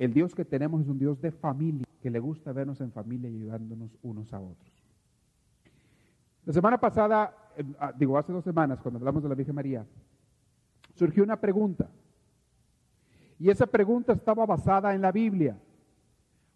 El 0.00 0.14
Dios 0.14 0.34
que 0.34 0.46
tenemos 0.46 0.80
es 0.80 0.88
un 0.88 0.98
Dios 0.98 1.20
de 1.20 1.30
familia, 1.30 1.86
que 2.00 2.08
le 2.08 2.20
gusta 2.20 2.54
vernos 2.54 2.80
en 2.80 2.90
familia 2.90 3.28
y 3.28 3.36
ayudándonos 3.36 3.98
unos 4.00 4.32
a 4.32 4.40
otros. 4.40 4.72
La 6.46 6.54
semana 6.54 6.80
pasada, 6.80 7.36
ah, 7.78 7.92
digo 7.94 8.16
hace 8.16 8.32
dos 8.32 8.42
semanas, 8.42 8.80
cuando 8.80 8.96
hablamos 8.96 9.22
de 9.22 9.28
la 9.28 9.34
Virgen 9.34 9.54
María, 9.54 9.84
surgió 10.94 11.22
una 11.22 11.38
pregunta. 11.38 11.90
Y 13.38 13.50
esa 13.50 13.66
pregunta 13.66 14.14
estaba 14.14 14.46
basada 14.46 14.94
en 14.94 15.02
la 15.02 15.12
Biblia, 15.12 15.60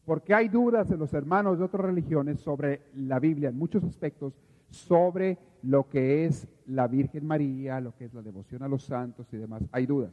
porque 0.06 0.32
hay 0.32 0.48
dudas 0.48 0.90
en 0.90 0.98
los 0.98 1.12
hermanos 1.12 1.58
de 1.58 1.64
otras 1.64 1.84
religiones 1.84 2.40
sobre 2.40 2.86
la 2.94 3.20
Biblia 3.20 3.50
en 3.50 3.58
muchos 3.58 3.84
aspectos, 3.84 4.32
sobre 4.70 5.36
lo 5.60 5.86
que 5.90 6.24
es 6.24 6.48
la 6.64 6.88
Virgen 6.88 7.26
María, 7.26 7.78
lo 7.82 7.94
que 7.94 8.06
es 8.06 8.14
la 8.14 8.22
devoción 8.22 8.62
a 8.62 8.68
los 8.68 8.84
santos 8.84 9.30
y 9.34 9.36
demás. 9.36 9.62
Hay 9.70 9.84
dudas. 9.84 10.12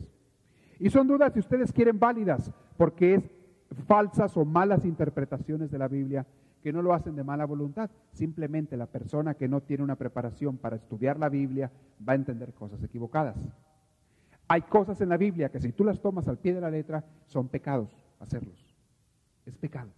Y 0.82 0.89
son 0.89 1.07
dudas, 1.07 1.32
si 1.32 1.39
ustedes 1.39 1.71
quieren, 1.71 1.99
válidas, 1.99 2.51
porque 2.75 3.13
es 3.13 3.29
falsas 3.88 4.36
o 4.36 4.43
malas 4.43 4.84
interpretaciones 4.84 5.69
de 5.69 5.77
la 5.77 5.88
Biblia 5.88 6.25
que 6.61 6.73
no 6.73 6.82
lo 6.82 6.93
hacen 6.93 7.15
de 7.15 7.23
mala 7.23 7.45
voluntad. 7.45 7.91
Simplemente 8.11 8.75
la 8.75 8.88
persona 8.88 9.36
que 9.36 9.47
no 9.47 9.61
tiene 9.61 9.84
una 9.84 9.95
preparación 9.95 10.57
para 10.57 10.75
estudiar 10.75 11.19
la 11.19 11.29
Biblia 11.29 11.71
va 12.07 12.13
a 12.13 12.15
entender 12.15 12.53
cosas 12.53 12.84
equivocadas. 12.84 13.38
Hay 14.47 14.63
cosas 14.63 14.99
en 15.01 15.09
la 15.09 15.17
Biblia 15.17 15.49
que 15.49 15.59
si 15.59 15.71
tú 15.71 15.84
las 15.84 16.01
tomas 16.01 16.27
al 16.27 16.39
pie 16.39 16.55
de 16.55 16.61
la 16.61 16.71
letra 16.71 17.05
son 17.27 17.47
pecados 17.47 17.95
hacerlos. 18.19 18.75
Es 19.45 19.55
pecado. 19.57 19.91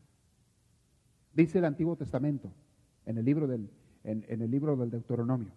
Dice 1.34 1.60
el 1.60 1.66
Antiguo 1.66 1.96
Testamento 1.96 2.52
en 3.06 3.18
el 3.18 3.24
libro 3.24 3.48
del, 3.48 3.70
en, 4.04 4.26
el 4.28 4.52
libro 4.52 4.76
del 4.76 4.92
Deuteronomio. 4.92 5.52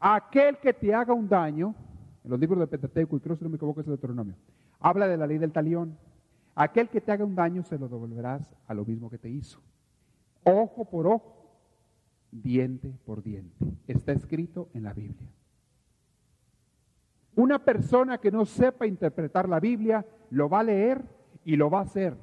Aquel 0.00 0.56
que 0.56 0.72
te 0.72 0.94
haga 0.94 1.12
un 1.12 1.28
daño, 1.28 1.74
en 2.24 2.30
los 2.30 2.40
libros 2.40 2.58
de 2.60 2.66
Pentateuco, 2.66 3.16
y 3.16 3.20
creo 3.20 3.36
si 3.36 3.44
no 3.44 3.50
me 3.50 3.56
equivoco 3.56 3.80
es 3.80 3.86
el 3.86 3.92
Deuteronomio, 3.92 4.34
habla 4.80 5.06
de 5.06 5.16
la 5.16 5.26
ley 5.26 5.38
del 5.38 5.52
talión. 5.52 5.96
Aquel 6.54 6.88
que 6.88 7.00
te 7.00 7.12
haga 7.12 7.24
un 7.24 7.34
daño 7.34 7.62
se 7.62 7.78
lo 7.78 7.88
devolverás 7.88 8.54
a 8.66 8.74
lo 8.74 8.84
mismo 8.84 9.08
que 9.08 9.18
te 9.18 9.28
hizo 9.30 9.60
ojo 10.56 10.84
por 10.84 11.06
ojo, 11.06 11.50
diente 12.30 12.92
por 13.04 13.22
diente. 13.22 13.56
Está 13.86 14.12
escrito 14.12 14.68
en 14.74 14.84
la 14.84 14.92
Biblia. 14.92 15.28
Una 17.34 17.64
persona 17.64 18.18
que 18.18 18.30
no 18.30 18.44
sepa 18.44 18.86
interpretar 18.86 19.48
la 19.48 19.60
Biblia 19.60 20.04
lo 20.30 20.48
va 20.48 20.60
a 20.60 20.64
leer 20.64 21.04
y 21.44 21.56
lo 21.56 21.70
va 21.70 21.80
a 21.80 21.82
hacer. 21.82 22.16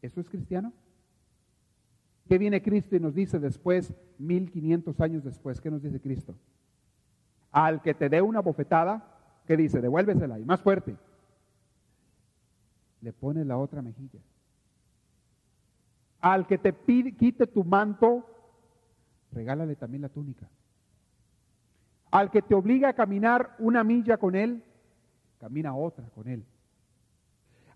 ¿Eso 0.00 0.20
es 0.20 0.28
cristiano? 0.28 0.72
¿Qué 2.28 2.38
viene 2.38 2.62
Cristo 2.62 2.96
y 2.96 3.00
nos 3.00 3.14
dice 3.14 3.38
después, 3.38 3.92
1500 4.18 5.00
años 5.00 5.24
después? 5.24 5.60
¿Qué 5.60 5.70
nos 5.70 5.82
dice 5.82 6.00
Cristo? 6.00 6.36
Al 7.52 7.82
que 7.82 7.94
te 7.94 8.08
dé 8.08 8.20
una 8.22 8.40
bofetada, 8.40 9.04
¿qué 9.46 9.56
dice? 9.56 9.80
Devuélvesela 9.80 10.38
y 10.38 10.44
más 10.44 10.60
fuerte. 10.60 10.96
Le 13.02 13.12
pone 13.12 13.44
la 13.44 13.58
otra 13.58 13.82
mejilla. 13.82 14.20
Al 16.20 16.46
que 16.46 16.56
te 16.56 16.72
quite 16.74 17.46
tu 17.46 17.64
manto, 17.64 18.24
regálale 19.32 19.76
también 19.76 20.02
la 20.02 20.08
túnica. 20.08 20.48
Al 22.10 22.30
que 22.30 22.42
te 22.42 22.54
obliga 22.54 22.90
a 22.90 22.92
caminar 22.92 23.56
una 23.58 23.82
milla 23.82 24.16
con 24.18 24.34
él, 24.34 24.62
camina 25.40 25.74
otra 25.74 26.08
con 26.10 26.28
él. 26.28 26.44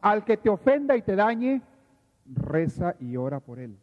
Al 0.00 0.24
que 0.24 0.36
te 0.36 0.48
ofenda 0.48 0.96
y 0.96 1.02
te 1.02 1.16
dañe, 1.16 1.62
reza 2.26 2.94
y 3.00 3.16
ora 3.16 3.40
por 3.40 3.58
él. 3.58 3.78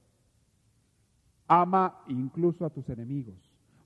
Ama 1.47 2.03
incluso 2.07 2.65
a 2.65 2.69
tus 2.69 2.87
enemigos, 2.89 3.42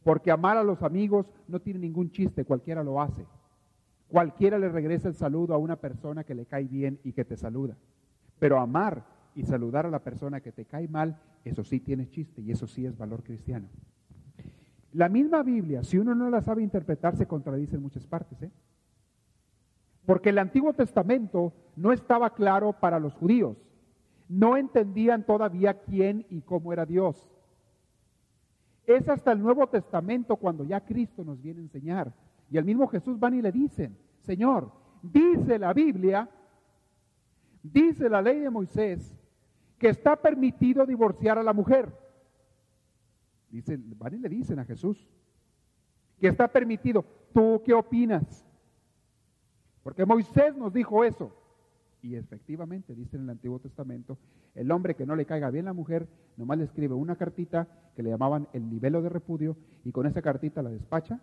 porque 0.07 0.31
amar 0.31 0.55
a 0.55 0.63
los 0.63 0.83
amigos 0.83 1.25
no 1.49 1.59
tiene 1.59 1.79
ningún 1.79 2.11
chiste, 2.11 2.45
cualquiera 2.45 2.81
lo 2.81 3.01
hace. 3.01 3.25
Cualquiera 4.07 4.57
le 4.57 4.69
regresa 4.69 5.09
el 5.09 5.15
saludo 5.15 5.53
a 5.53 5.57
una 5.57 5.75
persona 5.75 6.23
que 6.23 6.33
le 6.33 6.45
cae 6.45 6.63
bien 6.63 6.97
y 7.03 7.11
que 7.11 7.25
te 7.25 7.35
saluda. 7.35 7.75
Pero 8.39 8.57
amar 8.57 9.03
y 9.35 9.43
saludar 9.43 9.85
a 9.85 9.89
la 9.89 9.99
persona 9.99 10.39
que 10.39 10.53
te 10.53 10.63
cae 10.63 10.87
mal, 10.87 11.19
eso 11.43 11.61
sí 11.65 11.81
tiene 11.81 12.07
chiste 12.07 12.41
y 12.41 12.51
eso 12.51 12.67
sí 12.67 12.85
es 12.85 12.97
valor 12.97 13.21
cristiano. 13.21 13.67
La 14.93 15.09
misma 15.09 15.43
Biblia, 15.43 15.83
si 15.83 15.97
uno 15.97 16.15
no 16.15 16.29
la 16.29 16.41
sabe 16.41 16.63
interpretar, 16.63 17.17
se 17.17 17.27
contradice 17.27 17.75
en 17.75 17.81
muchas 17.81 18.07
partes. 18.07 18.41
¿eh? 18.43 18.51
Porque 20.05 20.29
el 20.29 20.37
Antiguo 20.37 20.71
Testamento 20.71 21.51
no 21.75 21.91
estaba 21.91 22.33
claro 22.33 22.71
para 22.71 22.97
los 22.97 23.13
judíos. 23.13 23.57
No 24.29 24.55
entendían 24.55 25.25
todavía 25.25 25.81
quién 25.81 26.25
y 26.29 26.43
cómo 26.43 26.71
era 26.71 26.85
Dios. 26.85 27.27
Es 28.87 29.07
hasta 29.09 29.33
el 29.33 29.41
Nuevo 29.41 29.67
Testamento 29.67 30.37
cuando 30.37 30.63
ya 30.63 30.79
Cristo 30.79 31.23
nos 31.25 31.41
viene 31.41 31.59
a 31.59 31.63
enseñar. 31.63 32.13
Y 32.49 32.57
al 32.57 32.63
mismo 32.63 32.87
Jesús 32.87 33.19
van 33.19 33.33
y 33.33 33.41
le 33.41 33.51
dicen, 33.51 33.97
Señor, 34.21 34.71
dice 35.03 35.59
la 35.59 35.73
Biblia, 35.73 36.29
dice 37.61 38.09
la 38.09 38.21
ley 38.21 38.39
de 38.39 38.49
Moisés, 38.49 39.13
que 39.77 39.89
está 39.89 40.15
permitido 40.15 40.85
divorciar 40.85 41.37
a 41.37 41.43
la 41.43 41.51
mujer. 41.51 41.93
Dicen, 43.49 43.93
van 43.97 44.13
y 44.13 44.19
le 44.19 44.29
dicen 44.29 44.57
a 44.59 44.65
Jesús 44.65 45.05
que 46.17 46.29
está 46.29 46.47
permitido. 46.47 47.03
¿Tú 47.33 47.61
qué 47.65 47.73
opinas? 47.73 48.47
Porque 49.83 50.05
Moisés 50.05 50.55
nos 50.55 50.73
dijo 50.73 51.03
eso. 51.03 51.35
Y 52.07 52.15
efectivamente, 52.15 52.95
dice 52.95 53.17
en 53.17 53.23
el 53.23 53.31
Antiguo 53.31 53.59
Testamento, 53.59 54.17
el 54.55 54.71
hombre 54.71 54.95
que 54.95 55.05
no 55.05 55.17
le 55.17 55.25
caiga 55.25 55.49
bien 55.49 55.65
la 55.65 55.73
mujer, 55.73 56.07
nomás 56.37 56.57
le 56.57 56.63
escribe 56.63 56.93
una 56.93 57.17
cartita 57.17 57.67
que 57.97 58.01
le 58.01 58.09
llamaban 58.09 58.47
el 58.53 58.69
nivelo 58.69 59.01
de 59.01 59.09
repudio, 59.09 59.57
y 59.83 59.91
con 59.91 60.07
esa 60.07 60.21
cartita 60.21 60.61
la 60.61 60.69
despacha, 60.69 61.19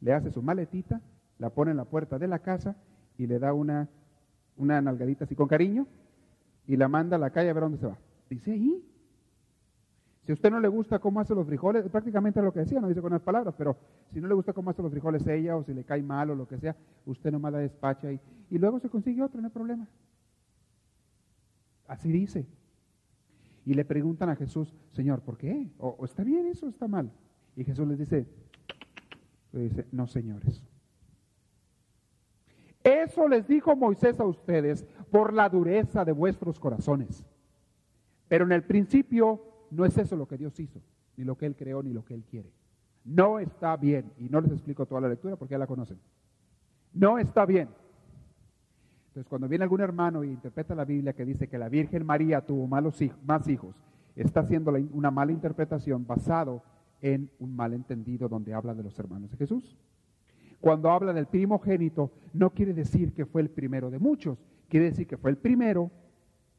le 0.00 0.12
hace 0.12 0.32
su 0.32 0.42
maletita, 0.42 1.00
la 1.38 1.50
pone 1.50 1.70
en 1.70 1.76
la 1.76 1.84
puerta 1.84 2.18
de 2.18 2.26
la 2.26 2.40
casa 2.40 2.76
y 3.16 3.28
le 3.28 3.38
da 3.38 3.52
una, 3.52 3.88
una 4.56 4.80
nalgadita 4.80 5.24
así 5.24 5.36
con 5.36 5.46
cariño, 5.46 5.86
y 6.66 6.76
la 6.76 6.88
manda 6.88 7.14
a 7.14 7.20
la 7.20 7.30
calle 7.30 7.50
a 7.50 7.52
ver 7.52 7.62
dónde 7.62 7.78
se 7.78 7.86
va. 7.86 7.96
Dice 8.28 8.50
ahí. 8.50 8.84
Si 10.28 10.32
a 10.32 10.34
usted 10.34 10.50
no 10.50 10.60
le 10.60 10.68
gusta 10.68 10.98
cómo 10.98 11.20
hace 11.20 11.34
los 11.34 11.46
frijoles, 11.46 11.88
prácticamente 11.88 12.38
es 12.38 12.44
lo 12.44 12.52
que 12.52 12.60
decía, 12.60 12.82
no 12.82 12.88
dice 12.88 13.00
con 13.00 13.12
las 13.12 13.22
palabras, 13.22 13.54
pero 13.56 13.78
si 14.12 14.20
no 14.20 14.28
le 14.28 14.34
gusta 14.34 14.52
cómo 14.52 14.68
hace 14.68 14.82
los 14.82 14.90
frijoles 14.90 15.26
ella 15.26 15.56
o 15.56 15.64
si 15.64 15.72
le 15.72 15.84
cae 15.84 16.02
mal 16.02 16.28
o 16.28 16.34
lo 16.34 16.46
que 16.46 16.58
sea, 16.58 16.76
usted 17.06 17.32
nomás 17.32 17.50
la 17.50 17.60
despacha 17.60 18.12
y, 18.12 18.20
y 18.50 18.58
luego 18.58 18.78
se 18.78 18.90
consigue 18.90 19.22
otro, 19.22 19.40
no 19.40 19.46
hay 19.46 19.52
problema. 19.54 19.88
Así 21.86 22.12
dice. 22.12 22.46
Y 23.64 23.72
le 23.72 23.86
preguntan 23.86 24.28
a 24.28 24.36
Jesús, 24.36 24.76
Señor, 24.90 25.22
¿por 25.22 25.38
qué? 25.38 25.70
¿O, 25.78 26.04
está 26.04 26.24
bien 26.24 26.46
eso 26.46 26.66
o 26.66 26.68
está 26.68 26.86
mal? 26.86 27.10
Y 27.56 27.64
Jesús 27.64 27.88
les 27.88 27.98
dice, 27.98 28.26
le 29.52 29.60
dice, 29.62 29.86
no 29.92 30.06
señores. 30.06 30.62
Eso 32.84 33.28
les 33.28 33.48
dijo 33.48 33.74
Moisés 33.74 34.20
a 34.20 34.26
ustedes 34.26 34.84
por 35.10 35.32
la 35.32 35.48
dureza 35.48 36.04
de 36.04 36.12
vuestros 36.12 36.60
corazones. 36.60 37.24
Pero 38.28 38.44
en 38.44 38.52
el 38.52 38.62
principio 38.62 39.48
no 39.70 39.84
es 39.84 39.96
eso 39.98 40.16
lo 40.16 40.26
que 40.26 40.36
Dios 40.36 40.58
hizo, 40.60 40.80
ni 41.16 41.24
lo 41.24 41.36
que 41.36 41.46
Él 41.46 41.56
creó, 41.56 41.82
ni 41.82 41.92
lo 41.92 42.04
que 42.04 42.14
Él 42.14 42.24
quiere. 42.24 42.50
No 43.04 43.38
está 43.38 43.76
bien. 43.76 44.12
Y 44.18 44.28
no 44.28 44.40
les 44.40 44.52
explico 44.52 44.86
toda 44.86 45.00
la 45.00 45.08
lectura 45.08 45.36
porque 45.36 45.52
ya 45.52 45.58
la 45.58 45.66
conocen. 45.66 45.98
No 46.92 47.18
está 47.18 47.46
bien. 47.46 47.68
Entonces, 49.08 49.26
cuando 49.28 49.48
viene 49.48 49.64
algún 49.64 49.80
hermano 49.80 50.24
y 50.24 50.28
interpreta 50.28 50.74
la 50.74 50.84
Biblia 50.84 51.12
que 51.12 51.24
dice 51.24 51.48
que 51.48 51.58
la 51.58 51.68
Virgen 51.68 52.04
María 52.04 52.44
tuvo 52.44 52.66
malos 52.66 52.98
más 53.24 53.48
hijos, 53.48 53.74
está 54.14 54.40
haciendo 54.40 54.72
una 54.92 55.10
mala 55.10 55.32
interpretación 55.32 56.06
basado 56.06 56.62
en 57.00 57.30
un 57.38 57.54
malentendido 57.54 58.28
donde 58.28 58.52
habla 58.52 58.74
de 58.74 58.82
los 58.82 58.98
hermanos 58.98 59.30
de 59.30 59.36
Jesús. 59.36 59.76
cuando 60.60 60.90
habla 60.90 61.12
del 61.12 61.26
primogénito, 61.26 62.10
no 62.32 62.50
quiere 62.50 62.74
decir 62.74 63.12
que 63.12 63.24
fue 63.24 63.42
el 63.42 63.48
primero 63.48 63.90
de 63.90 64.00
muchos, 64.00 64.38
quiere 64.68 64.86
decir 64.86 65.06
que 65.06 65.16
fue 65.16 65.30
el 65.30 65.36
primero 65.36 65.88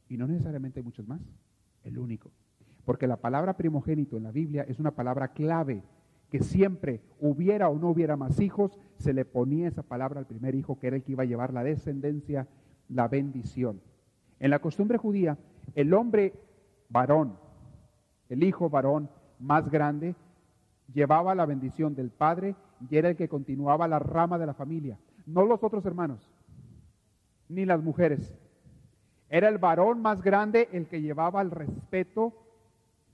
y 0.08 0.16
no 0.16 0.26
necesariamente 0.26 0.82
muchos 0.82 1.06
más, 1.06 1.20
el 1.84 1.98
único. 2.00 2.32
Porque 2.90 3.06
la 3.06 3.18
palabra 3.18 3.56
primogénito 3.56 4.18
en 4.18 4.24
la 4.24 4.32
Biblia 4.32 4.66
es 4.68 4.80
una 4.80 4.90
palabra 4.90 5.28
clave, 5.28 5.84
que 6.32 6.40
siempre 6.40 7.02
hubiera 7.20 7.70
o 7.70 7.78
no 7.78 7.90
hubiera 7.90 8.18
más 8.18 8.40
hijos, 8.40 8.80
se 8.98 9.14
le 9.14 9.26
ponía 9.26 9.68
esa 9.68 9.84
palabra 9.84 10.20
al 10.20 10.26
primer 10.26 10.56
hijo, 10.56 10.80
que 10.80 10.88
era 10.88 10.96
el 10.96 11.04
que 11.04 11.12
iba 11.12 11.22
a 11.22 11.28
llevar 11.28 11.54
la 11.54 11.64
descendencia, 11.64 12.48
la 12.88 13.08
bendición. 13.08 13.80
En 14.40 14.50
la 14.50 14.58
costumbre 14.58 14.98
judía, 14.98 15.38
el 15.76 15.94
hombre 15.94 16.34
varón, 16.90 17.38
el 18.28 18.44
hijo 18.44 18.72
varón 18.72 19.08
más 19.38 19.70
grande, 19.70 20.16
llevaba 20.92 21.36
la 21.36 21.46
bendición 21.46 21.94
del 21.94 22.10
padre 22.10 22.56
y 22.90 22.98
era 22.98 23.10
el 23.10 23.16
que 23.16 23.30
continuaba 23.30 23.88
la 23.88 24.00
rama 24.00 24.40
de 24.40 24.48
la 24.48 24.56
familia, 24.56 24.98
no 25.28 25.46
los 25.46 25.64
otros 25.64 25.86
hermanos, 25.86 26.28
ni 27.50 27.66
las 27.66 27.84
mujeres. 27.84 28.36
Era 29.30 29.48
el 29.48 29.60
varón 29.60 30.02
más 30.02 30.24
grande 30.24 30.70
el 30.72 30.88
que 30.88 31.04
llevaba 31.04 31.44
el 31.44 31.52
respeto, 31.52 32.34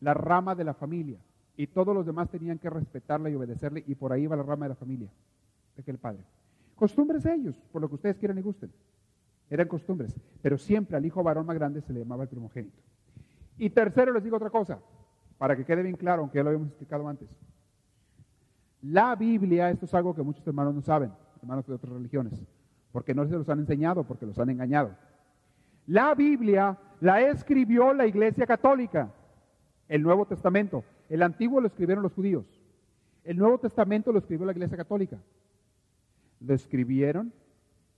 la 0.06 0.14
rama 0.14 0.54
de 0.54 0.64
la 0.64 0.76
familia. 0.76 1.18
Y 1.58 1.66
todos 1.66 1.96
los 1.96 2.06
demás 2.06 2.30
tenían 2.30 2.60
que 2.60 2.70
respetarla 2.70 3.28
y 3.32 3.36
obedecerle, 3.36 3.84
y 3.88 3.96
por 3.96 4.14
ahí 4.14 4.24
iba 4.24 4.36
la 4.36 4.44
rama 4.44 4.66
de 4.66 4.70
la 4.70 4.76
familia, 4.76 5.10
de 5.76 5.82
que 5.82 5.90
el 5.90 5.98
padre. 5.98 6.24
Costumbres 6.76 7.26
ellos, 7.26 7.56
por 7.72 7.82
lo 7.82 7.90
que 7.90 7.96
ustedes 7.96 8.18
quieran 8.18 8.38
y 8.38 8.42
gusten. 8.42 8.72
Eran 9.50 9.68
costumbres, 9.68 10.16
pero 10.44 10.60
siempre 10.60 10.96
al 10.96 11.06
hijo 11.06 11.24
varón 11.24 11.48
más 11.48 11.56
grande 11.56 11.82
se 11.82 11.92
le 11.92 12.02
llamaba 12.02 12.22
el 12.22 12.30
primogénito. 12.30 12.78
Y 13.58 13.72
tercero, 13.72 14.14
les 14.14 14.24
digo 14.24 14.36
otra 14.36 14.52
cosa, 14.52 14.80
para 15.40 15.56
que 15.56 15.66
quede 15.66 15.82
bien 15.82 15.96
claro, 15.96 16.22
aunque 16.22 16.38
ya 16.38 16.44
lo 16.44 16.50
habíamos 16.50 16.68
explicado 16.68 17.08
antes. 17.08 17.28
La 18.84 19.16
Biblia, 19.16 19.72
esto 19.72 19.86
es 19.86 19.94
algo 19.96 20.14
que 20.14 20.22
muchos 20.22 20.46
hermanos 20.46 20.76
no 20.76 20.82
saben, 20.84 21.12
hermanos 21.42 21.66
de 21.66 21.74
otras 21.74 21.94
religiones, 21.94 22.34
porque 22.92 23.16
no 23.16 23.26
se 23.26 23.34
los 23.34 23.50
han 23.50 23.60
enseñado, 23.60 24.04
porque 24.04 24.28
los 24.28 24.38
han 24.38 24.52
engañado. 24.52 24.92
La 25.88 26.14
Biblia 26.14 26.78
la 27.00 27.22
escribió 27.22 27.92
la 27.92 28.06
Iglesia 28.06 28.46
Católica, 28.46 29.12
el 29.88 30.02
Nuevo 30.02 30.26
Testamento. 30.26 30.84
El 31.10 31.24
Antiguo 31.24 31.62
lo 31.62 31.68
escribieron 31.68 32.04
los 32.04 32.14
judíos. 32.14 32.46
El 33.24 33.38
Nuevo 33.38 33.58
Testamento 33.58 34.12
lo 34.12 34.20
escribió 34.20 34.46
la 34.46 34.52
Iglesia 34.52 34.78
Católica. 34.78 35.20
Lo 36.40 36.54
escribieron 36.54 37.34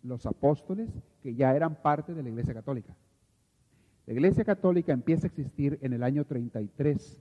los 0.03 0.25
apóstoles 0.25 0.89
que 1.21 1.35
ya 1.35 1.55
eran 1.55 1.81
parte 1.81 2.13
de 2.13 2.23
la 2.23 2.29
Iglesia 2.29 2.53
Católica. 2.53 2.95
La 4.05 4.13
Iglesia 4.13 4.45
Católica 4.45 4.93
empieza 4.93 5.27
a 5.27 5.29
existir 5.29 5.77
en 5.81 5.91
el 5.91 6.03
año 6.03 6.25
33, 6.25 7.19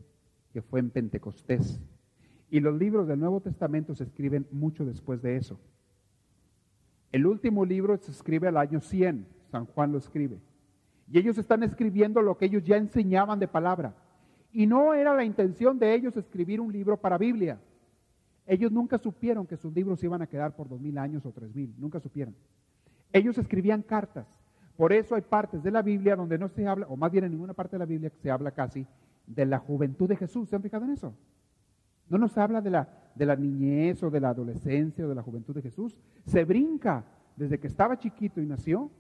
que 0.53 0.63
fue 0.63 0.79
en 0.81 0.91
Pentecostés. 0.91 1.81
Y 2.49 2.61
los 2.61 2.79
libros 2.79 3.09
del 3.09 3.19
Nuevo 3.19 3.41
Testamento 3.41 3.95
se 3.95 4.05
escriben 4.05 4.47
mucho 4.53 4.85
después 4.85 5.21
de 5.21 5.37
eso. 5.37 5.59
El 7.11 7.27
último 7.27 7.65
libro 7.65 7.97
se 7.97 8.13
escribe 8.13 8.49
al 8.49 8.57
año 8.57 8.81
100, 8.81 9.27
San 9.51 9.67
Juan 9.67 9.91
lo 9.91 9.99
escribe. 9.99 10.39
Y 11.11 11.19
ellos 11.19 11.39
están 11.39 11.63
escribiendo 11.63 12.23
lo 12.23 12.37
que 12.37 12.47
ellos 12.47 12.63
ya 12.63 12.77
enseñaban 12.77 13.39
de 13.39 13.49
palabra. 13.49 13.95
Y 14.57 14.67
no 14.67 14.95
era 14.95 15.15
la 15.15 15.23
intención 15.23 15.79
de 15.79 15.95
ellos 15.95 16.17
escribir 16.17 16.63
un 16.63 16.73
libro 16.73 16.97
para 16.97 17.19
Biblia. 17.19 17.61
Ellos 18.47 18.73
nunca 18.73 18.97
supieron 18.97 19.47
que 19.47 19.59
sus 19.59 19.71
libros 19.75 20.03
iban 20.03 20.23
a 20.23 20.27
quedar 20.27 20.57
por 20.57 20.67
dos 20.67 20.81
mil 20.81 20.97
años 20.97 21.27
o 21.27 21.31
tres 21.31 21.55
mil, 21.55 21.75
nunca 21.77 22.01
supieron. 22.01 22.35
Ellos 23.13 23.37
escribían 23.37 23.83
cartas. 23.83 24.27
Por 24.79 24.95
eso 24.95 25.15
hay 25.15 25.21
partes 25.21 25.63
de 25.63 25.71
la 25.71 25.83
Biblia 25.83 26.17
donde 26.17 26.39
no 26.39 26.49
se 26.49 26.67
habla, 26.67 26.87
o 26.87 26.97
más 26.97 27.13
bien 27.13 27.25
en 27.25 27.33
ninguna 27.33 27.53
parte 27.53 27.77
de 27.77 27.81
la 27.81 27.85
Biblia 27.85 28.11
se 28.23 28.31
habla 28.31 28.51
casi 28.51 28.87
de 29.27 29.45
la 29.45 29.59
juventud 29.59 30.09
de 30.09 30.17
Jesús. 30.17 30.49
¿Se 30.49 30.57
han 30.57 30.63
fijado 30.63 30.87
en 30.87 30.93
eso? 30.93 31.13
No 32.09 32.17
nos 32.17 32.39
habla 32.39 32.63
de 32.63 32.71
la, 32.71 32.89
de 33.15 33.27
la 33.27 33.37
niñez 33.37 34.03
o 34.05 34.11
de 34.11 34.21
la 34.21 34.31
adolescencia 34.31 35.05
o 35.05 35.09
de 35.11 35.17
la 35.17 35.23
juventud 35.23 35.55
de 35.55 35.61
Jesús. 35.61 35.99
Se 36.25 36.47
brinca 36.47 37.05
desde 37.37 37.61
que 37.61 37.67
estaba 37.67 37.99
chiquito 37.99 38.41
y 38.41 38.47
nació. 38.47 38.91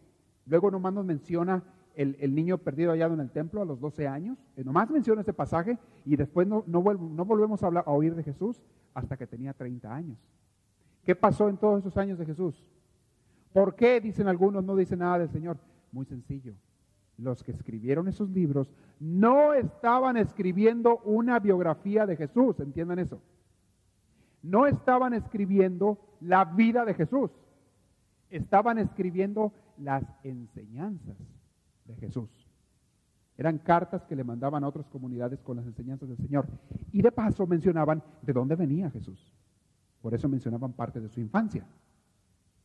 Luego 0.45 0.71
nomás 0.71 0.93
nos 0.93 1.07
menciona 1.07 1.65
el, 1.97 2.35
niño 2.35 2.59
perdido 2.59 2.93
hallado 2.93 3.15
en 3.15 3.21
el 3.21 3.31
templo 3.31 3.63
a 3.63 3.65
los 3.65 3.81
12 3.81 4.07
años. 4.07 4.39
Eh, 4.57 4.63
nomás 4.63 4.91
menciona 4.91 5.23
ese 5.23 5.33
pasaje 5.33 5.79
y 6.05 6.17
después 6.17 6.47
no, 6.47 6.63
no, 6.67 6.83
no 6.83 7.25
volvemos 7.25 7.63
a, 7.63 7.67
hablar, 7.67 7.85
a 7.87 7.91
oír 7.91 8.15
de 8.15 8.23
Jesús 8.23 8.63
hasta 8.95 9.17
que 9.17 9.27
tenía 9.27 9.53
30 9.53 9.93
años. 9.93 10.19
¿Qué 11.03 11.17
pasó 11.17 11.49
en 11.49 11.57
todos 11.57 11.81
esos 11.81 11.97
años 11.97 12.19
de 12.19 12.27
Jesús? 12.27 12.65
¿Por 13.53 13.75
qué, 13.75 14.01
dicen 14.01 14.29
algunos, 14.29 14.63
no 14.63 14.77
dice 14.77 14.97
nada 14.97 15.21
del 15.21 15.31
Señor? 15.31 15.59
Muy 15.91 16.05
sencillo 16.05 16.55
los 17.19 17.43
que 17.43 17.53
escribieron 17.53 18.09
esos 18.09 18.29
libros 18.31 18.71
no 19.01 19.55
estaban 19.55 20.17
escribiendo 20.17 20.99
una 20.99 21.39
biografía 21.39 22.07
de 22.07 22.17
Jesús, 22.17 22.61
entiendan 22.61 22.99
eso. 22.99 23.21
No 24.43 24.67
estaban 24.67 25.15
escribiendo 25.15 25.99
la 26.21 26.45
vida 26.45 26.85
de 26.85 26.95
Jesús, 26.95 27.31
estaban 28.31 28.79
escribiendo 28.79 29.53
las 29.79 30.05
enseñanzas 30.23 31.17
de 31.87 31.97
Jesús. 31.97 32.31
Eran 33.39 33.59
cartas 33.59 34.05
que 34.05 34.17
le 34.17 34.25
mandaban 34.25 34.65
a 34.65 34.69
otras 34.69 34.89
comunidades 34.89 35.41
con 35.41 35.57
las 35.57 35.67
enseñanzas 35.67 36.09
del 36.09 36.19
Señor. 36.19 36.47
Y 36.93 37.03
de 37.03 37.13
paso 37.13 37.47
mencionaban 37.47 38.03
de 38.23 38.33
dónde 38.33 38.57
venía 38.57 38.91
Jesús. 38.91 39.33
Por 40.01 40.15
eso 40.15 40.29
mencionaban 40.29 40.73
parte 40.73 41.01
de 41.01 41.09
su 41.09 41.21
infancia. 41.21 41.67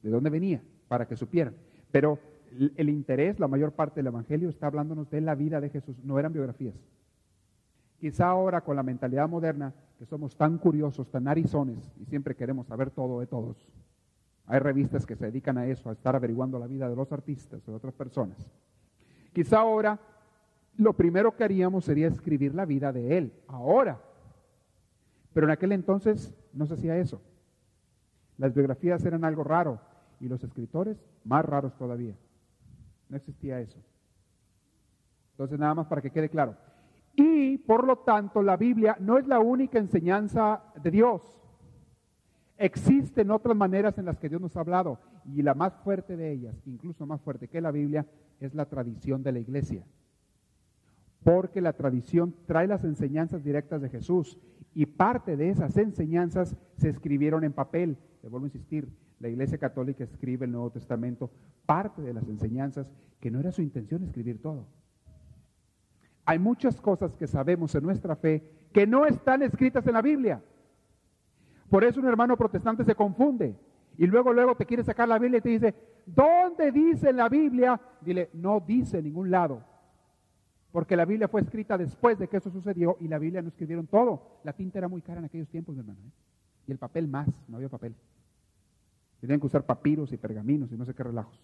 De 0.02 0.10
dónde 0.10 0.30
venía, 0.30 0.64
para 0.88 1.08
que 1.08 1.16
supieran. 1.16 1.56
Pero 1.92 2.20
el 2.76 2.90
interés, 2.90 3.40
la 3.40 3.48
mayor 3.48 3.74
parte 3.74 4.00
del 4.00 4.08
Evangelio 4.08 4.50
está 4.50 4.68
hablándonos 4.68 5.10
de 5.10 5.22
la 5.22 5.36
vida 5.36 5.62
de 5.62 5.70
Jesús, 5.70 5.98
no 6.04 6.20
eran 6.20 6.34
biografías. 6.34 6.76
Quizá 8.00 8.28
ahora 8.28 8.62
con 8.62 8.76
la 8.76 8.84
mentalidad 8.84 9.30
moderna, 9.30 9.74
que 9.98 10.06
somos 10.06 10.36
tan 10.36 10.58
curiosos, 10.58 11.10
tan 11.12 11.28
arizones 11.28 11.92
y 12.00 12.06
siempre 12.06 12.36
queremos 12.36 12.68
saber 12.68 12.90
todo 12.90 13.20
de 13.20 13.28
todos, 13.28 13.58
hay 14.48 14.60
revistas 14.60 15.06
que 15.06 15.16
se 15.16 15.26
dedican 15.26 15.58
a 15.58 15.68
eso, 15.68 15.90
a 15.90 15.94
estar 15.94 16.16
averiguando 16.16 16.60
la 16.60 16.68
vida 16.68 16.90
de 16.90 16.96
los 16.96 17.12
artistas 17.12 17.66
de 17.66 17.72
otras 17.72 17.94
personas. 17.94 18.52
Quizá 19.34 19.60
ahora 19.60 20.00
lo 20.78 20.94
primero 20.94 21.36
que 21.36 21.44
haríamos 21.44 21.86
sería 21.86 22.08
escribir 22.08 22.56
la 22.56 22.66
vida 22.66 22.92
de 22.92 23.18
él, 23.18 23.34
ahora. 23.48 24.02
Pero 25.34 25.48
en 25.48 25.52
aquel 25.52 25.72
entonces 25.72 26.34
no 26.54 26.66
se 26.66 26.74
hacía 26.74 26.98
eso. 26.98 27.22
Las 28.38 28.54
biografías 28.54 29.06
eran 29.06 29.24
algo 29.24 29.44
raro 29.44 29.80
y 30.20 30.28
los 30.28 30.44
escritores 30.44 30.98
más 31.24 31.46
raros 31.46 31.76
todavía. 31.78 32.16
No 33.10 33.18
existía 33.18 33.60
eso. 33.60 33.80
Entonces, 35.32 35.60
nada 35.60 35.76
más 35.76 35.88
para 35.88 36.02
que 36.02 36.12
quede 36.12 36.30
claro. 36.30 36.56
Y, 37.16 37.58
por 37.60 37.86
lo 37.86 37.98
tanto, 38.00 38.42
la 38.42 38.58
Biblia 38.58 38.96
no 39.00 39.18
es 39.18 39.28
la 39.28 39.40
única 39.40 39.80
enseñanza 39.80 40.64
de 40.82 40.92
Dios. 40.92 41.22
Existen 42.58 43.32
otras 43.32 43.56
maneras 43.56 43.98
en 43.98 44.06
las 44.06 44.18
que 44.18 44.30
Dios 44.30 44.42
nos 44.42 44.56
ha 44.56 44.62
hablado. 44.62 45.00
Y 45.26 45.42
la 45.42 45.54
más 45.54 45.74
fuerte 45.84 46.16
de 46.16 46.32
ellas, 46.32 46.56
incluso 46.66 47.06
más 47.06 47.22
fuerte 47.22 47.48
que 47.48 47.62
la 47.62 47.72
Biblia, 47.72 48.06
es 48.42 48.54
la 48.56 48.66
tradición 48.66 49.24
de 49.24 49.32
la 49.32 49.40
iglesia. 49.40 49.86
Porque 51.24 51.62
la 51.62 51.74
tradición 51.74 52.36
trae 52.48 52.68
las 52.68 52.84
enseñanzas 52.84 53.44
directas 53.44 53.82
de 53.82 53.90
Jesús. 53.90 54.38
Y 54.74 54.88
parte 54.88 55.38
de 55.38 55.50
esas 55.50 55.78
enseñanzas 55.78 56.58
se 56.78 56.90
escribieron 56.90 57.44
en 57.44 57.54
papel. 57.54 57.98
Le 58.24 58.30
vuelvo 58.30 58.46
a 58.46 58.48
insistir, 58.48 58.90
la 59.20 59.30
Iglesia 59.30 59.60
Católica 59.60 60.04
escribe 60.04 60.46
el 60.46 60.52
Nuevo 60.52 60.72
Testamento, 60.72 61.30
parte 61.66 62.02
de 62.02 62.14
las 62.14 62.28
enseñanzas, 62.28 62.92
que 63.20 63.30
no 63.30 63.40
era 63.40 63.52
su 63.52 63.62
intención 63.62 64.04
escribir 64.04 64.42
todo. 64.42 64.66
Hay 66.26 66.40
muchas 66.40 66.82
cosas 66.82 67.16
que 67.16 67.28
sabemos 67.28 67.76
en 67.76 67.84
nuestra 67.84 68.16
fe 68.16 68.44
que 68.74 68.88
no 68.88 69.06
están 69.06 69.44
escritas 69.44 69.86
en 69.86 69.94
la 69.94 70.02
Biblia. 70.02 70.42
Por 71.70 71.84
eso 71.84 72.00
un 72.00 72.08
hermano 72.08 72.36
protestante 72.36 72.84
se 72.84 72.96
confunde 72.96 73.56
y 74.02 74.08
luego 74.08 74.34
luego 74.34 74.56
te 74.56 74.66
quiere 74.66 74.84
sacar 74.84 75.08
la 75.08 75.20
Biblia 75.20 75.38
y 75.38 75.42
te 75.42 75.50
dice, 75.50 75.76
¿dónde 76.08 76.72
dice 76.72 77.14
la 77.14 77.30
Biblia? 77.30 77.80
Dile, 78.02 78.32
no 78.34 78.60
dice 78.60 78.98
en 78.98 79.04
ningún 79.04 79.30
lado. 79.30 79.64
Porque 80.72 80.96
la 80.96 81.06
Biblia 81.06 81.28
fue 81.28 81.42
escrita 81.42 81.78
después 81.78 82.18
de 82.18 82.28
que 82.28 82.38
eso 82.38 82.50
sucedió 82.50 82.98
y 83.00 83.08
la 83.08 83.20
Biblia 83.20 83.44
no 83.44 83.50
escribieron 83.50 83.86
todo. 83.86 84.40
La 84.44 84.54
tinta 84.54 84.80
era 84.80 84.88
muy 84.88 85.04
cara 85.04 85.20
en 85.20 85.26
aquellos 85.26 85.50
tiempos, 85.50 85.78
hermano. 85.78 86.00
¿eh? 86.00 86.12
Y 86.66 86.72
el 86.72 86.80
papel 86.80 87.08
más, 87.08 87.30
no 87.48 87.58
había 87.58 87.70
papel. 87.70 87.94
Tenían 89.20 89.40
que 89.40 89.46
usar 89.46 89.68
papiros 89.68 90.12
y 90.12 90.18
pergaminos 90.18 90.72
y 90.72 90.78
no 90.78 90.86
sé 90.86 90.96
qué 90.96 91.04
relajos. 91.04 91.40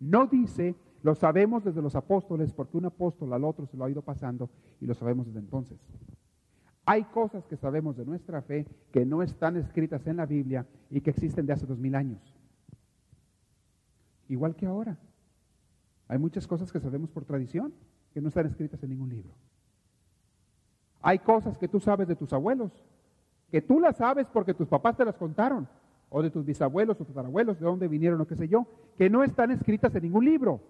No 0.00 0.26
dice, 0.26 0.74
lo 1.04 1.14
sabemos 1.14 1.62
desde 1.62 1.80
los 1.80 1.94
apóstoles, 1.94 2.52
porque 2.52 2.76
un 2.76 2.86
apóstol 2.86 3.32
al 3.32 3.44
otro 3.44 3.66
se 3.66 3.76
lo 3.76 3.84
ha 3.84 3.90
ido 3.90 4.02
pasando 4.02 4.50
y 4.80 4.86
lo 4.86 4.94
sabemos 4.94 5.26
desde 5.26 5.38
entonces. 5.38 5.78
Hay 6.84 7.04
cosas 7.04 7.46
que 7.46 7.56
sabemos 7.56 7.96
de 7.96 8.04
nuestra 8.04 8.42
fe 8.42 8.66
que 8.90 9.06
no 9.06 9.22
están 9.22 9.56
escritas 9.56 10.06
en 10.06 10.16
la 10.16 10.26
Biblia 10.26 10.66
y 10.90 11.00
que 11.00 11.10
existen 11.10 11.46
de 11.46 11.52
hace 11.52 11.66
dos 11.66 11.78
mil 11.78 11.94
años. 11.94 12.20
Igual 14.28 14.56
que 14.56 14.66
ahora. 14.66 14.98
Hay 16.08 16.18
muchas 16.18 16.46
cosas 16.46 16.72
que 16.72 16.80
sabemos 16.80 17.10
por 17.10 17.24
tradición 17.24 17.72
que 18.12 18.20
no 18.20 18.28
están 18.28 18.46
escritas 18.46 18.82
en 18.82 18.90
ningún 18.90 19.10
libro. 19.10 19.32
Hay 21.00 21.18
cosas 21.20 21.56
que 21.56 21.68
tú 21.68 21.80
sabes 21.80 22.06
de 22.08 22.16
tus 22.16 22.32
abuelos, 22.32 22.72
que 23.50 23.62
tú 23.62 23.80
las 23.80 23.96
sabes 23.96 24.26
porque 24.32 24.54
tus 24.54 24.68
papás 24.68 24.96
te 24.96 25.04
las 25.04 25.16
contaron, 25.16 25.68
o 26.10 26.22
de 26.22 26.30
tus 26.30 26.44
bisabuelos 26.44 27.00
o 27.00 27.04
tatarabuelos, 27.04 27.58
de 27.58 27.64
dónde 27.64 27.88
vinieron 27.88 28.20
o 28.20 28.26
qué 28.26 28.36
sé 28.36 28.46
yo, 28.46 28.66
que 28.98 29.08
no 29.08 29.24
están 29.24 29.50
escritas 29.50 29.94
en 29.94 30.02
ningún 30.02 30.24
libro, 30.24 30.60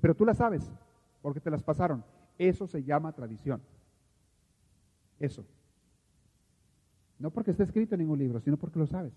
pero 0.00 0.14
tú 0.14 0.24
las 0.24 0.38
sabes, 0.38 0.68
porque 1.22 1.40
te 1.40 1.50
las 1.50 1.62
pasaron. 1.62 2.02
Eso 2.36 2.66
se 2.66 2.82
llama 2.82 3.12
tradición. 3.12 3.62
Eso. 5.22 5.46
No 7.20 7.30
porque 7.30 7.52
esté 7.52 7.62
escrito 7.62 7.94
en 7.94 8.00
ningún 8.00 8.18
libro, 8.18 8.40
sino 8.40 8.56
porque 8.56 8.80
lo 8.80 8.88
sabes. 8.88 9.12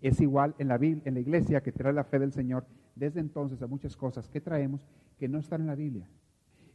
Es 0.00 0.20
igual 0.20 0.54
en 0.58 0.68
la, 0.68 0.76
en 0.76 1.12
la 1.12 1.18
iglesia 1.18 1.60
que 1.60 1.72
trae 1.72 1.92
la 1.92 2.04
fe 2.04 2.20
del 2.20 2.32
Señor 2.32 2.64
desde 2.94 3.18
entonces 3.18 3.60
a 3.62 3.66
muchas 3.66 3.96
cosas 3.96 4.28
que 4.28 4.40
traemos 4.40 4.80
que 5.18 5.28
no 5.28 5.40
están 5.40 5.62
en 5.62 5.66
la 5.66 5.74
Biblia. 5.74 6.08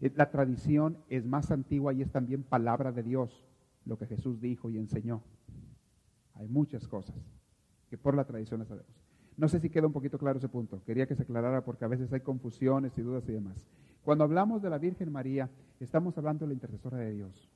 Eh, 0.01 0.11
la 0.13 0.30
tradición 0.30 0.97
es 1.07 1.25
más 1.25 1.51
antigua 1.51 1.93
y 1.93 2.01
es 2.01 2.11
también 2.11 2.43
palabra 2.43 2.91
de 2.91 3.01
Dios, 3.01 3.45
lo 3.86 3.97
que 3.97 4.07
Jesús 4.07 4.41
dijo 4.41 4.69
y 4.69 4.77
enseñó. 4.77 5.23
Hay 6.34 6.49
muchas 6.49 6.86
cosas 6.86 7.15
que 7.89 7.97
por 7.97 8.13
la 8.13 8.25
tradición 8.25 8.59
las 8.59 8.67
sabemos. 8.67 8.91
No 9.38 9.47
sé 9.47 9.61
si 9.61 9.69
queda 9.69 9.88
un 9.88 9.93
poquito 9.93 10.17
claro 10.17 10.38
ese 10.38 10.49
punto. 10.49 10.84
Quería 10.84 11.07
que 11.07 11.15
se 11.15 11.23
aclarara 11.23 11.63
porque 11.63 11.86
a 11.86 11.88
veces 11.88 12.11
hay 12.11 12.19
confusiones 12.19 12.97
y 12.97 13.01
dudas 13.01 13.23
y 13.30 13.32
demás. 13.32 13.65
Cuando 14.03 14.25
hablamos 14.25 14.61
de 14.61 14.69
la 14.69 14.77
Virgen 14.80 15.13
María, 15.13 15.49
estamos 15.80 16.17
hablando 16.17 16.43
de 16.43 16.47
la 16.47 16.53
intercesora 16.55 16.97
de 16.97 17.13
Dios. 17.13 17.49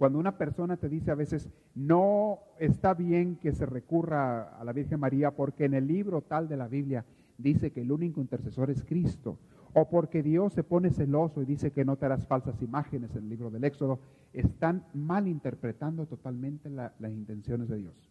Cuando 0.00 0.18
una 0.18 0.38
persona 0.38 0.78
te 0.78 0.88
dice 0.88 1.10
a 1.10 1.14
veces, 1.14 1.50
no 1.74 2.38
está 2.58 2.94
bien 2.94 3.36
que 3.36 3.52
se 3.52 3.66
recurra 3.66 4.58
a 4.58 4.64
la 4.64 4.72
Virgen 4.72 4.98
María 4.98 5.32
porque 5.32 5.66
en 5.66 5.74
el 5.74 5.86
libro 5.86 6.22
tal 6.22 6.48
de 6.48 6.56
la 6.56 6.68
Biblia 6.68 7.04
dice 7.36 7.70
que 7.70 7.82
el 7.82 7.92
único 7.92 8.18
intercesor 8.18 8.70
es 8.70 8.82
Cristo, 8.82 9.38
o 9.74 9.90
porque 9.90 10.22
Dios 10.22 10.54
se 10.54 10.64
pone 10.64 10.88
celoso 10.88 11.42
y 11.42 11.44
dice 11.44 11.70
que 11.70 11.84
no 11.84 11.98
te 11.98 12.06
harás 12.06 12.26
falsas 12.26 12.62
imágenes 12.62 13.14
en 13.14 13.24
el 13.24 13.28
libro 13.28 13.50
del 13.50 13.62
Éxodo, 13.62 14.00
están 14.32 14.86
malinterpretando 14.94 16.06
totalmente 16.06 16.70
las 16.70 17.12
intenciones 17.12 17.68
de 17.68 17.76
Dios. 17.76 18.10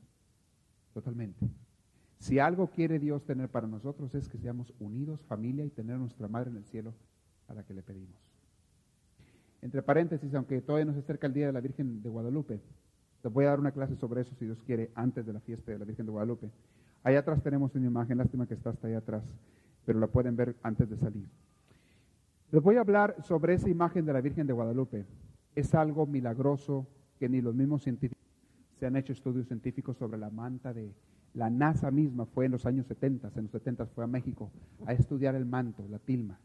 Totalmente. 0.93 1.49
Si 2.19 2.37
algo 2.37 2.67
quiere 2.67 2.99
Dios 2.99 3.25
tener 3.25 3.49
para 3.49 3.65
nosotros 3.65 4.13
es 4.13 4.29
que 4.29 4.37
seamos 4.37 4.75
unidos, 4.79 5.25
familia 5.25 5.65
y 5.65 5.71
tener 5.71 5.97
nuestra 5.97 6.27
Madre 6.27 6.51
en 6.51 6.57
el 6.57 6.65
cielo 6.65 6.93
a 7.47 7.55
la 7.55 7.63
que 7.63 7.73
le 7.73 7.81
pedimos. 7.81 8.28
Entre 9.61 9.81
paréntesis, 9.81 10.33
aunque 10.33 10.61
todavía 10.61 10.85
no 10.85 10.93
se 10.93 10.99
acerca 10.99 11.27
el 11.27 11.33
Día 11.33 11.47
de 11.47 11.53
la 11.53 11.59
Virgen 11.59 12.01
de 12.01 12.09
Guadalupe, 12.09 12.61
les 13.23 13.33
voy 13.33 13.45
a 13.45 13.49
dar 13.49 13.59
una 13.59 13.71
clase 13.71 13.95
sobre 13.95 14.21
eso, 14.21 14.33
si 14.35 14.45
Dios 14.45 14.61
quiere, 14.65 14.91
antes 14.95 15.25
de 15.25 15.33
la 15.33 15.41
fiesta 15.41 15.71
de 15.71 15.79
la 15.79 15.85
Virgen 15.85 16.05
de 16.05 16.11
Guadalupe. 16.11 16.49
Allá 17.03 17.19
atrás 17.19 17.43
tenemos 17.43 17.75
una 17.75 17.87
imagen, 17.87 18.17
lástima 18.17 18.47
que 18.47 18.53
está 18.53 18.69
hasta 18.69 18.87
allá 18.87 18.99
atrás, 18.99 19.23
pero 19.85 19.99
la 19.99 20.07
pueden 20.07 20.35
ver 20.35 20.55
antes 20.63 20.89
de 20.89 20.97
salir. 20.97 21.25
Les 22.51 22.63
voy 22.63 22.77
a 22.77 22.81
hablar 22.81 23.15
sobre 23.21 23.53
esa 23.53 23.69
imagen 23.69 24.05
de 24.05 24.13
la 24.13 24.21
Virgen 24.21 24.47
de 24.47 24.53
Guadalupe. 24.53 25.05
Es 25.55 25.75
algo 25.75 26.05
milagroso 26.07 26.87
que 27.19 27.27
ni 27.27 27.41
los 27.41 27.53
mismos 27.53 27.83
científicos 27.83 28.23
se 28.79 28.85
han 28.85 28.95
hecho 28.95 29.11
estudios 29.11 29.47
científicos 29.47 29.97
sobre 29.97 30.17
la 30.17 30.29
manta 30.29 30.73
de 30.73 30.93
la 31.33 31.49
NASA 31.49 31.91
misma 31.91 32.25
fue 32.25 32.45
en 32.45 32.53
los 32.53 32.65
años 32.65 32.87
70, 32.87 33.31
en 33.35 33.43
los 33.43 33.51
70 33.51 33.85
fue 33.87 34.03
a 34.03 34.07
México 34.07 34.49
a 34.85 34.93
estudiar 34.93 35.35
el 35.35 35.45
manto, 35.45 35.85
la 35.89 35.99
tilma, 35.99 36.39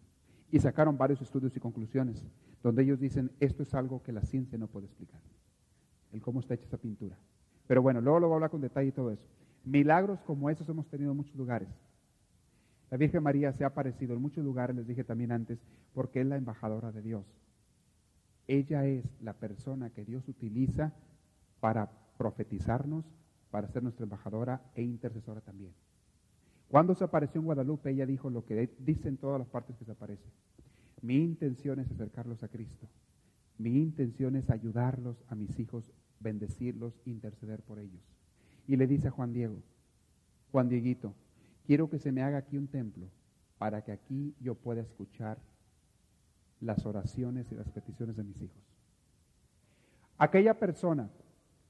y 0.51 0.61
sacaron 0.61 0.97
varios 0.97 1.21
estudios 1.21 1.57
y 1.57 1.61
conclusiones 1.61 2.25
donde 2.63 2.83
ellos 2.83 2.99
dicen, 2.99 3.31
esto 3.41 3.63
es 3.63 3.75
algo 3.75 4.03
que 4.03 4.11
la 4.13 4.23
ciencia 4.23 4.57
no 4.57 4.69
puede 4.69 4.87
explicar, 4.87 5.21
el 6.13 6.23
cómo 6.23 6.41
está 6.41 6.55
hecha 6.55 6.65
esa 6.65 6.79
pintura. 6.79 7.17
Pero 7.67 7.83
bueno, 7.83 8.01
luego 8.01 8.21
lo 8.21 8.27
voy 8.29 8.35
a 8.35 8.37
hablar 8.37 8.51
con 8.51 8.63
detalle 8.63 8.89
y 8.89 8.93
todo 8.93 9.11
eso. 9.11 9.27
Milagros 9.65 10.21
como 10.23 10.49
esos 10.49 10.69
hemos 10.69 10.89
tenido 10.89 11.11
en 11.11 11.17
muchos 11.17 11.35
lugares. 11.35 11.69
La 12.91 12.97
Virgen 12.97 13.23
María 13.23 13.53
se 13.53 13.65
ha 13.65 13.69
aparecido 13.69 14.15
en 14.15 14.23
muchos 14.23 14.45
lugares, 14.45 14.77
les 14.77 14.87
dije 14.87 15.05
también 15.05 15.33
antes, 15.33 15.59
porque 15.93 16.21
es 16.21 16.27
la 16.27 16.37
embajadora 16.37 16.91
de 16.91 17.03
Dios. 17.03 17.25
Ella 18.47 18.87
es 18.87 19.05
la 19.21 19.35
persona 19.35 19.91
que 19.91 20.05
Dios 20.05 20.29
utiliza 20.29 20.93
para 21.61 21.91
profetizarnos, 22.17 23.05
para 23.51 23.69
ser 23.69 23.83
nuestra 23.83 24.05
embajadora 24.05 24.63
e 24.75 24.83
intercesora 24.83 25.41
también. 25.41 25.73
Cuando 26.75 26.97
se 26.97 27.05
apareció 27.05 27.41
en 27.41 27.45
Guadalupe, 27.45 27.91
ella 27.91 28.05
dijo 28.05 28.29
lo 28.31 28.45
que 28.45 28.69
dice 28.81 29.13
todas 29.13 29.39
las 29.39 29.47
partes 29.47 29.77
que 29.77 29.85
se. 29.85 29.95
Mi 31.03 31.19
intención 31.19 31.79
es 31.79 31.89
acercarlos 31.89 32.43
a 32.43 32.49
Cristo. 32.49 32.89
Mi 33.59 33.81
intención 33.81 34.35
es 34.35 34.51
ayudarlos 34.51 35.23
a 35.29 35.37
mis 35.37 35.57
hijos, 35.61 35.93
bendecirlos, 36.19 37.01
interceder 37.05 37.63
por 37.63 37.79
ellos. 37.79 38.03
Y 38.67 38.75
le 38.75 38.89
dice 38.89 39.07
a 39.07 39.13
Juan 39.13 39.33
Diego, 39.33 39.63
Juan 40.51 40.69
Dieguito, 40.69 41.15
quiero 41.65 41.89
que 41.89 42.01
se 42.01 42.11
me 42.11 42.23
haga 42.23 42.39
aquí 42.39 42.59
un 42.59 42.67
templo 42.67 43.07
para 43.57 43.85
que 43.85 43.93
aquí 43.93 44.35
yo 44.41 44.57
pueda 44.57 44.81
escuchar 44.81 45.39
las 46.61 46.85
oraciones 46.87 47.53
y 47.53 47.55
las 47.55 47.71
peticiones 47.71 48.17
de 48.17 48.25
mis 48.25 48.43
hijos. 48.43 48.65
Aquella 50.19 50.59
persona 50.59 51.09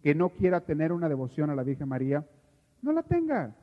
que 0.02 0.14
no 0.14 0.30
quiera 0.30 0.62
tener 0.62 0.92
una 0.92 1.11
devoción 1.11 1.50
a 1.50 1.55
la 1.55 1.62
Virgen 1.62 1.90
María, 1.90 2.26
no 2.80 2.90
la 2.90 3.02
tenga, 3.02 3.55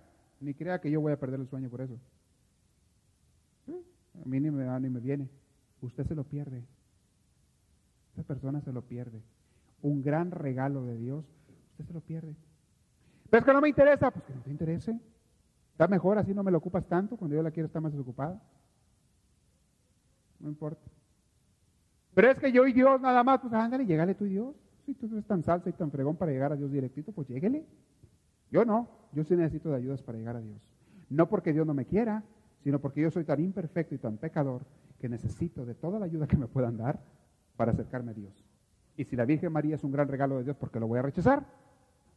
ni 0.41 0.53
crea 0.53 0.81
que 0.81 0.91
yo 0.91 0.99
voy 0.99 1.13
a 1.13 1.19
perder 1.19 1.39
el 1.39 1.47
sueño 1.47 1.69
por 1.69 1.81
eso. 1.81 1.97
A 3.67 4.27
mí 4.27 4.39
ni 4.39 4.51
me 4.51 4.65
va 4.65 4.79
ni 4.79 4.89
me 4.89 4.99
viene 4.99 5.29
usted 5.81 6.05
se 6.05 6.15
lo 6.15 6.23
pierde. 6.23 6.63
Esa 8.13 8.23
persona 8.23 8.61
se 8.61 8.71
lo 8.71 8.81
pierde. 8.81 9.21
Un 9.81 10.01
gran 10.01 10.31
regalo 10.31 10.83
de 10.85 10.97
Dios, 10.97 11.25
usted 11.71 11.85
se 11.85 11.93
lo 11.93 12.01
pierde. 12.01 12.35
Pero 13.29 13.39
es 13.39 13.45
que 13.45 13.53
no 13.53 13.61
me 13.61 13.69
interesa, 13.69 14.11
pues 14.11 14.25
que 14.25 14.33
no 14.33 14.41
te 14.41 14.51
interese. 14.51 14.99
Está 15.71 15.87
mejor, 15.87 16.17
así 16.17 16.33
no 16.33 16.43
me 16.43 16.51
lo 16.51 16.57
ocupas 16.57 16.85
tanto, 16.87 17.17
cuando 17.17 17.35
yo 17.35 17.41
la 17.41 17.51
quiero 17.51 17.67
estar 17.67 17.81
más 17.81 17.91
desocupada. 17.91 18.41
No 20.39 20.49
importa. 20.49 20.81
Pero 22.13 22.29
es 22.29 22.37
que 22.37 22.51
yo 22.51 22.67
y 22.67 22.73
Dios 22.73 22.99
nada 22.99 23.23
más, 23.23 23.39
pues 23.39 23.53
ándale, 23.53 23.85
llegale 23.85 24.15
tú 24.15 24.25
y 24.25 24.31
Dios. 24.31 24.55
Si 24.85 24.93
tú 24.93 25.07
eres 25.07 25.25
tan 25.25 25.43
salsa 25.43 25.69
y 25.69 25.73
tan 25.73 25.91
fregón 25.91 26.17
para 26.17 26.31
llegar 26.31 26.51
a 26.51 26.55
Dios 26.55 26.71
directito, 26.71 27.11
pues 27.11 27.27
lléguele. 27.27 27.65
Yo 28.51 28.65
no, 28.65 28.89
yo 29.13 29.23
sí 29.23 29.35
necesito 29.35 29.69
de 29.69 29.77
ayudas 29.77 30.01
para 30.01 30.17
llegar 30.17 30.35
a 30.35 30.41
Dios. 30.41 30.69
No 31.09 31.27
porque 31.27 31.53
Dios 31.53 31.65
no 31.65 31.73
me 31.73 31.85
quiera, 31.85 32.23
sino 32.63 32.79
porque 32.79 33.01
yo 33.01 33.09
soy 33.09 33.23
tan 33.23 33.39
imperfecto 33.39 33.95
y 33.95 33.97
tan 33.97 34.17
pecador 34.17 34.65
que 34.99 35.09
necesito 35.09 35.65
de 35.65 35.73
toda 35.73 35.99
la 35.99 36.05
ayuda 36.05 36.27
que 36.27 36.37
me 36.37 36.47
puedan 36.47 36.77
dar 36.77 36.99
para 37.55 37.71
acercarme 37.71 38.11
a 38.11 38.13
Dios. 38.13 38.45
Y 38.97 39.05
si 39.05 39.15
la 39.15 39.25
Virgen 39.25 39.51
María 39.51 39.75
es 39.75 39.83
un 39.83 39.91
gran 39.91 40.07
regalo 40.07 40.37
de 40.37 40.43
Dios, 40.43 40.57
¿por 40.57 40.69
qué 40.69 40.79
lo 40.79 40.87
voy 40.87 40.99
a 40.99 41.01
rechazar? 41.01 41.45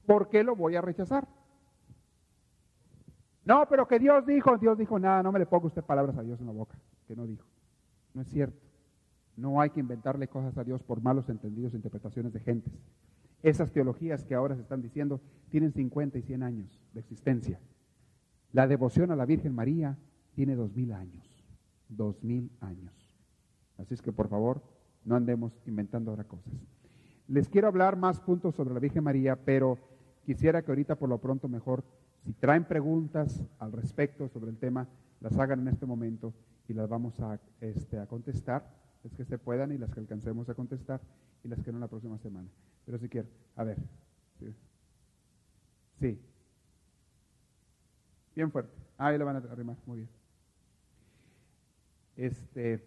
¿Por 0.06 0.28
qué 0.28 0.44
lo 0.44 0.54
voy 0.54 0.76
a 0.76 0.82
rechazar? 0.82 1.26
No, 3.44 3.66
pero 3.68 3.86
que 3.86 3.98
Dios 3.98 4.26
dijo, 4.26 4.56
Dios 4.58 4.76
dijo 4.76 4.98
nada, 4.98 5.22
no 5.22 5.32
me 5.32 5.38
le 5.38 5.46
ponga 5.46 5.66
usted 5.66 5.82
palabras 5.82 6.16
a 6.16 6.22
Dios 6.22 6.40
en 6.40 6.46
la 6.46 6.52
boca, 6.52 6.76
que 7.06 7.14
no 7.14 7.26
dijo. 7.26 7.46
No 8.12 8.22
es 8.22 8.28
cierto. 8.28 8.58
No 9.36 9.60
hay 9.60 9.70
que 9.70 9.80
inventarle 9.80 10.28
cosas 10.28 10.56
a 10.56 10.64
Dios 10.64 10.82
por 10.82 11.02
malos 11.02 11.28
entendidos 11.28 11.72
e 11.72 11.76
interpretaciones 11.76 12.32
de 12.32 12.40
gentes. 12.40 12.72
Esas 13.44 13.70
teologías 13.70 14.24
que 14.24 14.34
ahora 14.34 14.56
se 14.56 14.62
están 14.62 14.82
diciendo 14.82 15.20
tienen 15.50 15.72
50 15.72 16.18
y 16.18 16.22
100 16.22 16.42
años 16.42 16.80
de 16.92 17.00
existencia. 17.00 17.60
La 18.52 18.66
devoción 18.66 19.12
a 19.12 19.16
la 19.16 19.24
Virgen 19.24 19.54
María 19.54 19.96
tiene 20.34 20.56
dos 20.56 20.74
mil 20.74 20.92
años 20.92 21.34
dos 21.88 22.22
mil 22.22 22.50
años. 22.60 22.92
Así 23.78 23.94
es 23.94 24.02
que 24.02 24.12
por 24.12 24.28
favor, 24.28 24.62
no 25.04 25.16
andemos 25.16 25.60
inventando 25.66 26.10
ahora 26.10 26.24
cosas. 26.24 26.52
Les 27.26 27.48
quiero 27.48 27.68
hablar 27.68 27.96
más 27.96 28.20
puntos 28.20 28.54
sobre 28.54 28.74
la 28.74 28.80
Virgen 28.80 29.04
María, 29.04 29.36
pero 29.36 29.78
quisiera 30.24 30.62
que 30.62 30.70
ahorita 30.70 30.96
por 30.96 31.08
lo 31.08 31.18
pronto 31.18 31.48
mejor, 31.48 31.84
si 32.20 32.32
traen 32.32 32.64
preguntas 32.64 33.42
al 33.58 33.72
respecto 33.72 34.28
sobre 34.28 34.50
el 34.50 34.58
tema, 34.58 34.88
las 35.20 35.36
hagan 35.38 35.60
en 35.60 35.68
este 35.68 35.86
momento 35.86 36.34
y 36.68 36.74
las 36.74 36.88
vamos 36.88 37.20
a, 37.20 37.40
este, 37.60 37.98
a 37.98 38.06
contestar, 38.06 38.70
es 39.02 39.12
que 39.14 39.24
se 39.24 39.38
puedan 39.38 39.72
y 39.72 39.78
las 39.78 39.92
que 39.92 40.00
alcancemos 40.00 40.48
a 40.48 40.54
contestar 40.54 41.00
y 41.42 41.48
las 41.48 41.62
que 41.62 41.72
no 41.72 41.78
la 41.78 41.88
próxima 41.88 42.18
semana. 42.18 42.48
Pero 42.84 42.98
si 42.98 43.08
quiero, 43.08 43.28
a 43.56 43.64
ver. 43.64 43.78
Sí. 44.38 44.54
sí. 46.00 46.20
Bien 48.34 48.50
fuerte. 48.50 48.72
Ahí 48.98 49.18
le 49.18 49.24
van 49.24 49.36
a 49.36 49.52
arrimar, 49.52 49.76
muy 49.86 49.98
bien. 49.98 50.08
Este, 52.16 52.86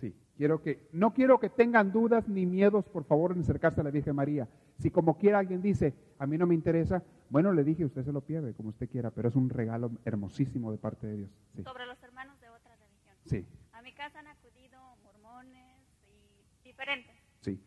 sí, 0.00 0.14
quiero 0.36 0.60
que, 0.60 0.88
no 0.92 1.14
quiero 1.14 1.40
que 1.40 1.48
tengan 1.48 1.92
dudas 1.92 2.28
ni 2.28 2.44
miedos, 2.44 2.84
por 2.86 3.04
favor, 3.04 3.32
en 3.32 3.40
acercarse 3.40 3.80
a 3.80 3.84
la 3.84 3.90
Virgen 3.90 4.14
María. 4.14 4.48
Si 4.78 4.90
como 4.90 5.16
quiera 5.18 5.38
alguien 5.38 5.62
dice, 5.62 5.94
a 6.18 6.26
mí 6.26 6.36
no 6.36 6.46
me 6.46 6.54
interesa, 6.54 7.02
bueno, 7.30 7.52
le 7.52 7.64
dije, 7.64 7.84
usted 7.84 8.04
se 8.04 8.12
lo 8.12 8.20
pierde, 8.20 8.54
como 8.54 8.70
usted 8.70 8.88
quiera, 8.88 9.10
pero 9.10 9.28
es 9.28 9.36
un 9.36 9.50
regalo 9.50 9.90
hermosísimo 10.04 10.70
de 10.70 10.78
parte 10.78 11.06
de 11.06 11.16
Dios. 11.16 11.30
Sobre 11.64 11.86
los 11.86 12.02
hermanos 12.02 12.38
de 12.40 12.48
otra 12.48 12.76
religión. 12.76 13.16
Sí. 13.24 13.46
A 13.72 13.82
mi 13.82 13.92
casa 13.92 14.18
han 14.18 14.28
acudido 14.28 14.78
mormones 15.02 15.82
y 16.06 16.68
diferentes. 16.68 17.16
Sí. 17.40 17.60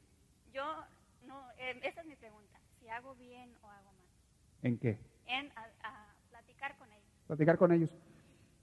Yo, 0.54 0.64
eh, 1.62 1.80
esa 1.84 2.02
es 2.02 2.08
mi 2.08 2.16
pregunta, 2.16 2.60
si 2.80 2.90
hago 2.90 3.16
bien 3.16 3.56
o 3.62 3.70
hago 3.70 3.92
mal. 3.94 4.08
¿En 4.64 4.78
qué? 4.78 5.00
En 5.28 5.52
a 5.56 6.14
platicar 6.30 6.76
con 6.78 6.92
ellos. 6.92 7.10
Platicar 7.28 7.58
con 7.58 7.72
ellos. 7.72 7.96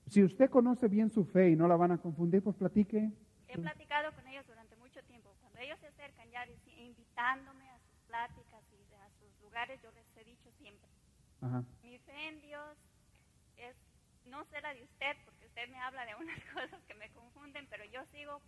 Si 0.08 0.22
usted 0.22 0.50
conoce 0.50 0.88
bien 0.88 1.10
su 1.10 1.24
fe 1.24 1.50
y 1.50 1.56
no 1.56 1.68
la 1.68 1.76
van 1.76 1.92
a 1.92 1.98
confundir, 1.98 2.42
pues 2.42 2.56
platique. 2.56 3.12
He 3.46 3.58
platicado 3.58 4.12
con 4.12 4.26
ellos 4.26 4.46
durante 4.46 4.74
mucho 4.76 5.02
tiempo. 5.04 5.34
Cuando 5.40 5.58
ellos 5.60 5.78
se 5.80 5.86
acercan 5.86 6.30
ya 6.30 6.46
invitándome 6.78 7.68
a 7.70 7.78
sus 7.78 7.98
pláticas 8.06 8.62
y 8.72 8.94
a 8.94 9.10
sus 9.18 9.40
lugares, 9.40 9.80
yo 9.82 9.90
les 9.92 10.04
he 10.16 10.24
dicho 10.24 10.50
siempre. 10.58 10.88
Mi 11.82 11.98
fe 11.98 12.28
en 12.28 12.40
Dios 12.40 12.76
es 13.56 13.76
no 14.26 14.44
sé 14.46 14.60
la 14.60 14.74
de 14.74 14.82
usted, 14.82 15.16
porque 15.24 15.46
usted 15.46 15.68
me 15.70 15.78
habla 15.78 16.04
de 16.04 16.14
unas 16.14 16.38
cosas 16.54 16.82
que 16.86 16.94
me 16.94 17.10
confunden, 17.10 17.66
pero 17.70 17.84
yo 17.86 18.04
sigo 18.06 18.40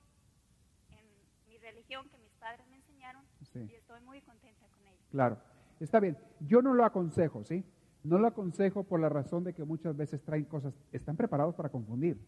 en 0.91 1.07
mi 1.49 1.59
religión 1.59 2.09
que 2.09 2.19
mis 2.19 2.33
padres 2.35 2.67
me 2.69 2.77
enseñaron 2.77 3.25
y 3.55 3.75
estoy 3.75 4.01
muy 4.03 4.21
contenta 4.23 4.67
con. 4.69 4.81
Claro, 5.11 5.39
está 5.81 6.01
bien. 6.01 6.17
Yo 6.41 6.63
no 6.63 6.75
lo 6.75 6.85
aconsejo, 6.85 7.45
¿sí? 7.45 7.65
No 8.03 8.19
lo 8.19 8.29
aconsejo 8.29 8.85
por 8.85 9.01
la 9.01 9.09
razón 9.09 9.45
de 9.45 9.53
que 9.53 9.65
muchas 9.65 9.97
veces 9.97 10.23
traen 10.23 10.45
cosas, 10.45 10.73
están 10.93 11.17
preparados 11.17 11.55
para 11.55 11.69
confundir, 11.69 12.19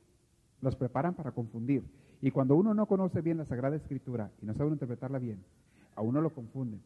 los 0.61 0.77
preparan 0.77 1.14
para 1.14 1.33
confundir. 1.33 1.85
Y 2.20 2.31
cuando 2.31 2.57
uno 2.57 2.75
no 2.75 2.87
conoce 2.87 3.20
bien 3.20 3.39
la 3.39 3.45
Sagrada 3.45 3.77
Escritura 3.77 4.31
y 4.43 4.47
no 4.47 4.55
sabe 4.55 4.70
interpretarla 4.70 5.18
bien, 5.18 5.43
a 5.95 6.03
uno 6.03 6.20
lo 6.20 6.31
confunden. 6.31 6.83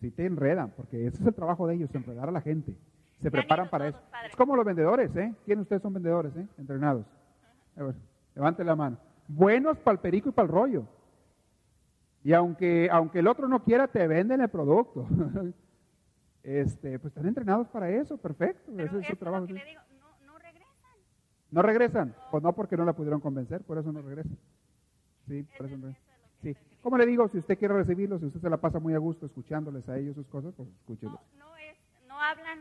Si 0.00 0.10
te 0.10 0.26
enredan, 0.26 0.70
porque 0.76 1.06
ese 1.06 1.20
es 1.20 1.26
el 1.26 1.34
trabajo 1.34 1.66
de 1.66 1.74
ellos, 1.74 1.92
enredar 1.94 2.28
a 2.28 2.32
la 2.32 2.40
gente. 2.40 2.74
Se 3.20 3.30
preparan 3.30 3.68
para 3.68 3.88
eso. 3.88 3.98
Es 4.26 4.36
como 4.36 4.54
los 4.54 4.64
vendedores, 4.64 5.14
¿eh? 5.16 5.34
¿Quiénes 5.44 5.62
ustedes 5.62 5.82
son 5.82 5.92
vendedores, 5.92 6.36
eh? 6.36 6.46
Entrenados. 6.56 7.04
levante 8.34 8.62
la 8.62 8.76
mano. 8.76 8.96
Buenos 9.26 9.76
para 9.78 9.94
el 9.94 9.98
perico 9.98 10.28
y 10.28 10.32
para 10.32 10.46
el 10.46 10.52
rollo. 10.52 10.84
Y 12.24 12.32
aunque, 12.32 12.88
aunque 12.90 13.20
el 13.20 13.26
otro 13.26 13.48
no 13.48 13.62
quiera, 13.62 13.88
te 13.88 14.06
venden 14.06 14.40
el 14.40 14.48
producto. 14.48 15.06
este, 16.42 16.98
pues 16.98 17.12
están 17.12 17.26
entrenados 17.26 17.68
para 17.68 17.90
eso, 17.90 18.16
perfecto. 18.16 18.72
Ese 18.72 18.98
es 18.98 19.06
su 19.06 19.16
trabajo. 19.16 19.46
no, 19.46 19.54
no, 20.26 20.38
regresan. 20.38 20.92
¿No 21.50 21.62
regresan? 21.62 22.14
Pues 22.30 22.42
no, 22.42 22.52
porque 22.54 22.76
no 22.76 22.84
la 22.84 22.92
pudieron 22.92 23.20
convencer, 23.20 23.62
por 23.62 23.78
eso 23.78 23.92
no 23.92 24.02
regresan. 24.02 24.38
Sí, 25.26 25.46
por 25.56 25.66
eso 25.66 25.76
no. 25.76 25.94
Sí. 26.42 26.56
Como 26.82 26.96
le 26.96 27.06
digo, 27.06 27.28
si 27.28 27.38
usted 27.38 27.58
quiere 27.58 27.74
recibirlos, 27.74 28.20
si 28.20 28.26
usted 28.26 28.40
se 28.40 28.50
la 28.50 28.56
pasa 28.56 28.78
muy 28.78 28.94
a 28.94 28.98
gusto 28.98 29.26
escuchándoles 29.26 29.88
a 29.88 29.98
ellos 29.98 30.14
sus 30.14 30.26
cosas, 30.26 30.54
pues 30.56 30.68
escúchelos. 30.68 31.20
No, 31.36 31.56
es, 31.56 31.76
no 32.06 32.20
hablan, 32.20 32.60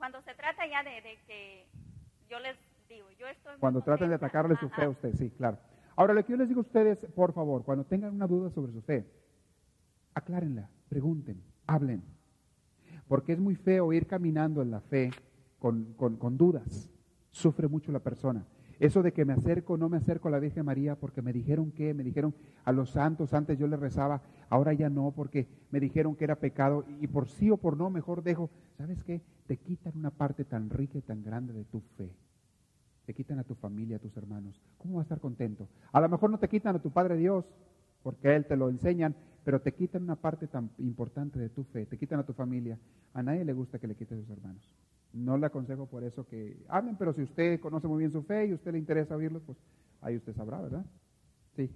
cuando 0.00 0.22
se 0.22 0.34
trata 0.34 0.66
ya 0.66 0.82
de, 0.82 1.18
que 1.26 1.66
yo 2.30 2.40
les 2.40 2.56
digo, 2.88 3.06
yo 3.18 3.26
estoy... 3.26 3.58
Cuando 3.58 3.82
traten 3.82 4.08
de 4.08 4.14
atacarle 4.14 4.56
su 4.56 4.70
fe 4.70 4.84
a 4.84 4.88
usted, 4.88 5.14
sí, 5.14 5.30
claro. 5.30 5.58
Ahora, 6.00 6.14
lo 6.14 6.24
que 6.24 6.32
yo 6.32 6.38
les 6.38 6.48
digo 6.48 6.60
a 6.60 6.62
ustedes, 6.62 6.96
por 7.14 7.34
favor, 7.34 7.62
cuando 7.62 7.84
tengan 7.84 8.14
una 8.14 8.26
duda 8.26 8.48
sobre 8.48 8.72
su 8.72 8.80
fe, 8.80 9.04
aclárenla, 10.14 10.70
pregunten, 10.88 11.42
hablen. 11.66 12.02
Porque 13.06 13.34
es 13.34 13.38
muy 13.38 13.54
feo 13.54 13.92
ir 13.92 14.06
caminando 14.06 14.62
en 14.62 14.70
la 14.70 14.80
fe 14.80 15.10
con, 15.58 15.92
con 15.92 16.38
dudas. 16.38 16.90
Sufre 17.30 17.68
mucho 17.68 17.92
la 17.92 17.98
persona. 17.98 18.46
Eso 18.78 19.02
de 19.02 19.12
que 19.12 19.26
me 19.26 19.34
acerco 19.34 19.76
no 19.76 19.90
me 19.90 19.98
acerco 19.98 20.28
a 20.28 20.30
la 20.30 20.38
Virgen 20.38 20.64
María 20.64 20.96
porque 20.96 21.20
me 21.20 21.34
dijeron 21.34 21.70
que, 21.70 21.92
me 21.92 22.02
dijeron 22.02 22.34
a 22.64 22.72
los 22.72 22.92
santos, 22.92 23.34
antes 23.34 23.58
yo 23.58 23.66
les 23.66 23.78
rezaba, 23.78 24.22
ahora 24.48 24.72
ya 24.72 24.88
no 24.88 25.12
porque 25.14 25.48
me 25.70 25.80
dijeron 25.80 26.16
que 26.16 26.24
era 26.24 26.36
pecado 26.36 26.86
y 26.98 27.08
por 27.08 27.28
sí 27.28 27.50
o 27.50 27.58
por 27.58 27.76
no 27.76 27.90
mejor 27.90 28.22
dejo. 28.22 28.48
¿Sabes 28.78 29.04
qué? 29.04 29.20
Te 29.46 29.58
quitan 29.58 29.92
una 29.98 30.10
parte 30.10 30.46
tan 30.46 30.70
rica 30.70 30.96
y 30.96 31.02
tan 31.02 31.22
grande 31.22 31.52
de 31.52 31.66
tu 31.66 31.80
fe. 31.98 32.10
Te 33.06 33.14
quitan 33.14 33.38
a 33.38 33.44
tu 33.44 33.54
familia, 33.54 33.96
a 33.96 34.00
tus 34.00 34.16
hermanos. 34.16 34.60
¿Cómo 34.78 34.96
vas 34.96 35.02
a 35.02 35.06
estar 35.06 35.20
contento? 35.20 35.68
A 35.92 36.00
lo 36.00 36.08
mejor 36.08 36.30
no 36.30 36.38
te 36.38 36.48
quitan 36.48 36.76
a 36.76 36.82
tu 36.82 36.90
Padre 36.90 37.16
Dios 37.16 37.44
porque 38.02 38.28
a 38.28 38.36
Él 38.36 38.46
te 38.46 38.56
lo 38.56 38.68
enseñan, 38.68 39.14
pero 39.44 39.60
te 39.60 39.72
quitan 39.72 40.02
una 40.02 40.16
parte 40.16 40.46
tan 40.46 40.70
importante 40.78 41.38
de 41.38 41.48
tu 41.48 41.64
fe, 41.64 41.86
te 41.86 41.98
quitan 41.98 42.20
a 42.20 42.26
tu 42.26 42.32
familia. 42.32 42.78
A 43.14 43.22
nadie 43.22 43.44
le 43.44 43.52
gusta 43.52 43.78
que 43.78 43.86
le 43.86 43.94
quiten 43.94 44.18
a 44.18 44.20
sus 44.20 44.30
hermanos. 44.30 44.62
No 45.12 45.36
le 45.36 45.46
aconsejo 45.46 45.86
por 45.86 46.04
eso 46.04 46.26
que 46.26 46.64
hablen, 46.68 46.96
pero 46.96 47.12
si 47.12 47.22
usted 47.22 47.58
conoce 47.60 47.88
muy 47.88 47.98
bien 47.98 48.12
su 48.12 48.22
fe 48.22 48.46
y 48.46 48.52
a 48.52 48.54
usted 48.54 48.72
le 48.72 48.78
interesa 48.78 49.16
oírlo, 49.16 49.40
pues 49.40 49.58
ahí 50.00 50.16
usted 50.16 50.34
sabrá, 50.34 50.60
¿verdad? 50.60 50.84
Sí. 51.56 51.70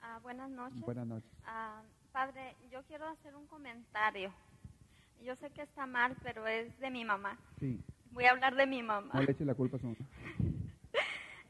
Ah, 0.00 0.20
buenas 0.22 0.50
noches. 0.50 0.80
Buenas 0.80 1.06
noches. 1.06 1.30
Ah, 1.44 1.82
padre, 2.12 2.54
yo 2.70 2.82
quiero 2.84 3.06
hacer 3.08 3.34
un 3.34 3.46
comentario. 3.46 4.32
Yo 5.22 5.34
sé 5.36 5.50
que 5.50 5.62
está 5.62 5.86
mal, 5.86 6.16
pero 6.22 6.46
es 6.46 6.78
de 6.78 6.90
mi 6.90 7.04
mamá. 7.04 7.38
Sí. 7.58 7.82
Voy 8.14 8.26
a 8.26 8.30
hablar 8.30 8.54
de 8.54 8.64
mi 8.66 8.80
mamá. 8.80 9.12
No 9.12 9.22
le 9.22 9.32
eche 9.32 9.44
la 9.44 9.54
culpa 9.54 9.76
a 9.76 9.80
su 9.80 9.86
mamá. 9.86 9.98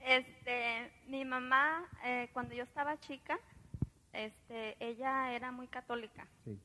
Este, 0.07 0.93
mi 1.07 1.25
mamá, 1.25 1.83
eh, 2.05 2.29
cuando 2.35 2.55
yo 2.55 2.65
estaba 2.65 3.01
chica, 3.01 3.39
este, 4.13 4.77
ella 4.79 5.33
era 5.33 5.51
muy 5.51 5.67
católica. 5.67 6.27
Sí. 6.45 6.61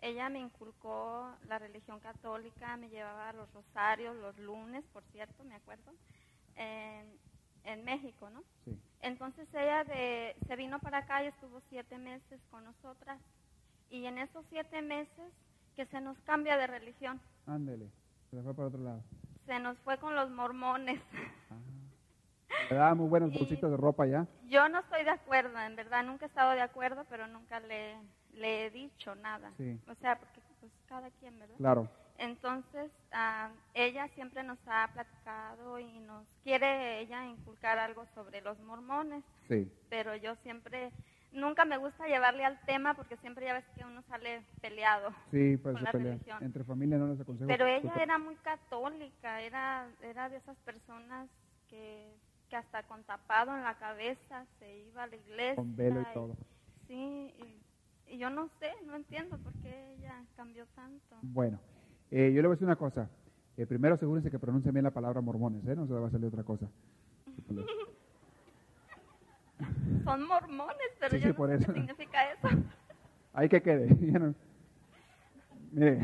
Ella 0.00 0.28
me 0.28 0.40
inculcó 0.40 1.32
la 1.46 1.60
religión 1.60 2.00
católica, 2.00 2.76
me 2.76 2.88
llevaba 2.88 3.28
a 3.28 3.32
los 3.34 3.52
rosarios 3.52 4.16
los 4.16 4.36
lunes, 4.40 4.84
por 4.92 5.04
cierto, 5.12 5.44
me 5.44 5.54
acuerdo, 5.54 5.92
en, 6.56 7.84
México, 7.84 8.28
¿no? 8.30 8.42
Sí. 8.64 8.76
Entonces 9.00 9.46
ella 9.54 9.84
de, 9.84 10.34
se 10.48 10.56
vino 10.56 10.80
para 10.80 10.98
acá 10.98 11.22
y 11.22 11.28
estuvo 11.28 11.60
siete 11.70 11.98
meses 11.98 12.40
con 12.50 12.64
nosotras. 12.64 13.20
Y 13.90 14.06
en 14.06 14.18
esos 14.18 14.44
siete 14.50 14.82
meses 14.82 15.32
que 15.76 15.86
se 15.86 16.00
nos 16.00 16.18
cambia 16.22 16.56
de 16.56 16.66
religión. 16.66 17.20
Ándele, 17.46 17.88
se 18.28 18.42
fue 18.42 18.54
para 18.54 18.66
otro 18.66 18.82
lado. 18.82 19.04
Se 19.46 19.58
nos 19.58 19.78
fue 19.78 19.98
con 19.98 20.14
los 20.14 20.30
mormones. 20.30 21.00
Ah. 21.50 21.56
Le 22.70 22.76
daba 22.76 22.94
muy 22.94 23.08
buenos 23.08 23.32
bolsitos 23.32 23.70
de 23.70 23.76
ropa 23.76 24.06
ya. 24.06 24.26
Yo 24.48 24.68
no 24.68 24.80
estoy 24.80 25.04
de 25.04 25.10
acuerdo, 25.10 25.58
en 25.58 25.74
verdad, 25.76 26.04
nunca 26.04 26.26
he 26.26 26.28
estado 26.28 26.52
de 26.52 26.60
acuerdo, 26.60 27.04
pero 27.08 27.26
nunca 27.26 27.60
le, 27.60 27.96
le 28.34 28.66
he 28.66 28.70
dicho 28.70 29.14
nada. 29.14 29.52
O 29.88 29.94
sea, 29.96 30.18
porque 30.18 30.40
pues 30.60 30.72
cada 30.86 31.10
quien, 31.10 31.38
¿verdad? 31.38 31.56
Claro. 31.56 31.88
Entonces, 32.18 32.90
ah, 33.12 33.50
ella 33.74 34.06
siempre 34.14 34.42
nos 34.42 34.58
ha 34.66 34.88
platicado 34.92 35.78
y 35.78 35.98
nos 36.00 36.24
quiere 36.44 37.00
ella 37.00 37.24
inculcar 37.26 37.78
algo 37.78 38.06
sobre 38.14 38.40
los 38.42 38.58
mormones. 38.60 39.24
Sí. 39.48 39.70
Pero 39.88 40.14
yo 40.16 40.36
siempre, 40.36 40.92
nunca 41.32 41.64
me 41.64 41.76
gusta 41.76 42.06
llevarle 42.06 42.44
al 42.44 42.60
tema 42.66 42.94
porque 42.94 43.16
siempre 43.18 43.46
ya 43.46 43.54
ves 43.54 43.64
que 43.76 43.84
uno 43.84 44.02
sale 44.08 44.42
peleado. 44.60 45.10
Sí, 45.30 45.56
pues 45.56 45.74
con 45.74 45.84
la 45.84 45.92
religión. 45.92 46.42
Entre 46.42 46.64
familia 46.64 46.98
no 46.98 47.08
les 47.08 47.20
aconsejo. 47.20 47.48
Pero 47.48 47.66
ella 47.66 47.94
era 48.00 48.18
muy 48.18 48.36
católica, 48.36 49.40
era, 49.40 49.88
era 50.02 50.28
de 50.28 50.36
esas 50.36 50.56
personas 50.58 51.28
que, 51.68 52.12
que 52.48 52.56
hasta 52.56 52.82
con 52.84 53.02
tapado 53.04 53.56
en 53.56 53.62
la 53.62 53.74
cabeza 53.74 54.46
se 54.58 54.78
iba 54.78 55.04
a 55.04 55.06
la 55.06 55.16
iglesia. 55.16 55.56
Con 55.56 55.76
velo 55.76 56.00
y 56.00 56.14
todo. 56.14 56.36
Sí, 56.86 57.34
y 57.38 57.62
y 58.12 58.18
yo 58.18 58.28
no 58.28 58.50
sé, 58.60 58.70
no 58.86 58.94
entiendo 58.94 59.38
por 59.38 59.54
qué 59.62 59.94
ella 59.94 60.22
cambió 60.36 60.66
tanto. 60.74 61.16
Bueno, 61.22 61.58
eh, 62.10 62.30
yo 62.34 62.42
le 62.42 62.48
voy 62.48 62.52
a 62.52 62.56
decir 62.56 62.66
una 62.66 62.76
cosa. 62.76 63.08
Eh, 63.56 63.66
primero 63.66 63.94
asegúrense 63.94 64.30
que 64.30 64.38
pronuncien 64.38 64.74
bien 64.74 64.84
la 64.84 64.90
palabra 64.90 65.22
mormones, 65.22 65.66
¿eh? 65.66 65.74
No 65.74 65.86
se 65.86 65.94
le 65.94 66.00
va 66.00 66.08
a 66.08 66.10
salir 66.10 66.26
otra 66.26 66.44
cosa. 66.44 66.68
Son 70.04 70.26
mormones, 70.26 70.88
pero 70.98 71.16
yo 71.16 71.32
no 71.32 71.48
sé 71.48 71.58
qué 71.58 71.72
significa 71.72 72.32
eso. 72.32 72.48
Hay 73.34 73.48
que 73.48 73.62
quede. 73.62 73.88
Mire. 75.72 76.00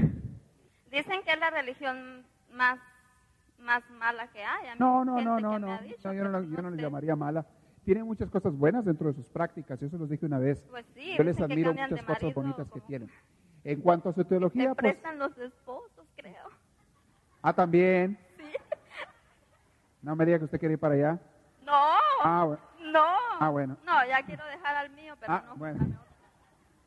Dicen 0.90 1.22
que 1.24 1.32
es 1.32 1.38
la 1.38 1.50
religión 1.50 2.24
más 2.52 2.78
más 3.58 3.82
mala 3.90 4.28
que 4.28 4.38
hay. 4.42 4.78
no, 4.78 5.04
no, 5.04 5.20
no, 5.20 5.40
no, 5.40 5.58
no. 5.58 5.80
yo 5.84 6.12
no, 6.12 6.42
yo 6.42 6.62
no 6.62 6.70
le 6.70 6.80
llamaría 6.80 7.16
mala 7.16 7.44
tienen 7.88 8.04
muchas 8.04 8.30
cosas 8.30 8.54
buenas 8.54 8.84
dentro 8.84 9.08
de 9.08 9.14
sus 9.14 9.30
prácticas, 9.30 9.80
eso 9.80 9.96
los 9.96 10.10
dije 10.10 10.26
una 10.26 10.38
vez. 10.38 10.62
Pues 10.68 10.84
sí, 10.94 11.14
Yo 11.16 11.24
les 11.24 11.40
admiro 11.40 11.72
muchas 11.72 12.02
cosas 12.02 12.34
bonitas 12.34 12.70
que 12.70 12.80
tienen. 12.82 13.10
En 13.64 13.80
cuanto 13.80 14.10
a 14.10 14.12
su 14.12 14.22
teología, 14.26 14.74
pues... 14.74 14.92
prestan 14.92 15.18
los 15.18 15.38
esposos, 15.38 16.06
creo. 16.14 16.50
Ah, 17.40 17.54
también. 17.54 18.18
Sí. 18.36 18.44
No 20.02 20.14
me 20.14 20.26
diga 20.26 20.36
que 20.36 20.44
usted 20.44 20.58
quiere 20.58 20.74
ir 20.74 20.78
para 20.78 20.96
allá. 20.96 21.18
No. 21.64 21.72
Ah, 22.22 22.44
bueno. 22.46 22.67
No. 22.92 23.04
Ah, 23.40 23.50
bueno. 23.50 23.76
No, 23.84 24.06
ya 24.06 24.22
quiero 24.24 24.44
dejar 24.46 24.76
al 24.76 24.90
mío, 24.90 25.14
pero 25.20 25.32
ah, 25.32 25.44
no. 25.46 25.56
Bueno. 25.56 25.98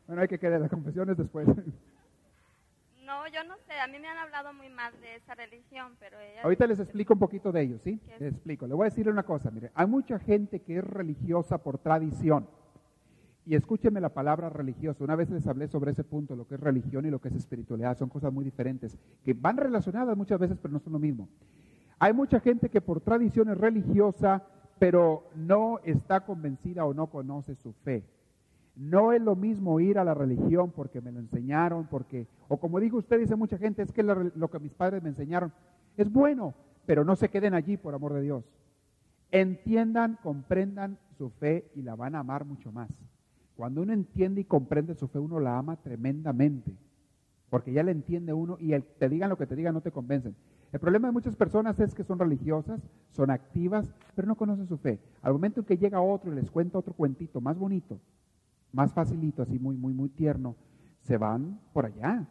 bueno, 0.07 0.21
hay 0.21 0.27
que 0.27 0.39
quedar 0.39 0.59
las 0.59 0.69
confesiones 0.69 1.17
después. 1.17 1.47
No, 3.03 3.27
yo 3.27 3.43
no 3.43 3.55
sé, 3.67 3.73
a 3.77 3.87
mí 3.87 3.99
me 3.99 4.07
han 4.07 4.17
hablado 4.17 4.53
muy 4.53 4.69
mal 4.69 4.93
de 5.01 5.15
esa 5.15 5.35
religión, 5.35 5.97
pero 5.99 6.17
ella... 6.17 6.43
Ahorita 6.43 6.65
les 6.65 6.79
explico 6.79 7.13
un 7.13 7.19
poquito 7.19 7.51
de 7.51 7.61
ellos, 7.61 7.81
¿sí? 7.81 7.99
Les 8.07 8.31
explico. 8.33 8.65
Le 8.67 8.73
voy 8.73 8.85
a 8.85 8.89
decir 8.89 9.09
una 9.09 9.23
cosa, 9.23 9.51
mire, 9.51 9.69
hay 9.73 9.85
mucha 9.85 10.17
gente 10.17 10.61
que 10.61 10.77
es 10.77 10.83
religiosa 10.83 11.57
por 11.57 11.77
tradición. 11.77 12.47
Y 13.45 13.55
escúcheme 13.55 13.99
la 13.99 14.09
palabra 14.09 14.49
religiosa. 14.49 15.03
Una 15.03 15.17
vez 15.17 15.29
les 15.29 15.45
hablé 15.45 15.67
sobre 15.67 15.91
ese 15.91 16.05
punto, 16.05 16.37
lo 16.37 16.47
que 16.47 16.55
es 16.55 16.61
religión 16.61 17.05
y 17.05 17.09
lo 17.09 17.19
que 17.19 17.27
es 17.27 17.35
espiritualidad. 17.35 17.97
Son 17.97 18.07
cosas 18.07 18.31
muy 18.31 18.45
diferentes, 18.45 18.97
que 19.25 19.33
van 19.33 19.57
relacionadas 19.57 20.15
muchas 20.15 20.39
veces, 20.39 20.57
pero 20.61 20.71
no 20.71 20.79
son 20.79 20.93
lo 20.93 20.99
mismo. 20.99 21.27
Hay 21.99 22.13
mucha 22.13 22.39
gente 22.39 22.69
que 22.69 22.79
por 22.79 23.01
tradición 23.01 23.49
es 23.49 23.57
religiosa, 23.57 24.43
pero 24.81 25.25
no 25.35 25.77
está 25.83 26.21
convencida 26.21 26.85
o 26.85 26.93
no 26.95 27.05
conoce 27.05 27.53
su 27.53 27.71
fe. 27.71 28.03
No 28.75 29.13
es 29.13 29.21
lo 29.21 29.35
mismo 29.35 29.79
ir 29.79 29.99
a 29.99 30.03
la 30.03 30.15
religión 30.15 30.71
porque 30.71 31.01
me 31.01 31.11
lo 31.11 31.19
enseñaron, 31.19 31.85
porque, 31.85 32.25
o 32.47 32.57
como 32.57 32.79
dijo 32.79 32.97
usted, 32.97 33.19
dice 33.19 33.35
mucha 33.35 33.59
gente, 33.59 33.83
es 33.83 33.91
que 33.91 34.01
lo 34.01 34.49
que 34.49 34.57
mis 34.57 34.73
padres 34.73 35.03
me 35.03 35.09
enseñaron 35.09 35.53
es 35.97 36.11
bueno, 36.11 36.55
pero 36.87 37.05
no 37.05 37.15
se 37.15 37.29
queden 37.29 37.53
allí, 37.53 37.77
por 37.77 37.93
amor 37.93 38.13
de 38.13 38.21
Dios. 38.21 38.43
Entiendan, 39.29 40.17
comprendan 40.23 40.97
su 41.15 41.29
fe 41.29 41.69
y 41.75 41.83
la 41.83 41.93
van 41.93 42.15
a 42.15 42.21
amar 42.21 42.43
mucho 42.43 42.71
más. 42.71 42.89
Cuando 43.55 43.83
uno 43.83 43.93
entiende 43.93 44.41
y 44.41 44.45
comprende 44.45 44.95
su 44.95 45.07
fe, 45.07 45.19
uno 45.19 45.39
la 45.39 45.59
ama 45.59 45.75
tremendamente, 45.75 46.75
porque 47.51 47.71
ya 47.71 47.83
le 47.83 47.91
entiende 47.91 48.33
uno 48.33 48.57
y 48.59 48.73
el, 48.73 48.83
te 48.83 49.09
digan 49.09 49.29
lo 49.29 49.37
que 49.37 49.45
te 49.45 49.55
digan 49.55 49.75
no 49.75 49.81
te 49.81 49.91
convencen. 49.91 50.35
El 50.71 50.79
problema 50.79 51.09
de 51.09 51.11
muchas 51.11 51.35
personas 51.35 51.79
es 51.79 51.93
que 51.93 52.03
son 52.03 52.17
religiosas, 52.17 52.81
son 53.09 53.29
activas, 53.29 53.93
pero 54.15 54.27
no 54.27 54.35
conocen 54.35 54.67
su 54.67 54.77
fe. 54.77 54.99
Al 55.21 55.33
momento 55.33 55.59
en 55.59 55.65
que 55.65 55.77
llega 55.77 56.01
otro 56.01 56.31
y 56.31 56.35
les 56.35 56.49
cuenta 56.49 56.77
otro 56.77 56.93
cuentito 56.93 57.41
más 57.41 57.57
bonito, 57.57 57.99
más 58.71 58.93
facilito, 58.93 59.41
así 59.41 59.59
muy, 59.59 59.75
muy, 59.75 59.93
muy 59.93 60.09
tierno, 60.09 60.55
se 61.01 61.17
van 61.17 61.59
por 61.73 61.85
allá. 61.85 62.25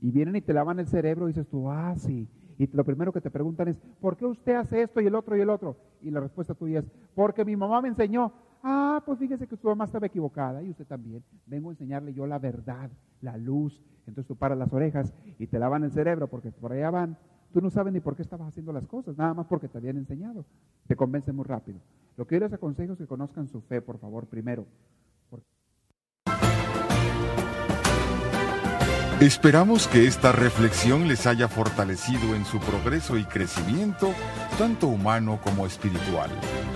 Y 0.00 0.10
vienen 0.10 0.36
y 0.36 0.40
te 0.40 0.54
lavan 0.54 0.78
el 0.78 0.86
cerebro 0.86 1.26
y 1.26 1.32
dices 1.32 1.48
tú, 1.48 1.70
ah, 1.70 1.94
sí. 1.96 2.28
Y 2.58 2.68
lo 2.68 2.84
primero 2.84 3.12
que 3.12 3.20
te 3.20 3.30
preguntan 3.30 3.68
es, 3.68 3.76
¿por 4.00 4.16
qué 4.16 4.24
usted 4.24 4.54
hace 4.54 4.82
esto 4.82 5.02
y 5.02 5.06
el 5.06 5.14
otro 5.14 5.36
y 5.36 5.40
el 5.42 5.50
otro? 5.50 5.76
Y 6.00 6.10
la 6.10 6.20
respuesta 6.20 6.54
tuya 6.54 6.78
es, 6.78 6.90
porque 7.14 7.44
mi 7.44 7.54
mamá 7.54 7.82
me 7.82 7.88
enseñó. 7.88 8.32
Ah, 8.68 9.00
pues 9.06 9.20
fíjese 9.20 9.46
que 9.46 9.56
su 9.56 9.68
mamá 9.68 9.84
estaba 9.84 10.08
equivocada 10.08 10.60
y 10.60 10.70
usted 10.70 10.84
también. 10.86 11.22
Vengo 11.46 11.68
a 11.68 11.72
enseñarle 11.72 12.12
yo 12.12 12.26
la 12.26 12.40
verdad, 12.40 12.90
la 13.20 13.36
luz. 13.36 13.80
Entonces 14.08 14.26
tú 14.26 14.34
paras 14.34 14.58
las 14.58 14.72
orejas 14.72 15.14
y 15.38 15.46
te 15.46 15.60
lavan 15.60 15.84
el 15.84 15.92
cerebro 15.92 16.26
porque 16.26 16.50
por 16.50 16.72
allá 16.72 16.90
van. 16.90 17.16
Tú 17.52 17.60
no 17.60 17.70
sabes 17.70 17.92
ni 17.92 18.00
por 18.00 18.16
qué 18.16 18.22
estabas 18.22 18.48
haciendo 18.48 18.72
las 18.72 18.84
cosas, 18.88 19.16
nada 19.16 19.34
más 19.34 19.46
porque 19.46 19.68
te 19.68 19.78
habían 19.78 19.98
enseñado. 19.98 20.44
Te 20.88 20.96
convencen 20.96 21.36
muy 21.36 21.44
rápido. 21.44 21.78
Lo 22.16 22.26
que 22.26 22.34
yo 22.34 22.40
les 22.40 22.52
aconsejo 22.52 22.94
es 22.94 22.98
que 22.98 23.06
conozcan 23.06 23.46
su 23.46 23.60
fe, 23.60 23.80
por 23.80 24.00
favor, 24.00 24.26
primero. 24.26 24.66
Esperamos 29.20 29.86
que 29.86 30.08
esta 30.08 30.32
reflexión 30.32 31.06
les 31.06 31.28
haya 31.28 31.46
fortalecido 31.46 32.34
en 32.34 32.44
su 32.44 32.58
progreso 32.58 33.16
y 33.16 33.24
crecimiento, 33.24 34.12
tanto 34.58 34.88
humano 34.88 35.38
como 35.42 35.66
espiritual. 35.66 36.30